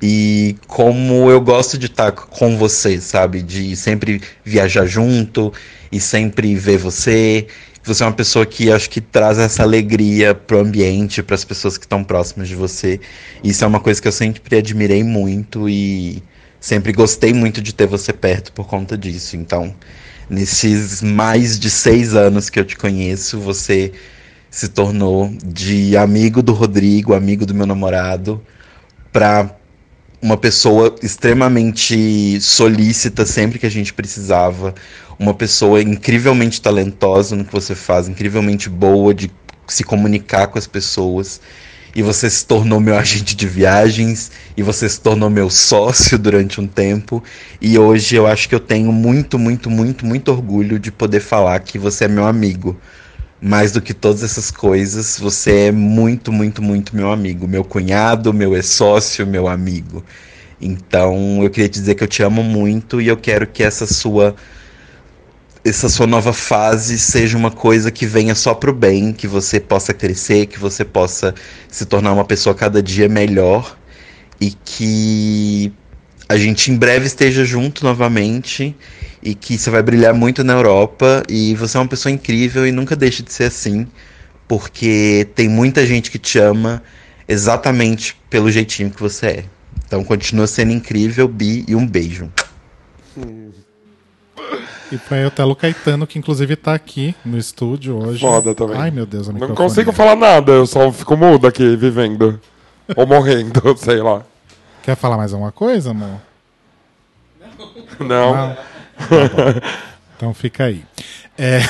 e 0.00 0.56
como 0.66 1.30
eu 1.30 1.40
gosto 1.40 1.78
de 1.78 1.86
estar 1.86 2.12
com 2.12 2.56
você, 2.56 3.00
sabe? 3.00 3.42
De 3.42 3.74
sempre 3.76 4.20
viajar 4.44 4.86
junto 4.86 5.52
e 5.90 5.98
sempre 5.98 6.54
ver 6.54 6.78
você. 6.78 7.46
Você 7.82 8.02
é 8.02 8.06
uma 8.06 8.12
pessoa 8.12 8.44
que 8.44 8.70
acho 8.70 8.90
que 8.90 9.00
traz 9.00 9.38
essa 9.38 9.62
alegria 9.62 10.34
pro 10.34 10.60
ambiente, 10.60 11.22
para 11.22 11.34
as 11.34 11.44
pessoas 11.44 11.78
que 11.78 11.84
estão 11.84 12.02
próximas 12.02 12.48
de 12.48 12.54
você. 12.54 13.00
Isso 13.42 13.64
é 13.64 13.66
uma 13.66 13.80
coisa 13.80 14.02
que 14.02 14.08
eu 14.08 14.12
sempre 14.12 14.58
admirei 14.58 15.04
muito 15.04 15.68
e 15.68 16.22
sempre 16.60 16.92
gostei 16.92 17.32
muito 17.32 17.62
de 17.62 17.72
ter 17.72 17.86
você 17.86 18.12
perto 18.12 18.52
por 18.52 18.66
conta 18.66 18.98
disso. 18.98 19.36
Então, 19.36 19.74
nesses 20.28 21.00
mais 21.00 21.58
de 21.58 21.70
seis 21.70 22.14
anos 22.14 22.50
que 22.50 22.58
eu 22.58 22.64
te 22.64 22.76
conheço, 22.76 23.38
você 23.38 23.92
se 24.56 24.68
tornou 24.68 25.30
de 25.44 25.98
amigo 25.98 26.42
do 26.42 26.54
Rodrigo, 26.54 27.12
amigo 27.12 27.44
do 27.44 27.52
meu 27.52 27.66
namorado, 27.66 28.40
para 29.12 29.54
uma 30.22 30.38
pessoa 30.38 30.94
extremamente 31.02 32.40
solícita 32.40 33.26
sempre 33.26 33.58
que 33.58 33.66
a 33.66 33.70
gente 33.70 33.92
precisava, 33.92 34.74
uma 35.18 35.34
pessoa 35.34 35.82
incrivelmente 35.82 36.58
talentosa 36.62 37.36
no 37.36 37.44
que 37.44 37.52
você 37.52 37.74
faz, 37.74 38.08
incrivelmente 38.08 38.70
boa 38.70 39.12
de 39.12 39.30
se 39.68 39.84
comunicar 39.84 40.46
com 40.46 40.58
as 40.58 40.66
pessoas. 40.66 41.38
E 41.94 42.00
você 42.00 42.30
se 42.30 42.46
tornou 42.46 42.80
meu 42.80 42.96
agente 42.98 43.36
de 43.36 43.46
viagens, 43.46 44.32
e 44.56 44.62
você 44.62 44.88
se 44.88 44.98
tornou 44.98 45.28
meu 45.28 45.50
sócio 45.50 46.18
durante 46.18 46.62
um 46.62 46.66
tempo. 46.66 47.22
E 47.60 47.78
hoje 47.78 48.16
eu 48.16 48.26
acho 48.26 48.48
que 48.48 48.54
eu 48.54 48.60
tenho 48.60 48.90
muito, 48.90 49.38
muito, 49.38 49.68
muito, 49.68 50.06
muito 50.06 50.32
orgulho 50.32 50.78
de 50.78 50.90
poder 50.90 51.20
falar 51.20 51.60
que 51.60 51.78
você 51.78 52.06
é 52.06 52.08
meu 52.08 52.26
amigo. 52.26 52.74
Mais 53.40 53.70
do 53.70 53.82
que 53.82 53.92
todas 53.92 54.22
essas 54.22 54.50
coisas, 54.50 55.18
você 55.18 55.66
é 55.66 55.72
muito, 55.72 56.32
muito, 56.32 56.62
muito 56.62 56.96
meu 56.96 57.12
amigo. 57.12 57.46
Meu 57.46 57.62
cunhado, 57.62 58.32
meu 58.32 58.54
ex-sócio, 58.56 59.26
meu 59.26 59.46
amigo. 59.46 60.02
Então 60.60 61.42
eu 61.42 61.50
queria 61.50 61.68
te 61.68 61.78
dizer 61.78 61.94
que 61.94 62.04
eu 62.04 62.08
te 62.08 62.22
amo 62.22 62.42
muito 62.42 63.00
e 63.00 63.08
eu 63.08 63.16
quero 63.16 63.46
que 63.46 63.62
essa 63.62 63.86
sua 63.86 64.34
essa 65.64 65.88
sua 65.88 66.06
nova 66.06 66.32
fase 66.32 66.96
seja 66.96 67.36
uma 67.36 67.50
coisa 67.50 67.90
que 67.90 68.06
venha 68.06 68.36
só 68.36 68.54
pro 68.54 68.72
bem, 68.72 69.12
que 69.12 69.26
você 69.26 69.58
possa 69.58 69.92
crescer, 69.92 70.46
que 70.46 70.60
você 70.60 70.84
possa 70.84 71.34
se 71.68 71.84
tornar 71.84 72.12
uma 72.12 72.24
pessoa 72.24 72.54
cada 72.54 72.80
dia 72.80 73.08
melhor 73.08 73.76
e 74.40 74.52
que 74.64 75.72
a 76.28 76.36
gente 76.36 76.70
em 76.70 76.76
breve 76.76 77.06
esteja 77.06 77.44
junto 77.44 77.84
novamente 77.84 78.76
e 79.26 79.34
que 79.34 79.58
você 79.58 79.70
vai 79.70 79.82
brilhar 79.82 80.14
muito 80.14 80.44
na 80.44 80.52
Europa 80.52 81.24
e 81.28 81.52
você 81.56 81.76
é 81.76 81.80
uma 81.80 81.88
pessoa 81.88 82.12
incrível 82.12 82.64
e 82.64 82.70
nunca 82.70 82.94
deixe 82.94 83.24
de 83.24 83.32
ser 83.32 83.44
assim, 83.44 83.88
porque 84.46 85.26
tem 85.34 85.48
muita 85.48 85.84
gente 85.84 86.12
que 86.12 86.18
te 86.18 86.38
ama 86.38 86.80
exatamente 87.26 88.16
pelo 88.30 88.48
jeitinho 88.52 88.88
que 88.88 89.00
você 89.00 89.26
é. 89.26 89.44
Então 89.84 90.04
continua 90.04 90.46
sendo 90.46 90.70
incrível, 90.70 91.26
Bi, 91.26 91.64
e 91.66 91.74
um 91.74 91.84
beijo. 91.84 92.30
E 94.92 94.96
foi 94.96 95.26
o 95.26 95.30
Telo 95.32 95.56
Caetano, 95.56 96.06
que 96.06 96.20
inclusive 96.20 96.54
tá 96.54 96.72
aqui 96.72 97.12
no 97.24 97.36
estúdio 97.36 97.96
hoje. 97.96 98.20
Foda 98.20 98.54
também. 98.54 98.76
Ai, 98.78 98.92
meu 98.92 99.06
Deus, 99.06 99.26
Não 99.26 99.56
consigo 99.56 99.90
falar 99.90 100.14
nada, 100.14 100.52
eu 100.52 100.66
só 100.68 100.92
fico 100.92 101.16
mudo 101.16 101.48
aqui, 101.48 101.74
vivendo. 101.74 102.40
Ou 102.94 103.04
morrendo, 103.04 103.60
sei 103.76 104.00
lá. 104.00 104.22
Quer 104.84 104.94
falar 104.94 105.16
mais 105.16 105.32
alguma 105.32 105.50
coisa, 105.50 105.90
amor? 105.90 106.20
Não. 107.98 108.75
Tá. 108.96 109.86
Então 110.16 110.32
fica 110.32 110.64
aí. 110.64 110.82
É, 111.36 111.60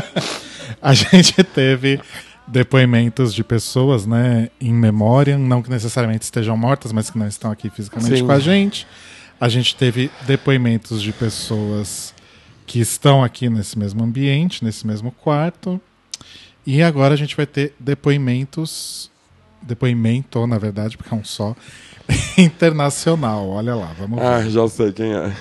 a 0.80 0.94
gente 0.94 1.44
teve 1.44 2.00
depoimentos 2.46 3.34
de 3.34 3.44
pessoas, 3.44 4.06
né, 4.06 4.48
em 4.60 4.72
memória, 4.72 5.36
não 5.36 5.62
que 5.62 5.68
necessariamente 5.68 6.24
estejam 6.24 6.56
mortas, 6.56 6.92
mas 6.92 7.10
que 7.10 7.18
não 7.18 7.26
estão 7.26 7.50
aqui 7.50 7.68
fisicamente 7.68 8.18
Sim. 8.18 8.26
com 8.26 8.32
a 8.32 8.38
gente. 8.38 8.86
A 9.38 9.48
gente 9.48 9.76
teve 9.76 10.10
depoimentos 10.26 11.02
de 11.02 11.12
pessoas 11.12 12.14
que 12.66 12.80
estão 12.80 13.22
aqui 13.22 13.50
nesse 13.50 13.78
mesmo 13.78 14.02
ambiente, 14.02 14.64
nesse 14.64 14.86
mesmo 14.86 15.12
quarto. 15.12 15.80
E 16.66 16.82
agora 16.82 17.14
a 17.14 17.16
gente 17.16 17.36
vai 17.36 17.46
ter 17.46 17.74
depoimentos, 17.78 19.10
depoimento, 19.60 20.46
na 20.46 20.58
verdade, 20.58 20.96
porque 20.96 21.14
é 21.14 21.16
um 21.16 21.24
só, 21.24 21.54
internacional. 22.38 23.48
Olha 23.50 23.74
lá, 23.74 23.94
vamos 23.98 24.18
ver. 24.18 24.26
Ah, 24.26 24.48
já 24.48 24.66
sei 24.68 24.92
quem 24.92 25.12
é. 25.12 25.32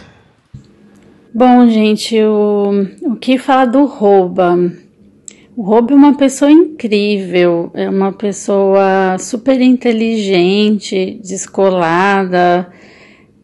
Bom, 1.38 1.68
gente, 1.70 2.18
o, 2.24 2.88
o 3.02 3.16
que 3.18 3.38
falar 3.38 3.66
do 3.66 3.84
Rouba? 3.84 4.58
O 5.54 5.64
Rouba 5.64 5.92
é 5.92 5.96
uma 5.98 6.16
pessoa 6.16 6.50
incrível, 6.50 7.70
é 7.74 7.90
uma 7.90 8.14
pessoa 8.14 9.18
super 9.20 9.60
inteligente, 9.60 11.20
descolada, 11.22 12.72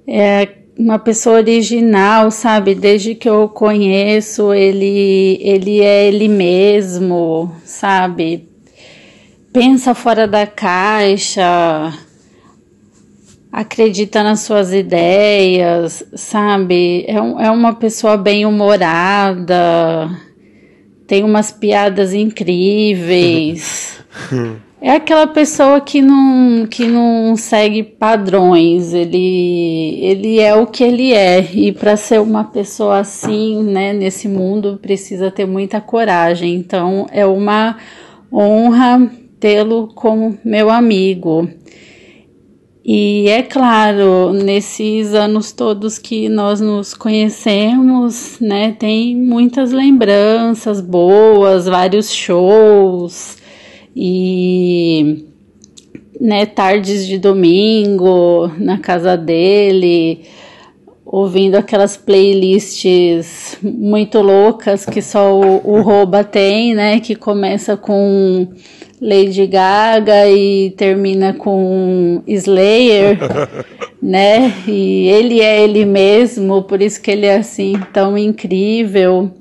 é 0.08 0.48
uma 0.80 0.98
pessoa 1.00 1.36
original, 1.36 2.32
sabe? 2.32 2.76
Desde 2.76 3.14
que 3.14 3.28
eu 3.28 3.44
o 3.44 3.50
conheço, 3.50 4.54
ele, 4.54 5.38
ele 5.42 5.82
é 5.82 6.08
ele 6.08 6.30
mesmo, 6.30 7.54
sabe? 7.66 8.48
Pensa 9.52 9.94
fora 9.94 10.26
da 10.26 10.48
caixa, 10.48 11.92
acredita 13.52 14.24
nas 14.24 14.42
suas 14.42 14.74
ideias, 14.74 16.04
sabe? 16.16 17.04
É, 17.08 17.22
um- 17.22 17.40
é 17.40 17.52
uma 17.52 17.74
pessoa 17.74 18.16
bem 18.18 18.46
humorada, 18.46 20.10
tem 21.08 21.24
umas 21.24 21.52
piadas 21.52 22.14
incríveis. 22.14 24.00
É 24.84 24.94
aquela 24.96 25.28
pessoa 25.28 25.80
que 25.80 26.02
não, 26.02 26.66
que 26.66 26.88
não 26.88 27.36
segue 27.36 27.84
padrões, 27.84 28.96
ele, 28.96 30.00
ele 30.02 30.40
é 30.40 30.56
o 30.56 30.66
que 30.66 30.84
ele 30.84 31.14
é. 31.14 31.40
E 31.54 31.72
para 31.72 31.96
ser 31.96 32.20
uma 32.20 32.46
pessoa 32.46 32.98
assim, 32.98 33.62
né, 33.62 33.94
nesse 33.94 34.28
mundo, 34.28 34.80
precisa 34.82 35.30
ter 35.30 35.46
muita 35.46 35.80
coragem. 35.80 36.56
Então 36.56 37.06
é 37.12 37.24
uma 37.28 37.78
honra 38.34 39.08
tê-lo 39.40 39.88
como 39.94 40.36
meu 40.44 40.68
amigo. 40.72 41.48
E 42.84 43.28
é 43.28 43.44
claro, 43.44 44.34
nesses 44.34 45.14
anos 45.14 45.52
todos 45.52 46.00
que 46.00 46.28
nós 46.28 46.60
nos 46.60 46.96
conhecemos, 46.96 48.40
né, 48.40 48.76
tem 48.78 49.16
muitas 49.16 49.72
lembranças 49.72 50.82
boas, 50.82 51.68
vários 51.68 52.12
shows 52.12 53.38
e 53.96 55.28
né, 56.20 56.48
tardes 56.48 57.06
de 57.06 57.20
domingo 57.20 58.52
na 58.58 58.80
casa 58.80 59.16
dele, 59.16 60.22
ouvindo 61.06 61.58
aquelas 61.58 61.96
playlists 61.96 63.60
muito 63.62 64.22
loucas 64.22 64.88
que 64.88 65.04
só 65.04 65.40
o, 65.40 65.62
o 65.64 65.82
Roba 65.82 66.24
tem, 66.24 66.74
né, 66.74 67.00
que 67.00 67.14
começa 67.14 67.78
com 67.78 68.48
Lady 69.02 69.48
Gaga 69.48 70.30
e 70.30 70.70
termina 70.78 71.34
com 71.34 72.22
Slayer, 72.28 73.18
né? 74.00 74.54
E 74.68 75.08
ele 75.08 75.42
é 75.42 75.64
ele 75.64 75.86
mesmo, 75.86 76.62
por 76.62 76.80
isso 76.84 77.02
que 77.02 77.10
ele 77.10 77.26
é 77.26 77.38
assim 77.38 77.74
tão 77.92 78.16
incrível. 78.16 79.32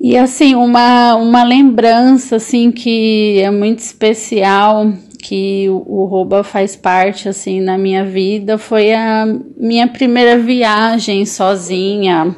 E 0.00 0.16
assim, 0.16 0.54
uma, 0.54 1.16
uma 1.16 1.42
lembrança 1.42 2.36
assim 2.36 2.70
que 2.70 3.40
é 3.40 3.50
muito 3.50 3.80
especial, 3.80 4.92
que 5.18 5.68
o, 5.68 5.84
o 5.86 6.04
Roba 6.04 6.44
faz 6.44 6.76
parte 6.76 7.28
assim 7.28 7.60
na 7.60 7.76
minha 7.76 8.04
vida, 8.04 8.56
foi 8.56 8.92
a 8.92 9.26
minha 9.56 9.88
primeira 9.88 10.38
viagem 10.38 11.24
sozinha 11.26 12.36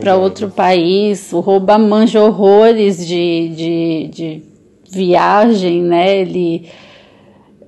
para 0.00 0.16
outro 0.16 0.50
país. 0.50 1.32
O 1.32 1.38
Roba 1.38 1.78
manja 1.78 2.20
horrores 2.20 3.04
de, 3.04 3.48
de, 3.48 4.10
de 4.12 4.49
viagem, 4.90 5.82
né? 5.82 6.18
Ele 6.20 6.68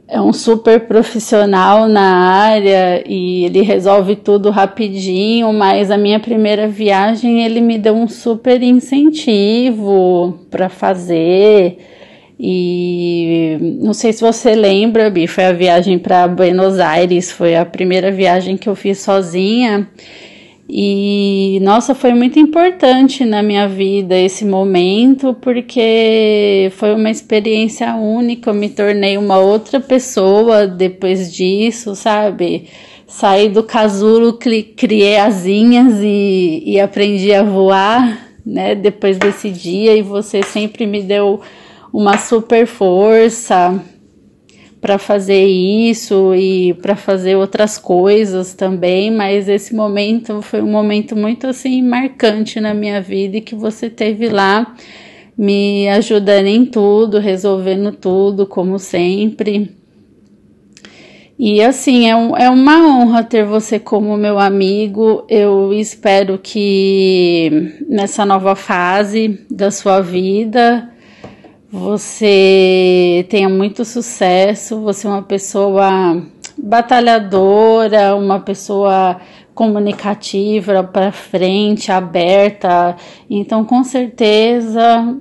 é 0.09 0.21
um 0.21 0.33
super 0.33 0.81
profissional 0.81 1.89
na 1.89 2.03
área 2.03 3.03
e 3.07 3.47
ele 3.47 3.63
resolve 3.63 4.15
tudo 4.17 4.51
rapidinho, 4.51 5.53
mas 5.53 5.91
a 5.91 5.97
minha 5.97 6.21
primeira 6.21 6.69
viagem 6.69 7.45
ele 7.45 7.63
me 7.63 7.79
deu 7.79 7.95
um 7.95 8.07
super 8.07 8.63
incentivo 8.63 10.39
para 10.51 10.69
fazer. 10.69 11.79
E 12.39 13.57
não 13.81 13.95
sei 13.95 14.13
se 14.13 14.21
você 14.21 14.55
lembra, 14.55 15.09
Bi, 15.09 15.27
foi 15.27 15.45
a 15.45 15.53
viagem 15.53 15.99
para 15.99 16.29
Buenos 16.29 16.79
Aires, 16.79 17.31
foi 17.31 17.57
a 17.57 17.65
primeira 17.65 18.11
viagem 18.11 18.57
que 18.57 18.69
eu 18.69 18.75
fiz 18.75 18.99
sozinha. 18.99 19.89
E 20.75 21.59
nossa, 21.61 21.95
foi 21.95 22.15
muito 22.15 22.39
importante 22.39 23.27
na 23.27 23.43
minha 23.43 23.69
vida 23.69 24.17
esse 24.17 24.43
momento, 24.43 25.35
porque 25.35 26.73
foi 26.77 26.95
uma 26.95 27.11
experiência 27.11 27.95
única. 27.95 28.49
Eu 28.49 28.55
me 28.55 28.71
tornei 28.71 29.19
uma 29.19 29.37
outra 29.37 29.79
pessoa 29.81 30.67
depois 30.67 31.31
disso, 31.31 31.95
sabe? 31.95 32.71
Saí 33.07 33.51
do 33.51 33.63
casulo, 33.63 34.39
criei 34.75 35.19
asinhas 35.19 36.01
e, 36.01 36.63
e 36.65 36.81
aprendi 36.81 37.35
a 37.35 37.43
voar, 37.43 38.29
né? 38.45 38.75
Depois 38.75 39.19
desse 39.19 39.51
dia, 39.51 39.95
e 39.95 40.01
você 40.01 40.43
sempre 40.43 40.87
me 40.87 41.03
deu 41.03 41.43
uma 41.93 42.17
super 42.17 42.67
força 42.67 43.79
para 44.83 44.99
fazer 44.99 45.47
isso 45.47 46.35
e 46.35 46.75
para 46.75 46.97
fazer 46.97 47.37
outras 47.37 47.79
coisas 47.79 48.53
também, 48.53 49.13
mas 49.13 49.49
esse 49.49 49.73
momento 49.73 50.43
foi 50.43 50.61
um 50.61 50.73
momento 50.73 51.15
muito 51.15 51.47
assim 51.47 51.81
marcante 51.81 52.61
na 52.61 52.75
minha 52.75 53.01
vida 53.01 53.37
e 53.37 53.41
que 53.41 53.55
você 53.55 53.89
teve 53.89 54.29
lá 54.29 54.75
me 55.39 55.89
ajudando 55.89 56.49
em 56.49 56.67
tudo, 56.67 57.21
resolvendo 57.21 57.93
tudo, 57.93 58.45
como 58.45 58.77
sempre. 58.77 59.71
E 61.39 61.63
assim, 61.63 62.09
é, 62.11 62.17
um, 62.17 62.37
é 62.37 62.51
uma 62.51 62.85
honra 62.85 63.23
ter 63.23 63.45
você 63.45 63.79
como 63.79 64.17
meu 64.17 64.37
amigo. 64.37 65.25
Eu 65.29 65.73
espero 65.73 66.41
que 66.43 67.79
nessa 67.89 68.27
nova 68.27 68.57
fase 68.57 69.39
da 69.49 69.71
sua 69.71 70.01
vida 70.01 70.92
você 71.73 73.25
tenha 73.31 73.49
muito 73.49 73.83
sucesso, 73.83 74.83
você 74.83 75.07
é 75.07 75.11
uma 75.11 75.23
pessoa 75.23 76.23
batalhadora, 76.59 78.15
uma 78.15 78.39
pessoa 78.39 79.19
comunicativa, 79.55 80.85
para 80.85 81.11
frente, 81.11 81.91
aberta. 81.91 82.95
Então, 83.29 83.65
com 83.65 83.83
certeza, 83.83 85.17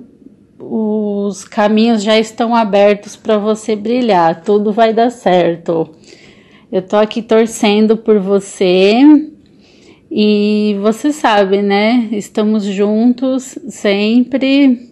os 0.58 1.42
caminhos 1.42 2.02
já 2.02 2.18
estão 2.18 2.54
abertos 2.54 3.16
para 3.16 3.38
você 3.38 3.74
brilhar, 3.74 4.42
tudo 4.42 4.74
vai 4.74 4.92
dar 4.92 5.08
certo. 5.08 5.88
Eu 6.70 6.82
tô 6.82 6.96
aqui 6.96 7.22
torcendo 7.22 7.96
por 7.96 8.18
você. 8.18 9.00
E 10.10 10.76
você 10.82 11.10
sabe, 11.10 11.62
né? 11.62 12.08
Estamos 12.12 12.64
juntos 12.64 13.58
sempre 13.70 14.91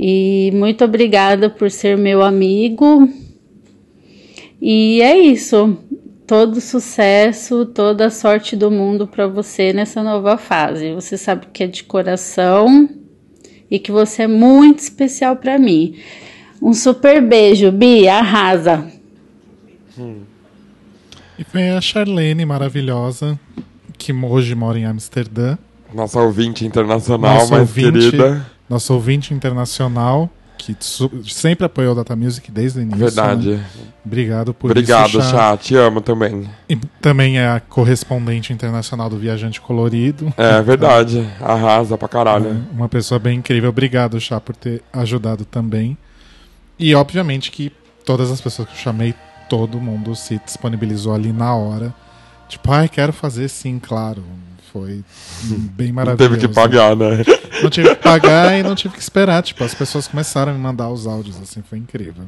e 0.00 0.52
muito 0.54 0.84
obrigada 0.84 1.50
por 1.50 1.72
ser 1.72 1.98
meu 1.98 2.22
amigo. 2.22 3.08
E 4.62 5.02
é 5.02 5.18
isso. 5.18 5.76
Todo 6.24 6.60
sucesso, 6.60 7.66
toda 7.66 8.06
a 8.06 8.10
sorte 8.10 8.54
do 8.54 8.70
mundo 8.70 9.08
para 9.08 9.26
você 9.26 9.72
nessa 9.72 10.00
nova 10.00 10.38
fase. 10.38 10.94
Você 10.94 11.16
sabe 11.16 11.48
que 11.52 11.64
é 11.64 11.66
de 11.66 11.82
coração 11.82 12.88
e 13.68 13.80
que 13.80 13.90
você 13.90 14.22
é 14.22 14.28
muito 14.28 14.78
especial 14.78 15.34
para 15.34 15.58
mim. 15.58 15.96
Um 16.62 16.72
super 16.72 17.20
beijo, 17.20 17.72
Bi, 17.72 18.06
arrasa. 18.06 18.86
Hum. 19.98 20.20
E 21.36 21.42
foi 21.42 21.70
a 21.70 21.80
Charlene 21.80 22.44
maravilhosa, 22.44 23.38
que 23.96 24.12
hoje 24.12 24.54
mora 24.54 24.78
em 24.78 24.84
Amsterdã. 24.84 25.58
Nossa 25.92 26.20
ouvinte 26.20 26.64
internacional 26.64 27.34
Nossa 27.34 27.56
mais 27.56 27.68
ouvinte, 27.68 28.10
querida. 28.10 28.57
Nosso 28.68 28.92
ouvinte 28.92 29.32
internacional, 29.32 30.30
que 30.58 30.76
sempre 31.24 31.64
apoiou 31.64 31.94
Data 31.94 32.14
Music 32.14 32.50
desde 32.50 32.80
o 32.80 32.82
início. 32.82 32.98
Verdade. 32.98 33.50
né? 33.52 33.64
Obrigado 34.04 34.52
por 34.52 34.70
Obrigado, 34.70 35.08
isso, 35.08 35.22
Chá. 35.22 35.56
Te 35.56 35.74
amo 35.76 36.00
também. 36.00 36.48
E 36.68 36.76
também 37.00 37.38
é 37.38 37.48
a 37.48 37.60
correspondente 37.60 38.52
internacional 38.52 39.08
do 39.08 39.18
Viajante 39.18 39.60
Colorido. 39.60 40.32
É 40.36 40.60
verdade. 40.60 41.26
Arrasa 41.40 41.96
pra 41.96 42.08
caralho. 42.08 42.48
É, 42.48 42.74
Uma 42.74 42.88
pessoa 42.88 43.18
bem 43.18 43.38
incrível. 43.38 43.70
Obrigado, 43.70 44.20
Chá, 44.20 44.40
por 44.40 44.54
ter 44.56 44.82
ajudado 44.92 45.44
também. 45.44 45.96
E 46.78 46.94
obviamente 46.94 47.50
que 47.50 47.72
todas 48.04 48.30
as 48.30 48.40
pessoas 48.40 48.68
que 48.68 48.74
eu 48.74 48.78
chamei, 48.78 49.14
todo 49.48 49.80
mundo 49.80 50.14
se 50.14 50.38
disponibilizou 50.44 51.14
ali 51.14 51.32
na 51.32 51.54
hora. 51.54 51.94
Tipo, 52.48 52.72
ai, 52.72 52.88
quero 52.88 53.12
fazer 53.12 53.48
sim, 53.48 53.78
claro. 53.78 54.22
Foi 54.72 55.02
bem 55.50 55.88
Não 55.88 55.94
maravilhoso. 55.94 56.36
teve 56.36 56.46
que 56.48 56.54
pagar, 56.54 56.94
né? 56.96 57.24
Não 57.62 57.70
tive 57.70 57.88
que 57.90 58.02
pagar 58.02 58.58
e 58.58 58.62
não 58.62 58.74
tive 58.74 58.94
que 58.94 59.00
esperar. 59.00 59.42
Tipo, 59.42 59.64
as 59.64 59.74
pessoas 59.74 60.06
começaram 60.06 60.52
a 60.52 60.54
me 60.54 60.60
mandar 60.60 60.88
os 60.90 61.06
áudios, 61.06 61.40
assim, 61.40 61.62
foi 61.68 61.78
incrível. 61.78 62.24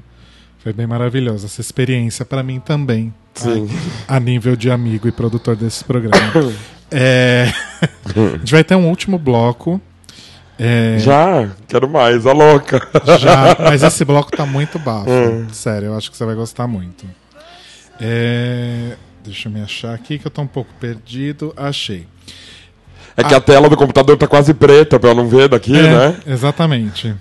Foi 0.63 0.73
bem 0.73 0.87
maravilhoso 0.87 1.47
essa 1.47 1.61
experiência 1.61 2.25
pra 2.25 2.43
mim 2.43 2.61
também. 2.61 3.13
tá? 3.35 3.43
Sim. 3.43 3.69
A 4.09 4.19
nível 4.21 4.57
de 4.57 4.71
amigo 4.71 5.07
e 5.09 5.13
produtor 5.13 5.57
desse 5.57 5.85
programa. 5.85 6.17
É, 6.93 7.53
A 8.35 8.39
gente 8.39 8.51
vai 8.51 8.65
ter 8.65 8.75
um 8.75 8.89
último 8.89 9.17
bloco. 9.17 9.81
É, 10.59 10.97
Já? 10.99 11.49
Quero 11.69 11.89
mais, 11.89 12.27
a 12.27 12.33
louca. 12.33 12.81
Já, 13.17 13.57
mas 13.61 13.85
esse 13.85 14.05
bloco 14.05 14.33
tá 14.37 14.45
muito 14.45 14.77
bafo. 14.77 15.09
Hum. 15.09 15.47
Sério, 15.55 15.87
eu 15.87 15.97
acho 15.97 16.11
que 16.11 16.17
você 16.17 16.25
vai 16.25 16.35
gostar 16.35 16.67
muito. 16.67 17.07
É, 18.01 18.97
Deixa 19.25 19.49
eu 19.49 19.53
me 19.53 19.61
achar 19.61 19.95
aqui 19.95 20.19
que 20.19 20.27
eu 20.27 20.31
tô 20.31 20.43
um 20.43 20.47
pouco 20.47 20.73
perdido. 20.81 21.53
Achei. 21.57 22.07
É 23.17 23.25
que 23.25 23.35
a 23.35 23.41
tela 23.41 23.69
do 23.69 23.77
computador 23.77 24.17
tá 24.17 24.27
quase 24.27 24.55
preta 24.55 24.99
eu 25.03 25.15
não 25.15 25.29
ver 25.29 25.49
daqui, 25.49 25.77
É, 25.77 25.83
né? 25.83 26.21
Exatamente. 26.27 27.15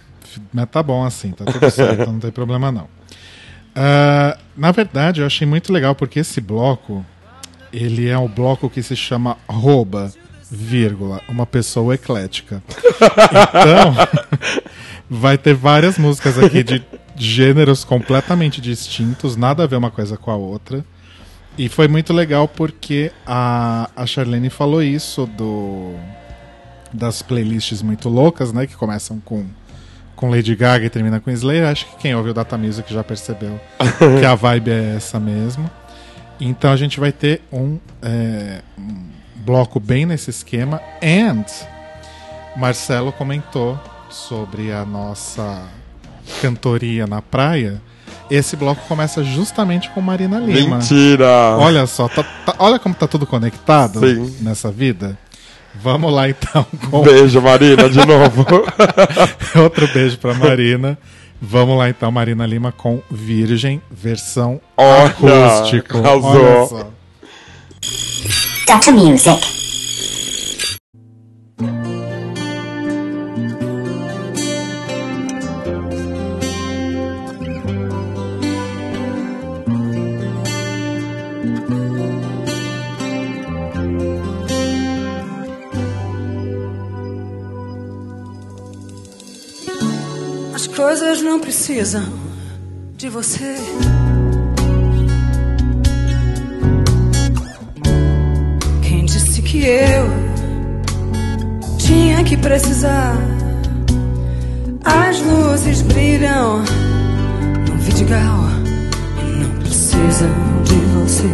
Mas 0.53 0.69
tá 0.69 0.81
bom 0.81 1.03
assim, 1.03 1.31
tá 1.31 1.45
tudo 1.45 1.69
certo, 1.71 2.11
não 2.11 2.19
tem 2.19 2.31
problema 2.31 2.71
não. 2.71 2.88
Ah, 3.76 4.38
na 4.55 4.71
verdade, 4.71 5.21
eu 5.21 5.27
achei 5.27 5.45
muito 5.47 5.71
legal 5.73 5.95
porque 5.95 6.19
esse 6.19 6.39
bloco, 6.39 7.05
ele 7.71 8.07
é 8.07 8.17
um 8.17 8.27
bloco 8.27 8.69
que 8.69 8.81
se 8.84 8.95
chama 8.95 9.38
Rouba, 9.47 10.11
vírgula, 10.49 11.21
uma 11.27 11.45
pessoa 11.45 11.95
eclética. 11.95 12.63
Então, 12.97 13.95
vai 15.09 15.38
ter 15.38 15.53
várias 15.53 15.97
músicas 15.97 16.38
aqui 16.38 16.63
de 16.63 16.84
gêneros 17.15 17.84
completamente 17.84 18.61
distintos, 18.61 19.35
nada 19.35 19.63
a 19.63 19.67
ver 19.67 19.76
uma 19.76 19.91
coisa 19.91 20.17
com 20.17 20.31
a 20.31 20.35
outra. 20.35 20.84
E 21.60 21.68
foi 21.68 21.90
muito 21.90 22.14
legal 22.14 22.48
porque 22.48 23.11
a, 23.27 23.90
a 23.94 24.06
Charlene 24.06 24.49
falou 24.49 24.81
isso 24.81 25.26
do 25.26 25.94
das 26.94 27.22
playlists 27.22 27.81
muito 27.81 28.07
loucas, 28.07 28.53
né? 28.53 28.65
Que 28.65 28.77
começam 28.77 29.19
com, 29.19 29.45
com 30.15 30.30
Lady 30.30 30.56
Gaga 30.56 30.86
e 30.86 30.90
termina 30.90 31.19
com 31.19 31.30
Slayer. 31.30 31.68
Acho 31.68 31.86
que 31.86 31.98
quem 31.98 32.15
ouviu 32.15 32.34
Data 32.34 32.57
Music 32.57 32.91
já 32.94 33.03
percebeu 33.03 33.60
que 34.22 34.26
a 34.26 34.36
vibe 34.36 34.72
é 34.72 34.95
essa 34.95 35.19
mesmo. 35.19 35.69
Então 36.40 36.72
a 36.72 36.77
gente 36.77 36.98
vai 36.98 37.11
ter 37.11 37.41
um, 37.52 37.77
é, 38.02 38.61
um 38.77 39.10
bloco 39.36 39.81
bem 39.81 40.06
nesse 40.06 40.30
esquema. 40.30 40.80
And 41.03 41.44
Marcelo 42.56 43.11
comentou 43.11 43.77
sobre 44.10 44.72
a 44.72 44.86
nossa 44.86 45.68
cantoria 46.41 47.06
na 47.06 47.22
praia. 47.22 47.81
Esse 48.30 48.56
bloco 48.56 48.81
começa 48.88 49.23
justamente 49.23 49.89
com 49.89 50.01
Marina 50.01 50.39
Lima. 50.39 50.77
Mentira! 50.77 51.56
Olha 51.57 51.85
só, 51.88 52.07
tá- 52.07 52.23
tá- 52.45 52.56
olha 52.60 52.77
como 52.80 52.93
tá 52.95 53.07
tudo 53.07 53.26
conectado 53.26 53.99
Sim. 53.99 54.35
nessa 54.41 54.72
vida. 54.72 55.18
Vamos 55.81 56.11
lá 56.14 56.27
então 56.30 56.65
com. 56.89 57.01
Beijo, 57.01 57.41
Marina, 57.41 57.89
de 57.89 58.06
novo. 58.06 58.45
Outro 59.61 59.88
beijo 59.93 60.18
pra 60.18 60.34
Marina. 60.34 60.97
Vamos 61.41 61.77
lá 61.77 61.89
então, 61.89 62.11
Marina 62.11 62.45
Lima 62.45 62.72
com 62.72 63.01
Virgem, 63.10 63.81
versão 63.89 64.60
Olha, 64.76 65.06
acústico. 65.06 65.97
arrasou. 65.99 66.45
Olha 66.45 66.68
só. 66.68 66.88
Dr. 68.68 68.91
Music. 68.91 69.39
Coisas 90.80 91.22
não 91.22 91.41
precisam 91.41 92.06
de 92.95 93.10
você. 93.10 93.53
Quem 98.81 99.03
disse 99.03 99.41
que 99.41 99.65
eu 99.65 100.07
tinha 101.77 102.23
que 102.23 102.38
precisar? 102.38 103.14
As 104.85 105.22
luzes 105.22 105.81
brilham 105.81 106.60
no 106.60 107.77
vidigal 107.80 108.45
e 109.22 109.43
não 109.43 109.51
precisam 109.60 110.30
de 110.64 110.76
você. 110.95 111.27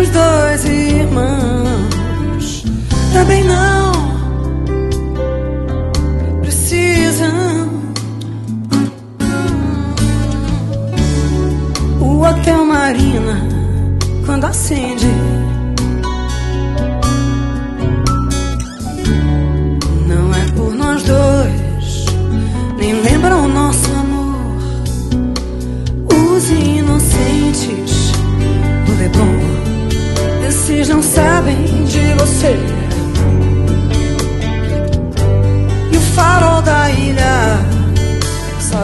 Os 0.00 0.08
dois 0.08 0.64
irmãos 0.64 2.64
também 3.12 3.44
não 3.44 3.79
precisam. 6.70 7.68
O 12.00 12.20
hotel 12.22 12.64
Marina, 12.64 13.48
quando 14.24 14.44
acende, 14.44 15.08
não 20.06 20.32
é 20.32 20.44
por 20.54 20.72
nós 20.74 21.02
dois, 21.02 22.04
nem 22.78 23.02
lembra 23.02 23.34
o 23.34 23.48
nosso 23.48 23.90
amor. 23.90 24.36
Os 26.06 26.50
inocentes 26.50 28.12
do 28.86 28.96
Leblon, 28.96 30.46
esses 30.48 30.88
não 30.88 31.02
sabem 31.02 31.84
de 31.84 32.14
você. 32.14 32.79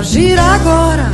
Só 0.06 0.12
gira 0.12 0.42
agora. 0.42 1.10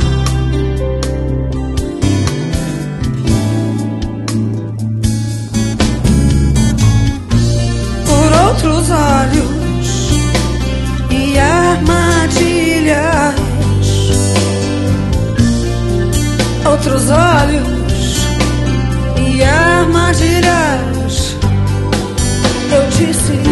Por 8.05 8.31
outros 8.47 8.89
olhos 8.89 10.09
e 11.09 11.39
armadilhas. 11.39 13.35
Outros 16.69 17.09
olhos 17.09 18.27
e 19.17 19.43
armadilhas. 19.43 21.35
Eu 22.71 22.87
disse 22.89 23.42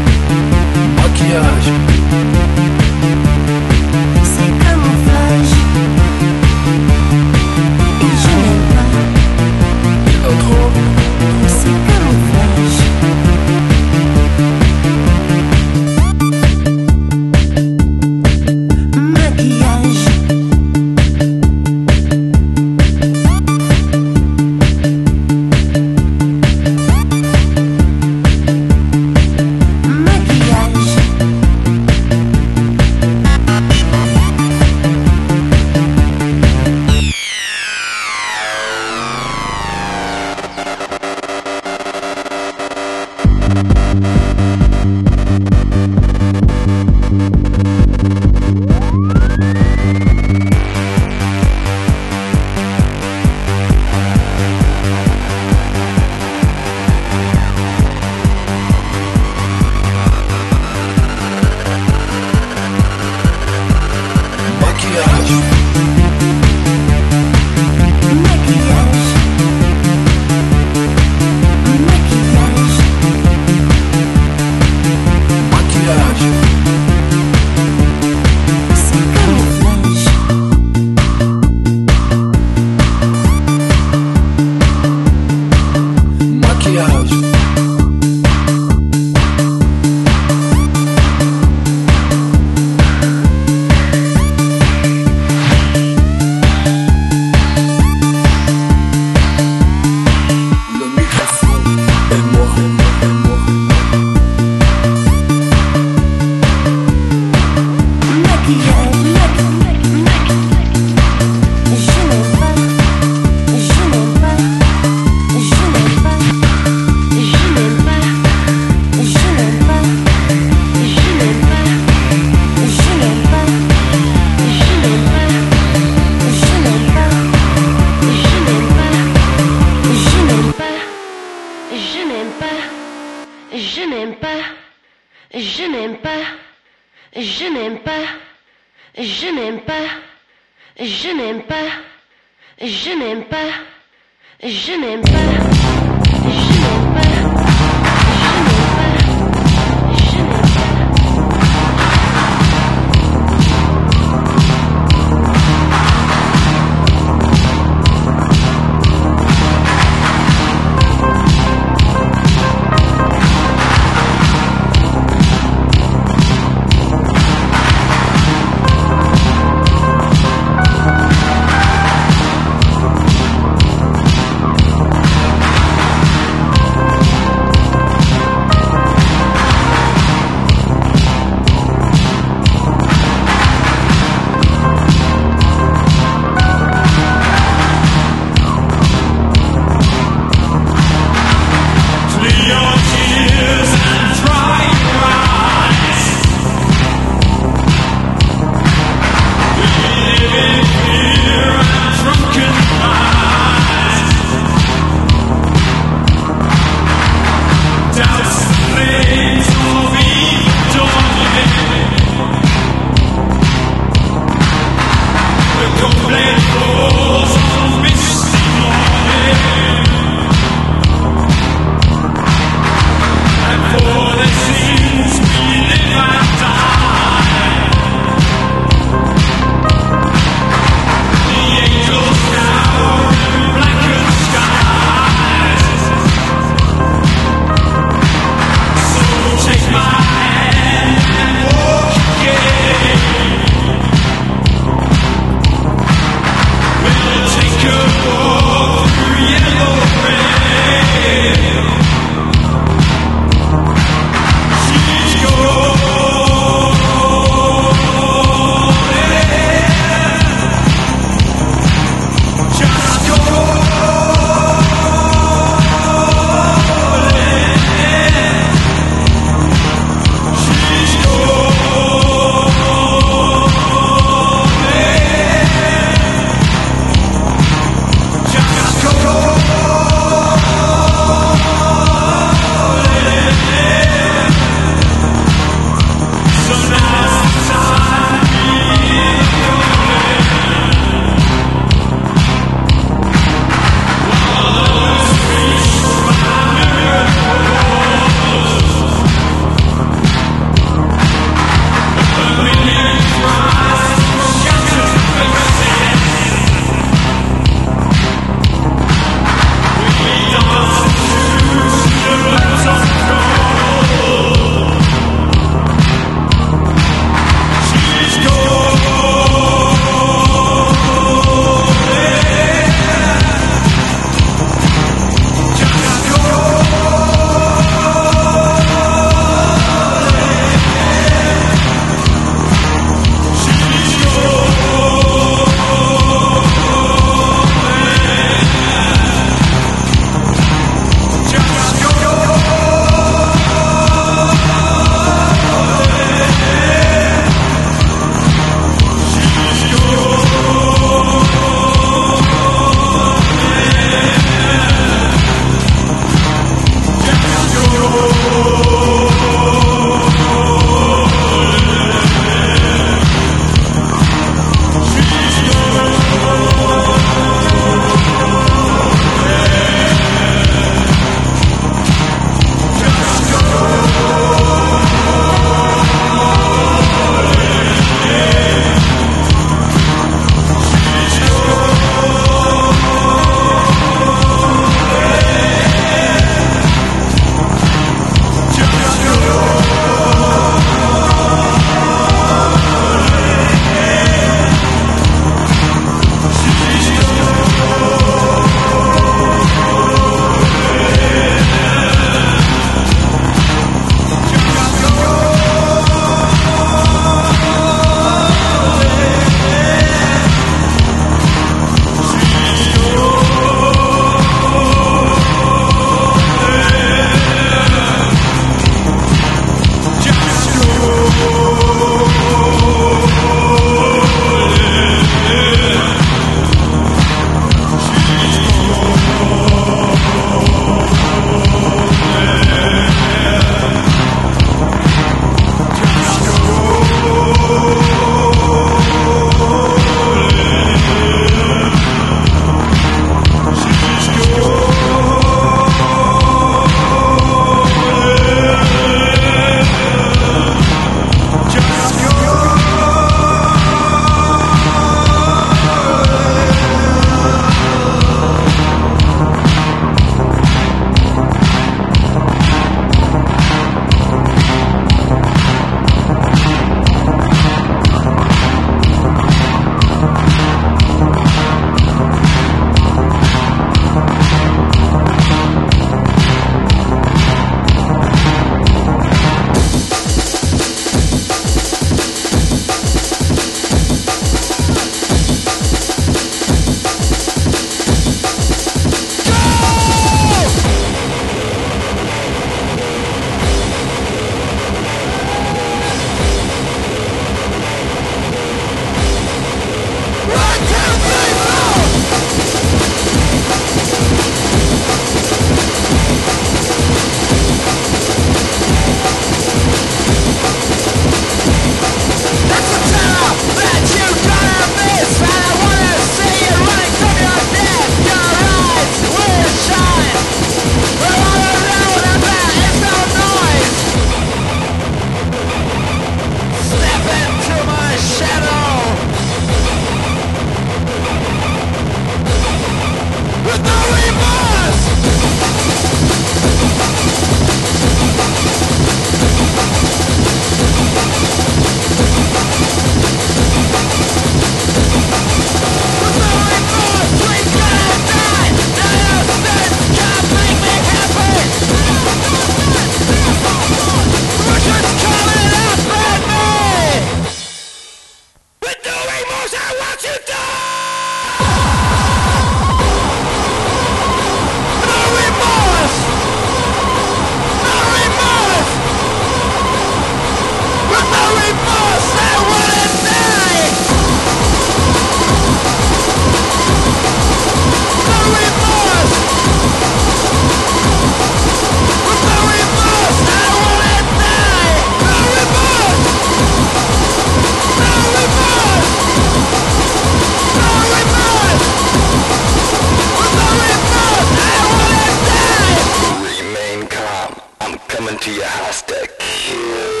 into 598.11 598.33
your 598.33 598.43
house 598.43 598.81
to 598.81 599.09
kill. 599.19 600.00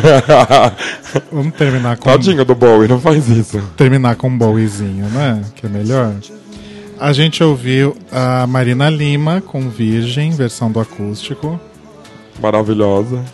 Vamos 1.32 1.54
terminar 1.54 1.96
com. 1.96 2.10
Tadinho 2.10 2.44
do 2.44 2.54
Bowie, 2.54 2.88
não 2.88 3.00
faz 3.00 3.28
isso. 3.28 3.60
Terminar 3.76 4.16
com 4.16 4.28
um 4.28 4.36
Bowiezinho, 4.38 5.06
né? 5.06 5.42
Que 5.54 5.66
é 5.66 5.68
melhor. 5.68 6.14
A 6.98 7.12
gente 7.12 7.42
ouviu 7.42 7.96
a 8.12 8.46
Marina 8.46 8.90
Lima 8.90 9.40
com 9.40 9.70
Virgem, 9.70 10.32
versão 10.32 10.70
do 10.70 10.80
acústico. 10.80 11.58
Maravilhosa. 12.40 13.24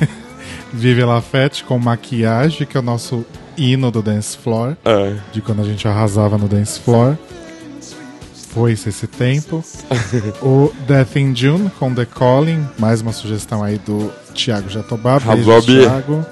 Vive 0.72 1.04
Lafette 1.04 1.64
com 1.64 1.78
Maquiagem, 1.78 2.66
que 2.66 2.76
é 2.76 2.80
o 2.80 2.82
nosso 2.82 3.26
hino 3.56 3.90
do 3.90 4.00
dance 4.00 4.36
floor. 4.36 4.76
É. 4.84 5.14
De 5.30 5.42
quando 5.42 5.60
a 5.60 5.64
gente 5.64 5.86
arrasava 5.86 6.38
no 6.38 6.48
dance 6.48 6.80
floor 6.80 7.16
foi 8.52 8.72
esse 8.72 9.06
tempo. 9.06 9.64
o 10.42 10.70
Death 10.86 11.16
in 11.16 11.34
June 11.34 11.70
com 11.78 11.94
The 11.94 12.04
Calling, 12.04 12.66
mais 12.78 13.00
uma 13.00 13.12
sugestão 13.12 13.62
aí 13.62 13.78
do 13.78 14.12
Thiago 14.34 14.68
Jatobá. 14.68 15.18
Beijo, 15.18 15.62
Thiago. 15.62 16.24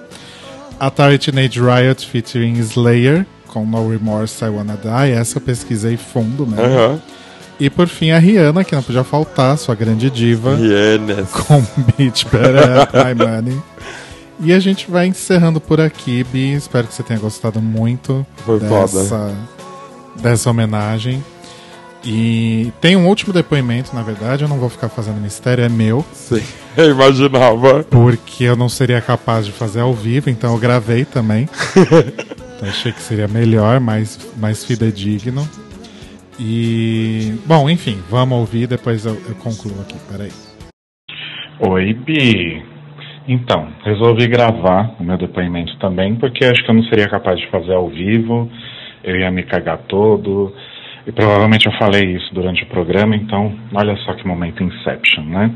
Atari 0.79 1.19
Teenage 1.19 1.61
Riot 1.61 2.07
featuring 2.07 2.59
Slayer 2.59 3.27
com 3.47 3.65
No 3.65 3.91
Remorse 3.91 4.45
I 4.45 4.49
Wanna 4.49 4.77
Die. 4.77 5.13
Essa 5.13 5.39
eu 5.39 5.43
pesquisei 5.43 5.97
fundo, 5.97 6.47
né? 6.47 6.57
Uh 6.63 6.95
-huh. 6.95 7.01
E 7.59 7.69
por 7.69 7.89
fim 7.89 8.11
a 8.11 8.19
Rihanna, 8.19 8.65
que 8.65 8.75
não 8.75 8.83
podia 8.83 9.05
faltar, 9.05 9.59
sua 9.59 9.75
grande 9.75 10.09
diva. 10.09 10.57
Rihanna. 10.57 11.25
Com 11.25 11.63
Beach 11.97 12.27
Better 12.27 12.89
My 12.95 13.15
Money. 13.15 13.61
E 14.43 14.53
a 14.55 14.59
gente 14.59 14.91
vai 14.91 15.07
encerrando 15.07 15.61
por 15.61 15.81
aqui, 15.81 16.25
Bi. 16.25 16.55
Espero 16.55 16.87
que 16.87 16.95
você 16.95 17.03
tenha 17.03 17.21
gostado 17.21 17.61
muito 17.61 18.27
Foi 18.47 18.59
dessa, 18.59 19.35
dessa 20.17 20.49
homenagem. 20.49 21.23
E 22.05 22.73
tem 22.81 22.97
um 22.97 23.07
último 23.07 23.33
depoimento, 23.33 23.95
na 23.95 24.03
verdade, 24.03 24.43
eu 24.43 24.49
não 24.49 24.59
vou 24.59 24.71
ficar 24.71 24.89
fazendo 24.89 25.21
mistério, 25.21 25.65
é 25.65 25.69
meu. 25.69 26.01
Sim, 26.13 26.43
eu 26.77 26.91
imaginava. 26.91 27.85
Porque 27.85 28.45
eu 28.45 28.57
não 28.57 28.69
seria 28.69 29.01
capaz 29.01 29.45
de 29.45 29.53
fazer 29.53 29.81
ao 29.81 29.93
vivo, 29.93 30.31
então 30.31 30.55
eu 30.55 30.59
gravei 30.59 31.05
também. 31.05 31.47
então 32.57 32.69
achei 32.69 32.93
que 32.93 33.01
seria 33.01 33.29
melhor, 33.29 33.81
mais, 33.81 34.19
mais 34.39 34.65
fidedigno. 34.65 35.47
E. 36.39 37.35
Bom, 37.45 37.69
enfim, 37.69 37.99
vamos 38.09 38.39
ouvir, 38.39 38.67
depois 38.67 39.05
eu, 39.05 39.21
eu 39.29 39.35
concluo 39.35 39.79
aqui, 39.83 39.97
peraí. 40.11 40.31
Oi, 41.61 41.93
Bi. 41.93 42.65
Então, 43.29 43.69
resolvi 43.85 44.27
gravar 44.27 44.97
o 44.99 45.05
meu 45.05 45.19
depoimento 45.19 45.77
também, 45.79 46.17
porque 46.17 46.47
acho 46.47 46.65
que 46.65 46.71
eu 46.71 46.75
não 46.75 46.83
seria 46.85 47.09
capaz 47.09 47.39
de 47.39 47.51
fazer 47.51 47.75
ao 47.75 47.89
vivo, 47.89 48.51
eu 49.05 49.15
ia 49.17 49.31
me 49.31 49.43
cagar 49.43 49.79
todo, 49.87 50.53
e 51.07 51.13
provavelmente 51.13 51.67
eu 51.67 51.73
falei 51.73 52.17
isso 52.17 52.35
durante 52.35 52.63
o 52.63 52.67
programa, 52.67 53.17
então 53.17 53.57
olha 53.75 53.97
só 53.99 54.15
que 54.15 54.27
momento 54.27 54.63
Inception, 54.63 55.25
né? 55.25 55.51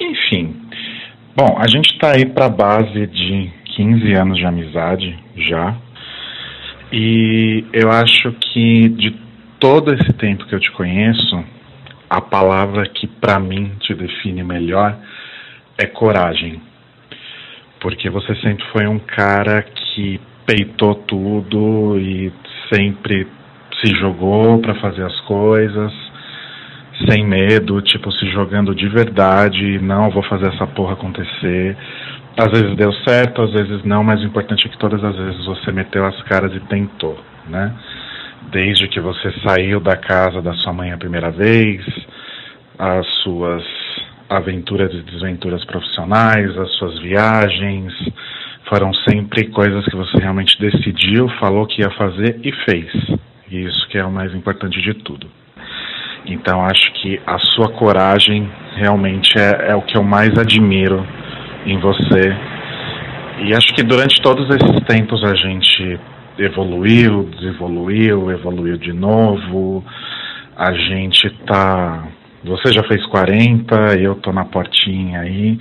Enfim, 0.00 0.56
bom, 1.36 1.56
a 1.58 1.66
gente 1.66 1.98
tá 1.98 2.12
aí 2.12 2.26
pra 2.26 2.48
base 2.48 3.06
de 3.06 3.50
15 3.76 4.12
anos 4.12 4.38
de 4.38 4.46
amizade 4.46 5.18
já, 5.36 5.76
e 6.92 7.64
eu 7.72 7.90
acho 7.90 8.32
que 8.32 8.88
de 8.90 9.16
todo 9.58 9.94
esse 9.94 10.12
tempo 10.14 10.44
que 10.46 10.54
eu 10.54 10.60
te 10.60 10.70
conheço, 10.72 11.44
a 12.10 12.20
palavra 12.20 12.86
que 12.86 13.06
pra 13.06 13.38
mim 13.38 13.72
te 13.80 13.94
define 13.94 14.42
melhor 14.42 14.98
é 15.78 15.86
coragem. 15.86 16.60
Porque 17.80 18.10
você 18.10 18.34
sempre 18.36 18.64
foi 18.72 18.86
um 18.86 18.98
cara 18.98 19.62
que 19.62 20.20
peitou 20.44 20.94
tudo 20.94 21.98
e 21.98 22.30
sempre 22.72 23.26
se 23.82 23.94
jogou 23.94 24.60
para 24.60 24.74
fazer 24.76 25.04
as 25.04 25.20
coisas 25.22 25.92
sem 27.08 27.26
medo, 27.26 27.80
tipo 27.82 28.12
se 28.12 28.26
jogando 28.30 28.74
de 28.74 28.88
verdade, 28.88 29.78
não 29.80 30.10
vou 30.10 30.22
fazer 30.24 30.48
essa 30.48 30.66
porra 30.66 30.92
acontecer. 30.92 31.76
Às 32.36 32.50
vezes 32.50 32.76
deu 32.76 32.92
certo, 33.06 33.42
às 33.42 33.52
vezes 33.52 33.84
não, 33.84 34.02
mas 34.04 34.20
o 34.20 34.24
importante 34.24 34.66
é 34.66 34.70
que 34.70 34.78
todas 34.78 35.02
as 35.02 35.16
vezes 35.16 35.44
você 35.44 35.72
meteu 35.72 36.04
as 36.06 36.20
caras 36.22 36.54
e 36.54 36.60
tentou, 36.60 37.18
né? 37.48 37.74
Desde 38.50 38.88
que 38.88 39.00
você 39.00 39.32
saiu 39.46 39.80
da 39.80 39.96
casa 39.96 40.40
da 40.40 40.52
sua 40.54 40.72
mãe 40.72 40.92
a 40.92 40.98
primeira 40.98 41.30
vez, 41.30 41.84
as 42.78 43.06
suas 43.22 43.62
aventuras 44.28 44.92
e 44.94 45.02
desventuras 45.02 45.64
profissionais, 45.64 46.56
as 46.56 46.70
suas 46.76 46.98
viagens, 47.00 47.92
foram 48.68 48.92
sempre 49.08 49.48
coisas 49.48 49.84
que 49.84 49.96
você 49.96 50.18
realmente 50.18 50.58
decidiu, 50.58 51.28
falou 51.38 51.66
que 51.66 51.82
ia 51.82 51.90
fazer 51.90 52.40
e 52.42 52.52
fez. 52.64 52.90
E 53.52 53.66
isso 53.66 53.86
que 53.88 53.98
é 53.98 54.04
o 54.04 54.10
mais 54.10 54.34
importante 54.34 54.80
de 54.80 54.94
tudo. 54.94 55.26
Então 56.24 56.64
acho 56.64 56.90
que 56.94 57.20
a 57.26 57.38
sua 57.38 57.68
coragem 57.68 58.50
realmente 58.76 59.38
é, 59.38 59.72
é 59.72 59.76
o 59.76 59.82
que 59.82 59.94
eu 59.94 60.02
mais 60.02 60.38
admiro 60.38 61.06
em 61.66 61.78
você. 61.78 62.34
E 63.44 63.54
acho 63.54 63.74
que 63.74 63.82
durante 63.82 64.22
todos 64.22 64.48
esses 64.48 64.86
tempos 64.86 65.22
a 65.22 65.34
gente 65.34 66.00
evoluiu, 66.38 67.24
desevoluiu, 67.24 68.30
evoluiu 68.30 68.78
de 68.78 68.94
novo. 68.94 69.84
A 70.56 70.72
gente 70.72 71.28
tá. 71.46 72.08
Você 72.44 72.72
já 72.72 72.82
fez 72.84 73.04
40, 73.06 73.98
eu 74.00 74.14
tô 74.14 74.32
na 74.32 74.46
portinha 74.46 75.20
aí. 75.20 75.58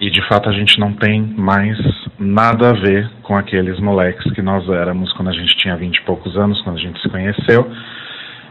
E 0.00 0.10
de 0.10 0.22
fato 0.28 0.48
a 0.48 0.52
gente 0.52 0.78
não 0.78 0.92
tem 0.92 1.20
mais 1.36 1.76
nada 2.18 2.70
a 2.70 2.72
ver 2.72 3.10
com 3.22 3.36
aqueles 3.36 3.78
moleques 3.80 4.32
que 4.32 4.42
nós 4.42 4.68
éramos 4.68 5.12
quando 5.14 5.28
a 5.28 5.32
gente 5.32 5.56
tinha 5.58 5.76
vinte 5.76 5.96
e 5.96 6.02
poucos 6.02 6.36
anos, 6.36 6.60
quando 6.62 6.76
a 6.76 6.80
gente 6.80 7.00
se 7.00 7.08
conheceu. 7.08 7.70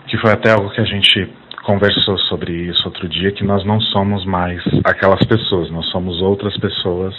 Que 0.07 0.17
foi 0.17 0.31
até 0.31 0.51
algo 0.51 0.69
que 0.69 0.81
a 0.81 0.85
gente 0.85 1.27
conversou 1.63 2.17
sobre 2.19 2.51
isso 2.53 2.83
outro 2.85 3.09
dia, 3.09 3.31
que 3.31 3.43
nós 3.43 3.65
não 3.65 3.81
somos 3.81 4.23
mais 4.25 4.61
aquelas 4.83 5.23
pessoas, 5.25 5.71
nós 5.71 5.85
somos 5.87 6.21
outras 6.21 6.55
pessoas. 6.57 7.15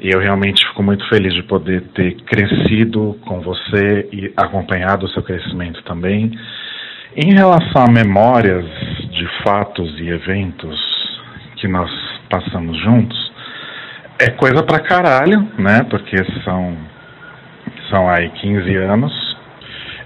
E 0.00 0.10
eu 0.10 0.20
realmente 0.20 0.66
fico 0.68 0.82
muito 0.82 1.08
feliz 1.08 1.32
de 1.32 1.42
poder 1.44 1.80
ter 1.94 2.14
crescido 2.24 3.18
com 3.26 3.40
você 3.40 4.08
e 4.12 4.32
acompanhado 4.36 5.06
o 5.06 5.08
seu 5.08 5.22
crescimento 5.22 5.82
também. 5.84 6.30
Em 7.16 7.32
relação 7.32 7.84
a 7.84 7.90
memórias 7.90 8.66
de 9.10 9.26
fatos 9.42 9.98
e 9.98 10.08
eventos 10.08 10.78
que 11.56 11.68
nós 11.68 11.90
passamos 12.28 12.76
juntos, 12.82 13.23
é 14.18 14.30
coisa 14.30 14.62
pra 14.62 14.80
caralho, 14.80 15.48
né? 15.58 15.84
Porque 15.90 16.16
são, 16.44 16.76
são 17.90 18.08
aí 18.08 18.28
15 18.30 18.76
anos. 18.76 19.36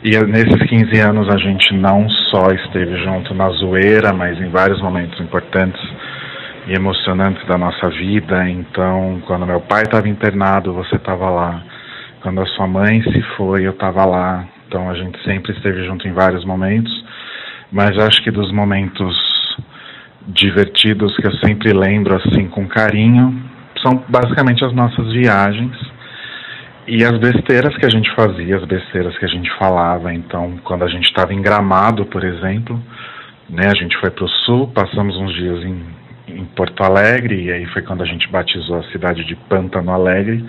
E 0.02 0.16
nesses 0.26 0.62
15 0.68 1.00
anos 1.00 1.28
a 1.28 1.38
gente 1.38 1.74
não 1.74 2.08
só 2.30 2.48
esteve 2.52 2.96
junto 3.04 3.34
na 3.34 3.50
zoeira, 3.50 4.12
mas 4.12 4.40
em 4.40 4.48
vários 4.48 4.80
momentos 4.80 5.20
importantes 5.20 5.80
e 6.68 6.72
emocionantes 6.72 7.44
da 7.46 7.58
nossa 7.58 7.88
vida. 7.90 8.48
Então, 8.48 9.20
quando 9.26 9.46
meu 9.46 9.60
pai 9.60 9.82
estava 9.82 10.08
internado, 10.08 10.72
você 10.72 10.96
estava 10.96 11.28
lá. 11.28 11.62
Quando 12.22 12.40
a 12.40 12.46
sua 12.46 12.66
mãe 12.66 13.02
se 13.02 13.22
foi, 13.36 13.66
eu 13.66 13.72
estava 13.72 14.04
lá. 14.04 14.44
Então 14.66 14.88
a 14.88 14.94
gente 14.94 15.22
sempre 15.24 15.52
esteve 15.52 15.84
junto 15.84 16.06
em 16.06 16.12
vários 16.12 16.44
momentos. 16.44 16.92
Mas 17.72 17.98
acho 17.98 18.22
que 18.22 18.30
dos 18.30 18.52
momentos 18.52 19.16
divertidos 20.28 21.16
que 21.16 21.26
eu 21.26 21.34
sempre 21.38 21.72
lembro 21.72 22.14
assim 22.16 22.48
com 22.48 22.66
carinho 22.68 23.47
são 23.82 24.02
basicamente 24.08 24.64
as 24.64 24.72
nossas 24.72 25.12
viagens 25.12 25.76
e 26.86 27.04
as 27.04 27.18
besteiras 27.18 27.76
que 27.76 27.84
a 27.84 27.90
gente 27.90 28.10
fazia, 28.14 28.56
as 28.56 28.64
besteiras 28.64 29.16
que 29.18 29.24
a 29.24 29.28
gente 29.28 29.50
falava. 29.58 30.12
Então, 30.12 30.58
quando 30.64 30.84
a 30.84 30.88
gente 30.88 31.04
estava 31.04 31.34
em 31.34 31.42
Gramado, 31.42 32.06
por 32.06 32.24
exemplo, 32.24 32.82
né, 33.48 33.66
a 33.66 33.74
gente 33.74 33.96
foi 33.98 34.10
para 34.10 34.24
o 34.24 34.28
sul, 34.28 34.68
passamos 34.68 35.16
uns 35.16 35.34
dias 35.34 35.62
em, 35.64 35.84
em 36.28 36.44
Porto 36.46 36.82
Alegre 36.82 37.44
e 37.44 37.52
aí 37.52 37.66
foi 37.66 37.82
quando 37.82 38.02
a 38.02 38.06
gente 38.06 38.28
batizou 38.28 38.78
a 38.78 38.84
cidade 38.84 39.24
de 39.24 39.36
Pântano 39.36 39.90
Alegre, 39.90 40.44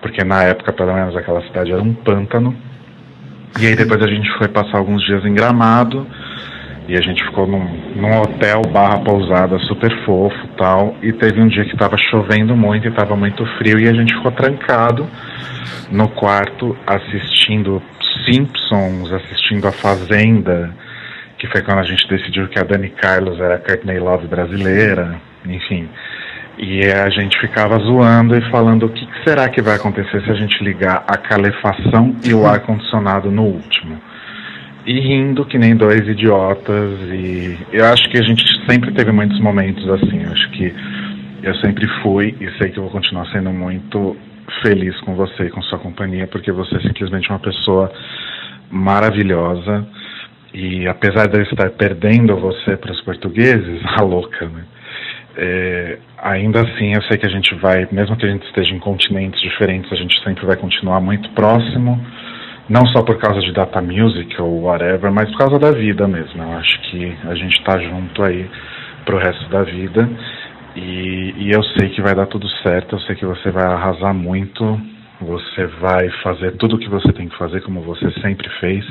porque 0.00 0.24
na 0.24 0.42
época, 0.44 0.72
pelo 0.72 0.94
menos, 0.94 1.14
aquela 1.14 1.42
cidade 1.42 1.72
era 1.72 1.82
um 1.82 1.92
pântano. 1.92 2.56
E 3.60 3.66
aí 3.66 3.76
depois 3.76 4.02
a 4.02 4.06
gente 4.06 4.30
foi 4.38 4.48
passar 4.48 4.78
alguns 4.78 5.04
dias 5.04 5.24
em 5.24 5.34
Gramado 5.34 6.06
e 6.90 6.96
a 6.96 7.00
gente 7.00 7.24
ficou 7.24 7.46
num, 7.46 7.64
num 7.94 8.20
hotel 8.20 8.62
barra 8.62 8.98
pousada 8.98 9.56
super 9.60 10.04
fofo 10.04 10.48
tal. 10.58 10.96
E 11.00 11.12
teve 11.12 11.40
um 11.40 11.46
dia 11.46 11.64
que 11.64 11.74
estava 11.74 11.96
chovendo 11.96 12.56
muito 12.56 12.84
e 12.84 12.90
estava 12.90 13.14
muito 13.14 13.46
frio 13.58 13.78
e 13.78 13.88
a 13.88 13.94
gente 13.94 14.12
ficou 14.12 14.32
trancado 14.32 15.08
no 15.88 16.08
quarto 16.08 16.76
assistindo 16.84 17.80
Simpsons, 18.24 19.12
assistindo 19.12 19.68
A 19.68 19.72
Fazenda, 19.72 20.74
que 21.38 21.46
foi 21.46 21.62
quando 21.62 21.78
a 21.78 21.84
gente 21.84 22.08
decidiu 22.08 22.48
que 22.48 22.58
a 22.58 22.64
Dani 22.64 22.90
Carlos 22.90 23.38
era 23.38 23.54
a 23.54 23.58
Courtney 23.58 24.00
Love 24.00 24.26
brasileira, 24.26 25.14
enfim. 25.46 25.88
E 26.58 26.86
a 26.86 27.08
gente 27.08 27.38
ficava 27.38 27.78
zoando 27.78 28.36
e 28.36 28.50
falando 28.50 28.86
o 28.86 28.88
que 28.88 29.06
será 29.24 29.48
que 29.48 29.62
vai 29.62 29.76
acontecer 29.76 30.20
se 30.22 30.30
a 30.30 30.34
gente 30.34 30.62
ligar 30.64 31.04
a 31.06 31.16
calefação 31.16 32.16
e 32.24 32.34
o 32.34 32.44
ar-condicionado 32.50 33.30
no 33.30 33.44
último. 33.44 34.09
E 34.90 34.98
rindo 34.98 35.46
que 35.46 35.56
nem 35.56 35.76
dois 35.76 36.00
idiotas. 36.00 36.98
E 37.12 37.56
eu 37.72 37.84
acho 37.84 38.10
que 38.10 38.18
a 38.18 38.22
gente 38.22 38.42
sempre 38.68 38.90
teve 38.90 39.12
muitos 39.12 39.38
momentos 39.38 39.88
assim. 39.88 40.24
Eu 40.24 40.32
acho 40.32 40.50
que 40.50 40.74
eu 41.44 41.54
sempre 41.58 41.86
fui 42.02 42.34
e 42.40 42.50
sei 42.58 42.70
que 42.70 42.78
eu 42.80 42.82
vou 42.82 42.90
continuar 42.90 43.24
sendo 43.26 43.52
muito 43.52 44.16
feliz 44.64 44.98
com 45.02 45.14
você 45.14 45.44
e 45.44 45.50
com 45.50 45.62
sua 45.62 45.78
companhia, 45.78 46.26
porque 46.26 46.50
você 46.50 46.74
é 46.74 46.80
simplesmente 46.80 47.30
uma 47.30 47.38
pessoa 47.38 47.92
maravilhosa. 48.68 49.86
E 50.52 50.88
apesar 50.88 51.28
de 51.28 51.38
eu 51.38 51.42
estar 51.44 51.70
perdendo 51.70 52.36
você 52.36 52.76
para 52.76 52.90
os 52.90 53.00
portugueses, 53.02 53.80
a 53.96 54.02
louca, 54.02 54.48
né? 54.48 54.64
É, 55.36 55.98
ainda 56.18 56.62
assim, 56.62 56.94
eu 56.94 57.02
sei 57.02 57.16
que 57.16 57.26
a 57.26 57.30
gente 57.30 57.54
vai, 57.54 57.86
mesmo 57.92 58.16
que 58.16 58.26
a 58.26 58.28
gente 58.28 58.44
esteja 58.44 58.74
em 58.74 58.80
continentes 58.80 59.40
diferentes, 59.40 59.92
a 59.92 59.94
gente 59.96 60.20
sempre 60.24 60.44
vai 60.44 60.56
continuar 60.56 61.00
muito 61.00 61.30
próximo, 61.30 62.04
não 62.70 62.86
só 62.86 63.02
por 63.02 63.18
causa 63.18 63.40
de 63.40 63.52
data 63.52 63.82
music 63.82 64.40
ou 64.40 64.62
whatever, 64.62 65.10
mas 65.10 65.28
por 65.30 65.38
causa 65.38 65.58
da 65.58 65.72
vida 65.72 66.06
mesmo. 66.06 66.40
Eu 66.40 66.52
acho 66.52 66.80
que 66.82 67.16
a 67.24 67.34
gente 67.34 67.58
está 67.58 67.76
junto 67.76 68.22
aí 68.22 68.48
pro 69.04 69.18
resto 69.18 69.50
da 69.50 69.64
vida 69.64 70.08
e, 70.76 71.34
e 71.36 71.50
eu 71.50 71.64
sei 71.64 71.88
que 71.88 72.00
vai 72.00 72.14
dar 72.14 72.26
tudo 72.26 72.48
certo, 72.62 72.94
eu 72.94 73.00
sei 73.00 73.16
que 73.16 73.26
você 73.26 73.50
vai 73.50 73.64
arrasar 73.64 74.14
muito, 74.14 74.80
você 75.20 75.66
vai 75.66 76.08
fazer 76.22 76.52
tudo 76.52 76.76
o 76.76 76.78
que 76.78 76.88
você 76.88 77.12
tem 77.12 77.28
que 77.28 77.36
fazer, 77.36 77.60
como 77.62 77.80
você 77.80 78.08
sempre 78.20 78.48
fez, 78.60 78.86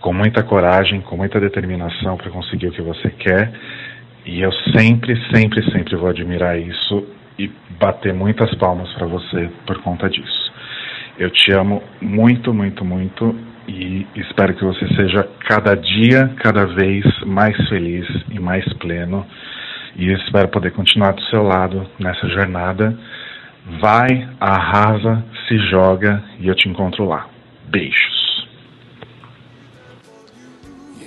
com 0.00 0.14
muita 0.14 0.42
coragem, 0.42 1.02
com 1.02 1.14
muita 1.14 1.38
determinação 1.38 2.16
para 2.16 2.30
conseguir 2.30 2.68
o 2.68 2.72
que 2.72 2.80
você 2.80 3.10
quer. 3.10 3.52
E 4.24 4.40
eu 4.40 4.52
sempre, 4.74 5.14
sempre, 5.30 5.62
sempre 5.72 5.94
vou 5.94 6.08
admirar 6.08 6.58
isso 6.58 7.06
e 7.38 7.50
bater 7.78 8.14
muitas 8.14 8.54
palmas 8.54 8.90
para 8.94 9.06
você 9.06 9.50
por 9.66 9.78
conta 9.82 10.08
disso. 10.08 10.47
Eu 11.18 11.30
te 11.30 11.52
amo 11.52 11.82
muito, 12.00 12.54
muito, 12.54 12.84
muito 12.84 13.34
e 13.66 14.06
espero 14.14 14.54
que 14.54 14.64
você 14.64 14.86
seja 14.94 15.28
cada 15.48 15.74
dia, 15.74 16.32
cada 16.40 16.64
vez 16.64 17.04
mais 17.26 17.56
feliz 17.68 18.06
e 18.30 18.38
mais 18.38 18.64
pleno. 18.74 19.26
E 19.96 20.12
espero 20.12 20.46
poder 20.48 20.70
continuar 20.72 21.12
do 21.12 21.22
seu 21.24 21.42
lado 21.42 21.84
nessa 21.98 22.28
jornada. 22.28 22.96
Vai, 23.80 24.28
arrasa, 24.38 25.24
se 25.48 25.58
joga 25.68 26.22
e 26.38 26.46
eu 26.46 26.54
te 26.54 26.68
encontro 26.68 27.04
lá. 27.04 27.28
Beijos. 27.66 28.46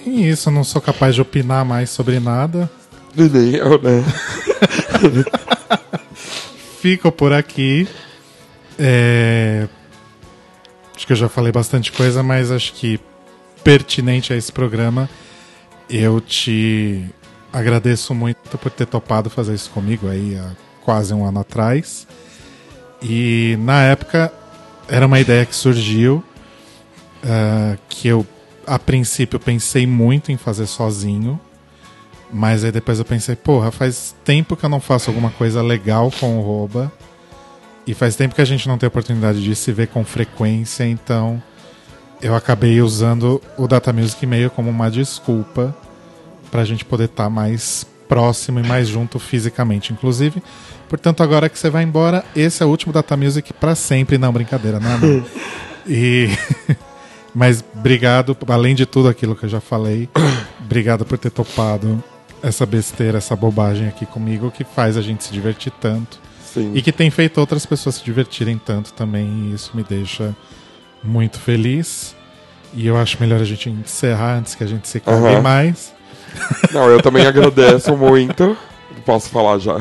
E 0.05 0.27
isso, 0.27 0.49
eu 0.49 0.53
não 0.53 0.65
sou 0.65 0.81
capaz 0.81 1.15
de 1.15 1.21
opinar 1.21 1.63
mais 1.63 1.89
sobre 1.89 2.19
nada. 2.19 2.69
Nem 3.15 3.55
eu, 3.55 3.81
né? 3.81 4.03
Fico 6.81 7.11
por 7.13 7.31
aqui. 7.31 7.87
É, 8.77 9.67
Acho 11.01 11.07
que 11.07 11.13
eu 11.13 11.17
já 11.17 11.27
falei 11.27 11.51
bastante 11.51 11.91
coisa, 11.91 12.21
mas 12.21 12.51
acho 12.51 12.73
que 12.73 12.99
pertinente 13.63 14.33
a 14.33 14.37
esse 14.37 14.51
programa, 14.51 15.09
eu 15.89 16.21
te 16.21 17.03
agradeço 17.51 18.13
muito 18.13 18.55
por 18.59 18.69
ter 18.69 18.85
topado 18.85 19.27
fazer 19.27 19.55
isso 19.55 19.71
comigo 19.71 20.07
aí 20.07 20.37
há 20.37 20.51
quase 20.85 21.11
um 21.11 21.25
ano 21.25 21.39
atrás. 21.39 22.05
E 23.01 23.57
na 23.61 23.81
época 23.81 24.31
era 24.87 25.07
uma 25.07 25.19
ideia 25.19 25.43
que 25.43 25.55
surgiu, 25.55 26.23
ah, 27.23 27.75
que 27.89 28.07
eu 28.07 28.23
a 28.67 28.77
princípio 28.77 29.39
pensei 29.39 29.87
muito 29.87 30.31
em 30.31 30.37
fazer 30.37 30.67
sozinho, 30.67 31.41
mas 32.31 32.63
aí 32.63 32.71
depois 32.71 32.99
eu 32.99 33.05
pensei, 33.05 33.35
porra, 33.35 33.71
faz 33.71 34.13
tempo 34.23 34.55
que 34.55 34.63
eu 34.63 34.69
não 34.69 34.79
faço 34.79 35.09
alguma 35.09 35.31
coisa 35.31 35.63
legal 35.63 36.11
com 36.19 36.37
o 36.37 36.41
Roba. 36.43 36.93
E 37.85 37.93
faz 37.93 38.15
tempo 38.15 38.35
que 38.35 38.41
a 38.41 38.45
gente 38.45 38.67
não 38.67 38.77
tem 38.77 38.87
oportunidade 38.87 39.43
de 39.43 39.55
se 39.55 39.71
ver 39.71 39.87
com 39.87 40.03
frequência, 40.03 40.85
então 40.85 41.41
eu 42.21 42.35
acabei 42.35 42.81
usando 42.81 43.41
o 43.57 43.67
Data 43.67 43.91
Music 43.91 44.25
meio 44.25 44.51
como 44.51 44.69
uma 44.69 44.91
desculpa 44.91 45.75
pra 46.51 46.63
gente 46.63 46.85
poder 46.85 47.05
estar 47.05 47.29
mais 47.29 47.85
próximo 48.07 48.59
e 48.59 48.63
mais 48.63 48.87
junto 48.87 49.17
fisicamente, 49.17 49.93
inclusive. 49.93 50.43
Portanto, 50.87 51.23
agora 51.23 51.47
que 51.47 51.57
você 51.57 51.69
vai 51.69 51.83
embora, 51.83 52.23
esse 52.35 52.61
é 52.61 52.65
o 52.65 52.69
último 52.69 52.91
Data 52.91 53.15
Music 53.15 53.53
pra 53.53 53.73
sempre, 53.73 54.17
não 54.17 54.31
brincadeira, 54.33 54.79
não. 54.79 54.97
não. 54.97 55.25
E 55.87 56.29
mas 57.33 57.63
obrigado, 57.75 58.37
além 58.47 58.75
de 58.75 58.85
tudo 58.85 59.09
aquilo 59.09 59.35
que 59.35 59.45
eu 59.45 59.49
já 59.49 59.59
falei, 59.59 60.07
obrigado 60.59 61.03
por 61.03 61.17
ter 61.17 61.31
topado 61.31 62.03
essa 62.43 62.67
besteira, 62.67 63.17
essa 63.17 63.35
bobagem 63.35 63.87
aqui 63.87 64.05
comigo 64.05 64.51
que 64.51 64.63
faz 64.63 64.95
a 64.95 65.01
gente 65.01 65.23
se 65.23 65.33
divertir 65.33 65.71
tanto. 65.81 66.19
Sim. 66.53 66.71
E 66.75 66.81
que 66.81 66.91
tem 66.91 67.09
feito 67.09 67.39
outras 67.39 67.65
pessoas 67.65 67.95
se 67.95 68.03
divertirem 68.03 68.57
tanto 68.57 68.93
também, 68.93 69.49
e 69.49 69.53
isso 69.53 69.71
me 69.73 69.83
deixa 69.83 70.35
muito 71.03 71.39
feliz. 71.39 72.15
E 72.73 72.87
eu 72.87 72.97
acho 72.97 73.17
melhor 73.19 73.41
a 73.41 73.45
gente 73.45 73.69
encerrar 73.69 74.37
antes 74.37 74.55
que 74.55 74.63
a 74.63 74.67
gente 74.67 74.87
se 74.87 74.99
cague 74.99 75.27
Aham. 75.27 75.41
mais. 75.41 75.93
Não, 76.71 76.89
eu 76.89 77.01
também 77.01 77.25
agradeço 77.25 77.95
muito. 77.95 78.57
Posso 79.05 79.29
falar 79.29 79.59
já. 79.59 79.79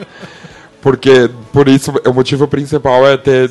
Porque, 0.80 1.28
por 1.52 1.68
isso, 1.68 1.92
o 2.06 2.12
motivo 2.14 2.46
principal 2.46 3.06
é 3.06 3.16
ter 3.16 3.50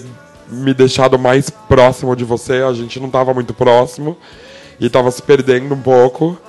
me 0.49 0.73
deixado 0.73 1.19
mais 1.19 1.49
próximo 1.49 2.15
de 2.15 2.23
você. 2.23 2.64
A 2.64 2.73
gente 2.73 2.99
não 2.99 3.09
tava 3.09 3.34
muito 3.34 3.53
próximo 3.53 4.18
e 4.80 4.89
tava 4.89 5.11
se 5.11 5.22
perdendo 5.22 5.76
um 5.76 5.81
pouco. 5.81 6.39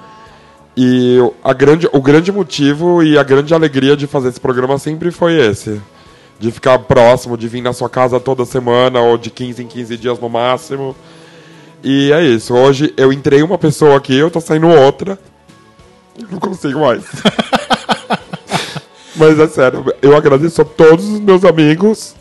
E 0.80 1.18
a 1.42 1.52
grande, 1.52 1.88
o 1.92 2.00
grande 2.00 2.30
motivo 2.30 3.02
e 3.02 3.18
a 3.18 3.24
grande 3.24 3.52
alegria 3.52 3.96
de 3.96 4.06
fazer 4.06 4.28
esse 4.28 4.38
programa 4.38 4.78
sempre 4.78 5.10
foi 5.10 5.34
esse. 5.34 5.80
De 6.38 6.52
ficar 6.52 6.78
próximo, 6.78 7.36
de 7.36 7.48
vir 7.48 7.62
na 7.62 7.72
sua 7.72 7.90
casa 7.90 8.20
toda 8.20 8.44
semana 8.44 9.00
ou 9.00 9.18
de 9.18 9.28
15 9.28 9.60
em 9.60 9.66
15 9.66 9.96
dias 9.96 10.20
no 10.20 10.28
máximo. 10.28 10.94
E 11.82 12.12
é 12.12 12.24
isso. 12.24 12.54
Hoje 12.54 12.94
eu 12.96 13.12
entrei 13.12 13.42
uma 13.42 13.58
pessoa 13.58 13.96
aqui, 13.96 14.14
eu 14.14 14.30
tô 14.30 14.40
saindo 14.40 14.68
outra. 14.68 15.18
Não 16.30 16.38
consigo 16.38 16.78
mais. 16.78 17.02
Mas 19.16 19.36
é 19.36 19.48
sério, 19.48 19.84
eu 20.00 20.16
agradeço 20.16 20.62
a 20.62 20.64
todos 20.64 21.08
os 21.08 21.18
meus 21.18 21.44
amigos 21.44 22.14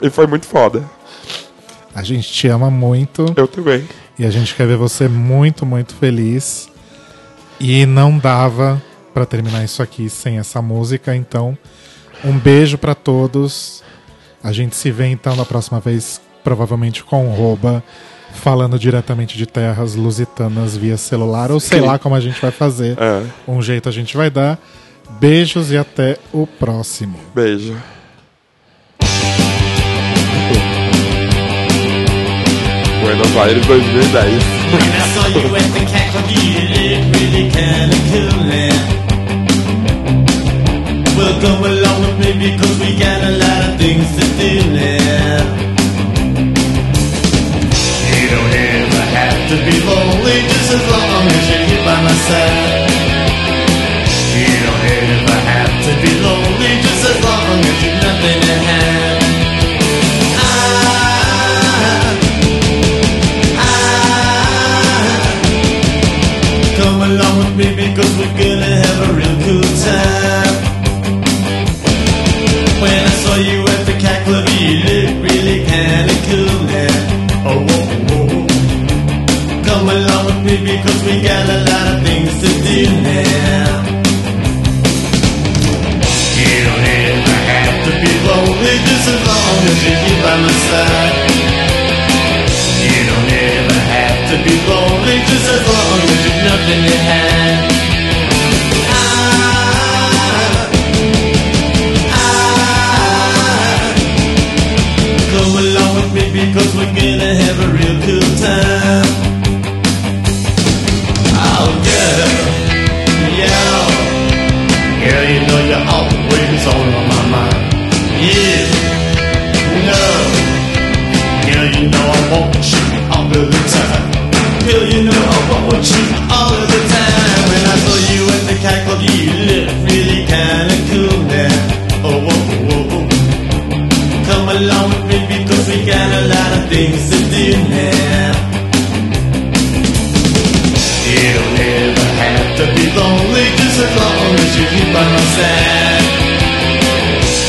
e 0.00 0.08
foi 0.08 0.26
muito 0.26 0.46
foda. 0.46 0.82
A 1.94 2.02
gente 2.02 2.32
te 2.32 2.48
ama 2.48 2.70
muito. 2.70 3.26
Eu 3.36 3.46
também. 3.46 3.86
E 4.18 4.24
a 4.24 4.30
gente 4.30 4.54
quer 4.54 4.66
ver 4.66 4.78
você 4.78 5.08
muito, 5.08 5.66
muito 5.66 5.94
feliz. 5.94 6.70
E 7.60 7.84
não 7.86 8.18
dava 8.18 8.80
pra 9.12 9.26
terminar 9.26 9.64
isso 9.64 9.82
aqui 9.82 10.08
sem 10.08 10.38
essa 10.38 10.62
música, 10.62 11.14
então 11.14 11.58
um 12.24 12.38
beijo 12.38 12.78
pra 12.78 12.94
todos. 12.94 13.82
A 14.42 14.52
gente 14.52 14.76
se 14.76 14.90
vê 14.90 15.06
então 15.06 15.34
na 15.34 15.44
próxima 15.44 15.80
vez, 15.80 16.20
provavelmente 16.44 17.02
com 17.02 17.28
o 17.28 17.34
Roba, 17.34 17.82
falando 18.34 18.78
diretamente 18.78 19.36
de 19.36 19.46
terras 19.46 19.94
lusitanas 19.94 20.76
via 20.76 20.96
celular, 20.96 21.50
ou 21.50 21.58
sei 21.58 21.80
lá 21.80 21.98
como 21.98 22.14
a 22.14 22.20
gente 22.20 22.40
vai 22.40 22.52
fazer. 22.52 22.96
É. 22.98 23.22
Um 23.46 23.60
jeito 23.60 23.88
a 23.88 23.92
gente 23.92 24.16
vai 24.16 24.30
dar. 24.30 24.58
Beijos 25.18 25.72
e 25.72 25.76
até 25.76 26.18
o 26.32 26.46
próximo. 26.46 27.18
Beijo. 27.34 27.76
Buenos 33.02 33.36
Aires 33.36 33.66
2010. 33.66 34.57
When 34.70 34.82
I 34.82 35.04
saw 35.14 35.26
you 35.28 35.46
at 35.56 35.68
the 35.74 35.82
you 36.28 36.60
look 36.76 37.02
really 37.14 37.44
kinda 37.50 37.98
along 41.68 42.00
with 42.02 42.18
me 42.20 42.30
because 42.50 42.76
we 42.80 42.90
got 42.98 43.20
a 43.22 43.32
lot 43.44 43.60
of 43.68 43.72
things 43.80 44.06
to 44.16 44.24
do 44.40 44.52
now. 44.72 45.40
You 48.12 48.24
don't 48.34 48.54
ever 48.68 49.04
have 49.18 49.40
to 49.50 49.56
be 49.66 49.76
lonely 49.88 50.36
just 50.52 50.70
as 50.76 50.84
long 50.94 51.24
as 51.36 51.42
you're 51.50 51.64
here 51.68 51.84
by 51.88 51.98
my 52.06 52.16
side. 52.28 52.90
You 54.36 54.52
don't 54.66 54.84
ever 54.96 55.38
have 55.52 55.74
to 55.86 55.92
be 56.02 56.12
lonely 56.26 56.72
just 56.84 57.02
as 57.10 57.18
long 57.24 57.58
as 57.70 57.76
you're 57.82 58.00
nothing 58.06 58.40
to 58.48 58.56
have. 58.68 59.07
When 72.82 72.98
I 73.10 73.12
saw 73.22 73.36
you 73.36 73.60
at 73.74 73.82
the 73.86 73.96
you 74.60 74.74
looked 74.88 75.18
really 75.26 75.58
kinda 75.64 76.14
cool. 76.28 76.58
Oh. 77.50 77.64
Come 79.68 79.88
along 79.88 80.24
with 80.26 80.40
me 80.44 80.56
because 80.70 81.00
we 81.04 81.14
got 81.22 81.44
a 81.48 81.58
lot 81.70 81.86
of 81.92 81.98
things 82.04 82.32
to 82.42 82.48
do 82.66 82.80
now. 83.02 83.68
You 86.38 86.54
don't 86.66 86.86
ever 87.02 87.36
have 87.52 87.76
to 87.86 87.92
be 88.02 88.12
lonely 88.28 88.76
just 88.88 89.06
as 89.14 89.20
long 89.30 89.56
as 89.70 89.78
you're 89.84 90.22
by 90.24 90.36
my 90.44 90.54
side. 90.68 91.16
You 92.84 92.98
don't 93.10 93.30
ever 93.32 93.78
have 93.94 94.18
to 94.30 94.36
be 94.44 94.54
lonely 94.68 95.16
just 95.30 95.46
as 95.56 95.62
long 95.72 95.98
as 96.12 96.18
you've 96.24 96.42
nothing 96.44 96.82
to 96.90 96.96
have. 97.08 97.77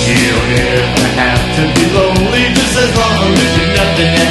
You 0.09 0.15
don't 0.25 1.17
have 1.17 1.43
to 1.57 1.63
be 1.73 1.85
lonely 1.89 2.43
just 2.53 2.75
as 2.77 2.91
long 2.95 3.33
as 3.33 3.51
you're 3.57 3.73
nothing 3.73 4.13
to 4.13 4.29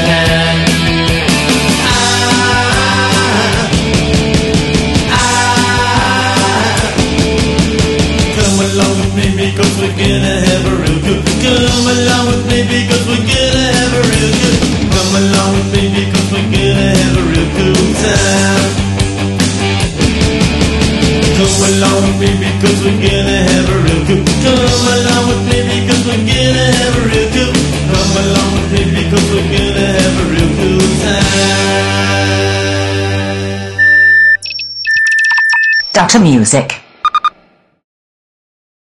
along 8.58 8.94
with 9.00 9.14
me 9.16 9.26
because 9.34 9.74
we're 9.78 9.96
gonna 9.96 10.34
have 10.46 10.66
a 10.66 10.74
real 10.76 10.98
good. 11.02 11.22
Come 11.42 11.86
along 11.94 12.24
with 12.28 12.44
me 12.46 12.58
because 12.62 13.04
we're 13.06 13.26
gonna 13.26 13.66
have 13.74 13.92
a 13.94 14.02
real 14.06 14.32
good. 14.38 14.58
Come 14.94 15.14
along 15.22 15.50
with 15.56 15.68
me 15.74 15.82
because 15.98 16.26
we're 16.30 16.50
gonna 16.52 16.88
have 16.94 17.16
a 17.16 17.24
real 17.26 17.48
cool 17.56 17.94
time. 18.02 18.57
Along 21.78 22.18
with 22.18 22.18
me 22.18 22.50
because 22.58 22.78
we're 22.82 22.98
gonna 22.98 23.38
have 23.50 23.68
a 23.70 23.78
real 23.86 24.02
good. 24.06 24.26
Come 24.42 24.86
along 24.98 25.24
with 25.30 25.42
me 25.46 25.58
because 25.78 26.02
we're 26.06 26.24
gonna 26.26 26.66
have 26.80 26.94
a 26.96 27.02
real 27.06 27.28
good. 27.36 27.54
Come 27.90 28.14
along 28.22 28.50
with 28.54 28.70
me 28.74 28.80
because 28.98 29.26
we're 29.30 29.50
gonna 29.54 29.86
have 30.00 30.16
a 30.18 30.24
real 30.32 30.50
cool 30.58 30.86
time. 31.02 31.26
Dr. 35.92 36.20
Music. 36.20 36.87